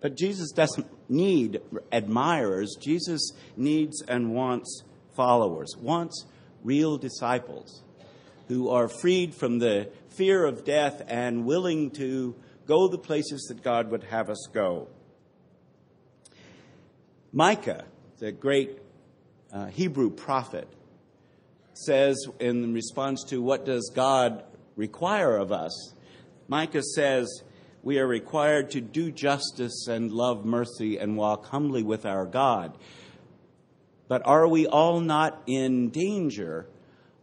But 0.00 0.16
Jesus 0.16 0.50
doesn't 0.50 0.88
need 1.08 1.60
admirers. 1.92 2.74
Jesus 2.80 3.30
needs 3.56 4.02
and 4.02 4.34
wants 4.34 4.82
followers, 5.14 5.72
wants 5.80 6.26
real 6.64 6.98
disciples 6.98 7.84
who 8.48 8.70
are 8.70 8.88
freed 8.88 9.34
from 9.34 9.58
the 9.58 9.88
fear 10.16 10.44
of 10.44 10.64
death 10.64 11.02
and 11.06 11.44
willing 11.44 11.90
to 11.92 12.34
go 12.66 12.88
the 12.88 12.98
places 12.98 13.46
that 13.48 13.62
God 13.62 13.90
would 13.90 14.04
have 14.04 14.28
us 14.28 14.48
go. 14.52 14.88
Micah, 17.32 17.84
the 18.18 18.32
great 18.32 18.78
uh, 19.52 19.66
Hebrew 19.66 20.10
prophet, 20.10 20.68
says 21.74 22.16
in 22.40 22.72
response 22.72 23.22
to 23.24 23.42
what 23.42 23.66
does 23.66 23.92
God 23.94 24.44
require 24.76 25.36
of 25.36 25.52
us, 25.52 25.92
Micah 26.48 26.82
says, 26.82 27.42
We 27.82 27.98
are 27.98 28.06
required 28.06 28.70
to 28.70 28.80
do 28.80 29.10
justice 29.10 29.86
and 29.88 30.12
love 30.12 30.44
mercy 30.44 30.98
and 30.98 31.16
walk 31.16 31.46
humbly 31.46 31.82
with 31.82 32.06
our 32.06 32.24
God. 32.24 32.76
But 34.08 34.22
are 34.24 34.46
we 34.46 34.66
all 34.66 35.00
not 35.00 35.42
in 35.46 35.90
danger 35.90 36.66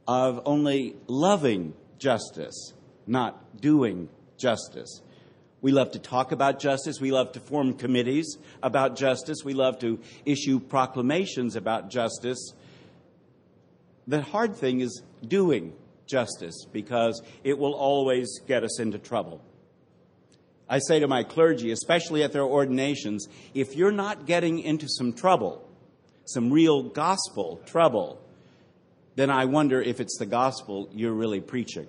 of 0.08 0.41
only 0.46 0.96
loving 1.08 1.74
justice, 1.98 2.74
not 3.08 3.60
doing 3.60 4.10
justice? 4.38 5.01
We 5.62 5.72
love 5.72 5.91
to 5.91 5.99
talk 5.99 6.34
about 6.34 6.60
justice. 6.60 6.99
We 6.99 7.12
love 7.12 7.32
to 7.34 7.39
form 7.39 7.76
committees 7.76 8.38
about 8.62 8.97
justice. 8.97 9.43
We 9.45 9.54
love 9.54 9.80
to 9.80 9.99
issue 10.26 10.60
proclamations 10.60 11.56
about 11.56 11.89
justice. 11.89 12.54
The 14.06 14.22
hard 14.22 14.58
thing 14.58 14.82
is 14.82 15.01
doing 15.26 15.74
justice 16.06 16.66
because 16.72 17.22
it 17.45 17.58
will 17.58 17.74
always 17.74 18.41
get 18.45 18.66
us 18.66 18.80
into 18.80 18.99
trouble. 18.99 19.41
I 20.68 20.80
say 20.80 20.99
to 20.99 21.08
my 21.08 21.24
clergy, 21.24 21.72
especially 21.72 22.24
at 22.24 22.34
their 22.34 22.43
ordinations, 22.43 23.28
if 23.54 23.76
you're 23.76 23.91
not 23.91 24.26
getting 24.26 24.60
into 24.60 24.88
some 24.89 25.14
trouble, 25.14 25.66
some 26.26 26.51
real 26.51 26.84
gospel 26.84 27.62
trouble, 27.66 28.20
then 29.16 29.30
I 29.30 29.45
wonder 29.45 29.82
if 29.82 30.01
it's 30.01 30.18
the 30.18 30.26
gospel 30.26 30.89
you're 30.91 31.14
really 31.14 31.41
preaching. 31.41 31.88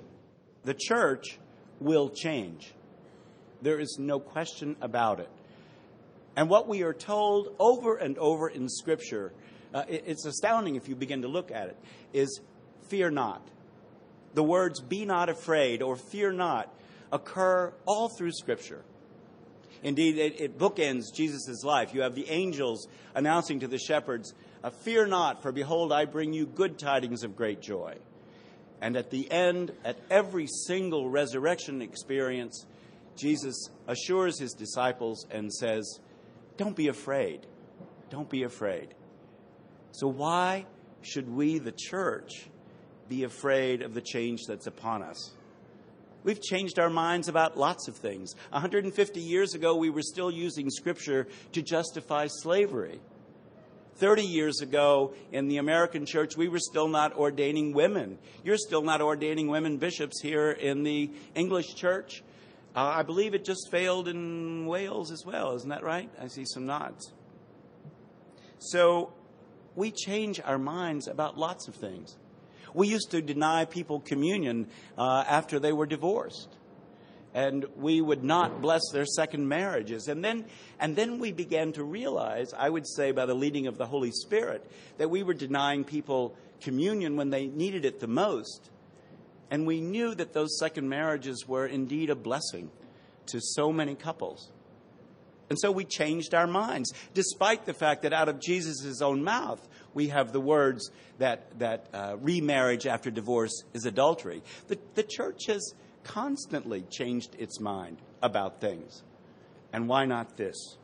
The 0.64 0.74
church 0.74 1.38
will 1.80 2.08
change. 2.08 2.72
There 3.62 3.78
is 3.78 3.98
no 3.98 4.18
question 4.18 4.76
about 4.80 5.20
it. 5.20 5.28
And 6.36 6.48
what 6.48 6.68
we 6.68 6.82
are 6.82 6.94
told 6.94 7.54
over 7.58 7.96
and 7.96 8.18
over 8.18 8.48
in 8.48 8.68
Scripture, 8.68 9.32
uh, 9.72 9.84
it, 9.88 10.04
it's 10.06 10.24
astounding 10.24 10.76
if 10.76 10.88
you 10.88 10.96
begin 10.96 11.22
to 11.22 11.28
look 11.28 11.50
at 11.50 11.68
it, 11.68 11.76
is 12.12 12.40
fear 12.88 13.10
not. 13.10 13.46
The 14.34 14.42
words 14.42 14.80
be 14.80 15.04
not 15.04 15.28
afraid 15.28 15.80
or 15.80 15.96
fear 15.96 16.32
not 16.32 16.74
occur 17.12 17.72
all 17.86 18.08
through 18.08 18.32
Scripture. 18.32 18.82
Indeed, 19.82 20.18
it, 20.18 20.40
it 20.40 20.58
bookends 20.58 21.14
Jesus' 21.14 21.62
life. 21.62 21.94
You 21.94 22.00
have 22.00 22.14
the 22.14 22.28
angels 22.28 22.88
announcing 23.14 23.60
to 23.60 23.68
the 23.68 23.78
shepherds, 23.78 24.34
uh, 24.64 24.70
Fear 24.70 25.06
not, 25.06 25.42
for 25.42 25.52
behold, 25.52 25.92
I 25.92 26.06
bring 26.06 26.32
you 26.32 26.46
good 26.46 26.78
tidings 26.78 27.22
of 27.22 27.36
great 27.36 27.60
joy. 27.60 27.96
And 28.84 28.98
at 28.98 29.08
the 29.08 29.32
end, 29.32 29.72
at 29.82 29.96
every 30.10 30.46
single 30.46 31.08
resurrection 31.08 31.80
experience, 31.80 32.66
Jesus 33.16 33.70
assures 33.88 34.38
his 34.38 34.52
disciples 34.52 35.26
and 35.30 35.50
says, 35.50 36.00
Don't 36.58 36.76
be 36.76 36.88
afraid. 36.88 37.46
Don't 38.10 38.28
be 38.28 38.42
afraid. 38.42 38.88
So, 39.92 40.06
why 40.06 40.66
should 41.00 41.34
we, 41.34 41.56
the 41.56 41.72
church, 41.72 42.44
be 43.08 43.24
afraid 43.24 43.80
of 43.80 43.94
the 43.94 44.02
change 44.02 44.42
that's 44.46 44.66
upon 44.66 45.02
us? 45.02 45.32
We've 46.22 46.42
changed 46.42 46.78
our 46.78 46.90
minds 46.90 47.28
about 47.28 47.56
lots 47.56 47.88
of 47.88 47.96
things. 47.96 48.34
150 48.50 49.18
years 49.18 49.54
ago, 49.54 49.76
we 49.76 49.88
were 49.88 50.02
still 50.02 50.30
using 50.30 50.68
Scripture 50.68 51.26
to 51.52 51.62
justify 51.62 52.26
slavery. 52.28 53.00
30 53.96 54.22
years 54.22 54.60
ago, 54.60 55.14
in 55.32 55.48
the 55.48 55.58
American 55.58 56.06
church, 56.06 56.36
we 56.36 56.48
were 56.48 56.58
still 56.58 56.88
not 56.88 57.16
ordaining 57.16 57.72
women. 57.72 58.18
You're 58.42 58.56
still 58.56 58.82
not 58.82 59.00
ordaining 59.00 59.48
women 59.48 59.76
bishops 59.76 60.20
here 60.20 60.50
in 60.50 60.82
the 60.82 61.10
English 61.34 61.74
church. 61.74 62.22
Uh, 62.74 62.80
I 62.80 63.02
believe 63.02 63.34
it 63.34 63.44
just 63.44 63.70
failed 63.70 64.08
in 64.08 64.66
Wales 64.66 65.12
as 65.12 65.24
well, 65.24 65.54
isn't 65.54 65.68
that 65.68 65.84
right? 65.84 66.10
I 66.20 66.26
see 66.26 66.44
some 66.44 66.66
nods. 66.66 67.12
So 68.58 69.12
we 69.76 69.92
change 69.92 70.40
our 70.44 70.58
minds 70.58 71.06
about 71.06 71.38
lots 71.38 71.68
of 71.68 71.74
things. 71.74 72.16
We 72.72 72.88
used 72.88 73.12
to 73.12 73.22
deny 73.22 73.64
people 73.64 74.00
communion 74.00 74.68
uh, 74.98 75.24
after 75.28 75.60
they 75.60 75.72
were 75.72 75.86
divorced. 75.86 76.48
And 77.34 77.66
we 77.76 78.00
would 78.00 78.22
not 78.22 78.62
bless 78.62 78.82
their 78.92 79.04
second 79.04 79.48
marriages. 79.48 80.06
And 80.06 80.24
then, 80.24 80.44
and 80.78 80.94
then 80.94 81.18
we 81.18 81.32
began 81.32 81.72
to 81.72 81.82
realize, 81.82 82.54
I 82.56 82.70
would 82.70 82.86
say 82.86 83.10
by 83.10 83.26
the 83.26 83.34
leading 83.34 83.66
of 83.66 83.76
the 83.76 83.86
Holy 83.86 84.12
Spirit, 84.12 84.64
that 84.98 85.10
we 85.10 85.24
were 85.24 85.34
denying 85.34 85.82
people 85.82 86.36
communion 86.60 87.16
when 87.16 87.30
they 87.30 87.46
needed 87.46 87.84
it 87.84 87.98
the 87.98 88.06
most 88.06 88.70
and 89.54 89.66
we 89.66 89.80
knew 89.80 90.14
that 90.16 90.32
those 90.32 90.58
second 90.58 90.88
marriages 90.88 91.46
were 91.46 91.66
indeed 91.66 92.10
a 92.10 92.16
blessing 92.16 92.70
to 93.26 93.40
so 93.40 93.72
many 93.72 93.94
couples. 93.94 94.50
And 95.48 95.58
so 95.60 95.70
we 95.70 95.84
changed 95.84 96.34
our 96.34 96.46
minds, 96.46 96.92
despite 97.12 97.66
the 97.66 97.74
fact 97.74 98.02
that 98.02 98.12
out 98.12 98.28
of 98.28 98.40
Jesus' 98.40 99.02
own 99.02 99.22
mouth, 99.22 99.64
we 99.92 100.08
have 100.08 100.32
the 100.32 100.40
words 100.40 100.90
that, 101.18 101.58
that 101.58 101.88
uh, 101.92 102.16
remarriage 102.20 102.86
after 102.86 103.12
divorce 103.12 103.62
is 103.74 103.84
adultery. 103.84 104.42
The, 104.68 104.78
the 104.94 105.04
church 105.04 105.46
has 105.46 105.74
constantly 106.04 106.82
changed 106.90 107.34
its 107.38 107.60
mind 107.60 107.98
about 108.22 108.60
things. 108.60 109.02
And 109.72 109.88
why 109.88 110.04
not 110.04 110.36
this? 110.36 110.76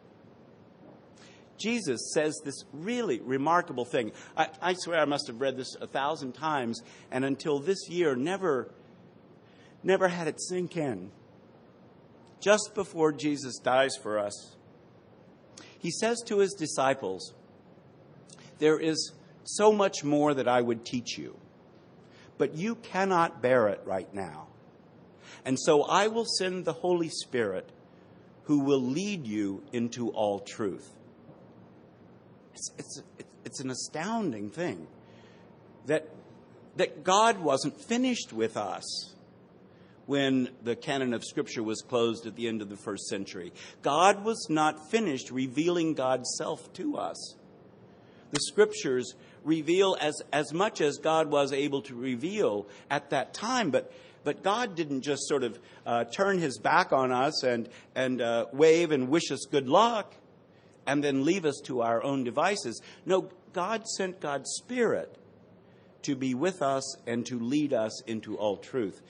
Jesus 1.61 2.13
says 2.15 2.41
this 2.45 2.65
really 2.73 3.21
remarkable 3.21 3.85
thing. 3.85 4.13
I, 4.37 4.49
I, 4.63 4.75
swear 4.75 5.01
I 5.01 5.05
must 5.05 5.27
have 5.27 5.41
read 5.41 5.57
this 5.57 5.77
a 5.81 5.87
thousand 5.87 6.33
times, 6.33 6.83
and 7.11 7.25
until 7.25 7.59
this 7.59 7.89
year, 7.89 8.17
never, 8.17 8.73
never 9.83 10.09
had 10.09 10.27
it 10.27 10.41
sink 10.41 10.77
in. 10.77 11.11
Just 12.41 12.75
before 12.75 13.13
Jesus 13.13 13.59
dies 13.59 13.95
for 14.03 14.19
us, 14.19 14.57
he 15.79 15.91
says 15.91 16.23
to 16.27 16.39
his 16.39 16.55
disciples, 16.55 17.35
There 18.59 18.79
is 18.79 19.13
so 19.45 19.73
much 19.73 20.03
more 20.03 20.33
that 20.33 20.49
I 20.49 20.63
would 20.63 20.85
teach 20.87 21.19
you, 21.19 21.39
but 22.39 22.57
you 22.57 22.75
cannot 22.77 23.43
bear 23.43 23.69
it 23.69 23.83
right 23.85 24.13
now. 24.15 24.50
And 25.45 25.59
so 25.59 25.83
I 25.83 26.09
will 26.09 26.27
send 26.27 26.65
the 26.65 26.73
Holy 26.73 27.09
Spirit 27.09 27.69
who 28.45 28.61
will 28.61 28.83
lead 28.83 29.27
you 29.27 29.63
into 29.73 30.11
all 30.11 30.41
truth. 30.41 30.89
It's, 32.55 32.71
it's, 32.79 33.03
it's 33.45 33.61
an 33.61 33.71
astounding 33.71 34.51
thing 34.51 34.87
that, 35.87 36.09
that 36.77 37.05
God 37.05 37.41
wasn't 37.41 37.81
finished 37.81 38.33
with 38.33 38.57
us 38.57 39.15
when 40.07 40.49
the 40.65 40.75
canon 40.75 41.15
of 41.15 41.25
Scripture 41.25 41.63
was 41.63 41.83
closed 41.83 42.27
at 42.27 42.35
the 42.35 42.49
end 42.49 42.63
of 42.63 42.69
the 42.69 42.77
first 42.77 43.07
century. 43.07 43.53
God 43.83 44.25
was 44.25 44.49
not 44.51 44.91
finished 44.91 45.31
revealing 45.31 45.95
God's 45.95 46.35
self 46.37 46.73
to 46.73 46.97
us. 46.97 47.37
The 48.33 48.41
Scriptures 48.41 49.15
reveal 49.45 49.97
as, 50.01 50.21
as 50.33 50.53
much 50.53 50.81
as 50.81 50.99
God 50.99 51.31
was 51.31 51.53
able 51.53 51.83
to 51.83 51.95
reveal 51.95 52.67
at 52.91 53.11
that 53.11 53.33
time, 53.33 53.71
but 53.71 53.93
but 54.25 54.43
God 54.43 54.75
didn't 54.75 55.03
just 55.03 55.27
sort 55.27 55.45
of 55.45 55.59
uh, 55.87 56.05
turn 56.05 56.39
his 56.39 56.59
back 56.59 56.93
on 56.93 57.13
us 57.13 57.43
and, 57.43 57.69
and 57.95 58.21
uh, 58.21 58.47
wave 58.53 58.93
and 58.93 59.09
wish 59.09 59.31
us 59.31 59.47
good 59.51 59.69
luck 59.69 60.15
and 60.87 61.05
then 61.05 61.25
leave 61.25 61.45
us 61.45 61.61
to 61.65 61.83
our 61.83 62.03
own 62.03 62.25
devices. 62.25 62.81
No, 63.07 63.31
God 63.53 63.87
sent 63.87 64.21
God's 64.21 64.51
Spirit 64.51 65.17
to 66.03 66.17
be 66.17 66.35
with 66.35 66.63
us 66.63 66.97
and 67.07 67.25
to 67.27 67.39
lead 67.39 67.73
us 67.73 68.03
into 68.05 68.37
all 68.37 68.57
truth. 68.57 69.03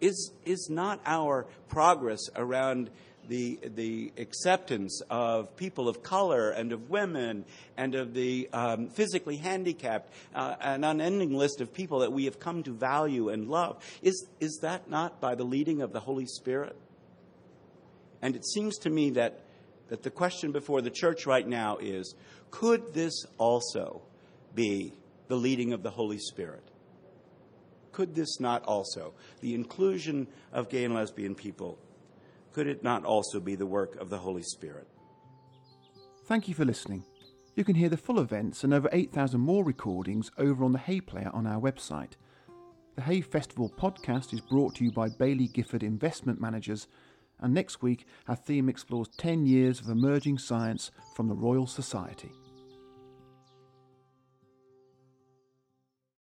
Is, 0.00 0.32
is 0.44 0.68
not 0.70 1.00
our 1.06 1.46
progress 1.68 2.20
around 2.36 2.90
the, 3.28 3.58
the 3.62 4.12
acceptance 4.18 5.02
of 5.10 5.56
people 5.56 5.88
of 5.88 6.02
color 6.02 6.50
and 6.50 6.72
of 6.72 6.90
women 6.90 7.44
and 7.76 7.94
of 7.94 8.14
the 8.14 8.48
um, 8.52 8.88
physically 8.88 9.36
handicapped, 9.36 10.12
uh, 10.34 10.56
an 10.60 10.84
unending 10.84 11.36
list 11.36 11.60
of 11.60 11.72
people 11.72 12.00
that 12.00 12.12
we 12.12 12.24
have 12.26 12.38
come 12.38 12.62
to 12.62 12.72
value 12.72 13.28
and 13.28 13.48
love. 13.48 13.82
Is, 14.02 14.26
is 14.40 14.58
that 14.62 14.90
not 14.90 15.20
by 15.20 15.34
the 15.34 15.44
leading 15.44 15.82
of 15.82 15.92
the 15.92 16.00
Holy 16.00 16.26
Spirit? 16.26 16.76
And 18.22 18.36
it 18.36 18.46
seems 18.46 18.78
to 18.78 18.90
me 18.90 19.10
that 19.10 19.40
that 19.88 20.02
the 20.02 20.10
question 20.10 20.52
before 20.52 20.80
the 20.80 20.90
church 20.90 21.26
right 21.26 21.46
now 21.46 21.76
is 21.76 22.14
could 22.50 22.94
this 22.94 23.26
also 23.38 24.02
be 24.54 24.92
the 25.28 25.36
leading 25.36 25.72
of 25.72 25.82
the 25.82 25.90
Holy 25.90 26.18
Spirit? 26.18 26.62
Could 27.92 28.14
this 28.14 28.40
not 28.40 28.64
also, 28.64 29.14
the 29.40 29.54
inclusion 29.54 30.26
of 30.52 30.68
gay 30.68 30.84
and 30.84 30.94
lesbian 30.94 31.34
people, 31.34 31.78
could 32.54 32.66
it 32.68 32.84
not 32.84 33.04
also 33.04 33.40
be 33.40 33.56
the 33.56 33.66
work 33.66 33.96
of 33.96 34.10
the 34.10 34.18
Holy 34.18 34.42
Spirit? 34.42 34.86
Thank 36.26 36.46
you 36.46 36.54
for 36.54 36.64
listening. 36.64 37.04
You 37.56 37.64
can 37.64 37.74
hear 37.74 37.88
the 37.88 37.96
full 37.96 38.20
events 38.20 38.62
and 38.62 38.72
over 38.72 38.88
8,000 38.92 39.40
more 39.40 39.64
recordings 39.64 40.30
over 40.38 40.64
on 40.64 40.72
the 40.72 40.78
Hay 40.78 41.00
Player 41.00 41.30
on 41.34 41.46
our 41.46 41.60
website. 41.60 42.12
The 42.94 43.02
Hay 43.02 43.20
Festival 43.22 43.72
podcast 43.76 44.32
is 44.32 44.40
brought 44.40 44.76
to 44.76 44.84
you 44.84 44.92
by 44.92 45.08
Baillie 45.08 45.52
Gifford 45.52 45.82
Investment 45.82 46.40
Managers 46.40 46.86
and 47.40 47.52
next 47.52 47.82
week 47.82 48.06
our 48.28 48.36
theme 48.36 48.68
explores 48.68 49.08
10 49.18 49.46
years 49.46 49.80
of 49.80 49.88
emerging 49.88 50.38
science 50.38 50.92
from 51.16 51.28
the 51.28 51.34
Royal 51.34 51.66
Society. 51.66 52.30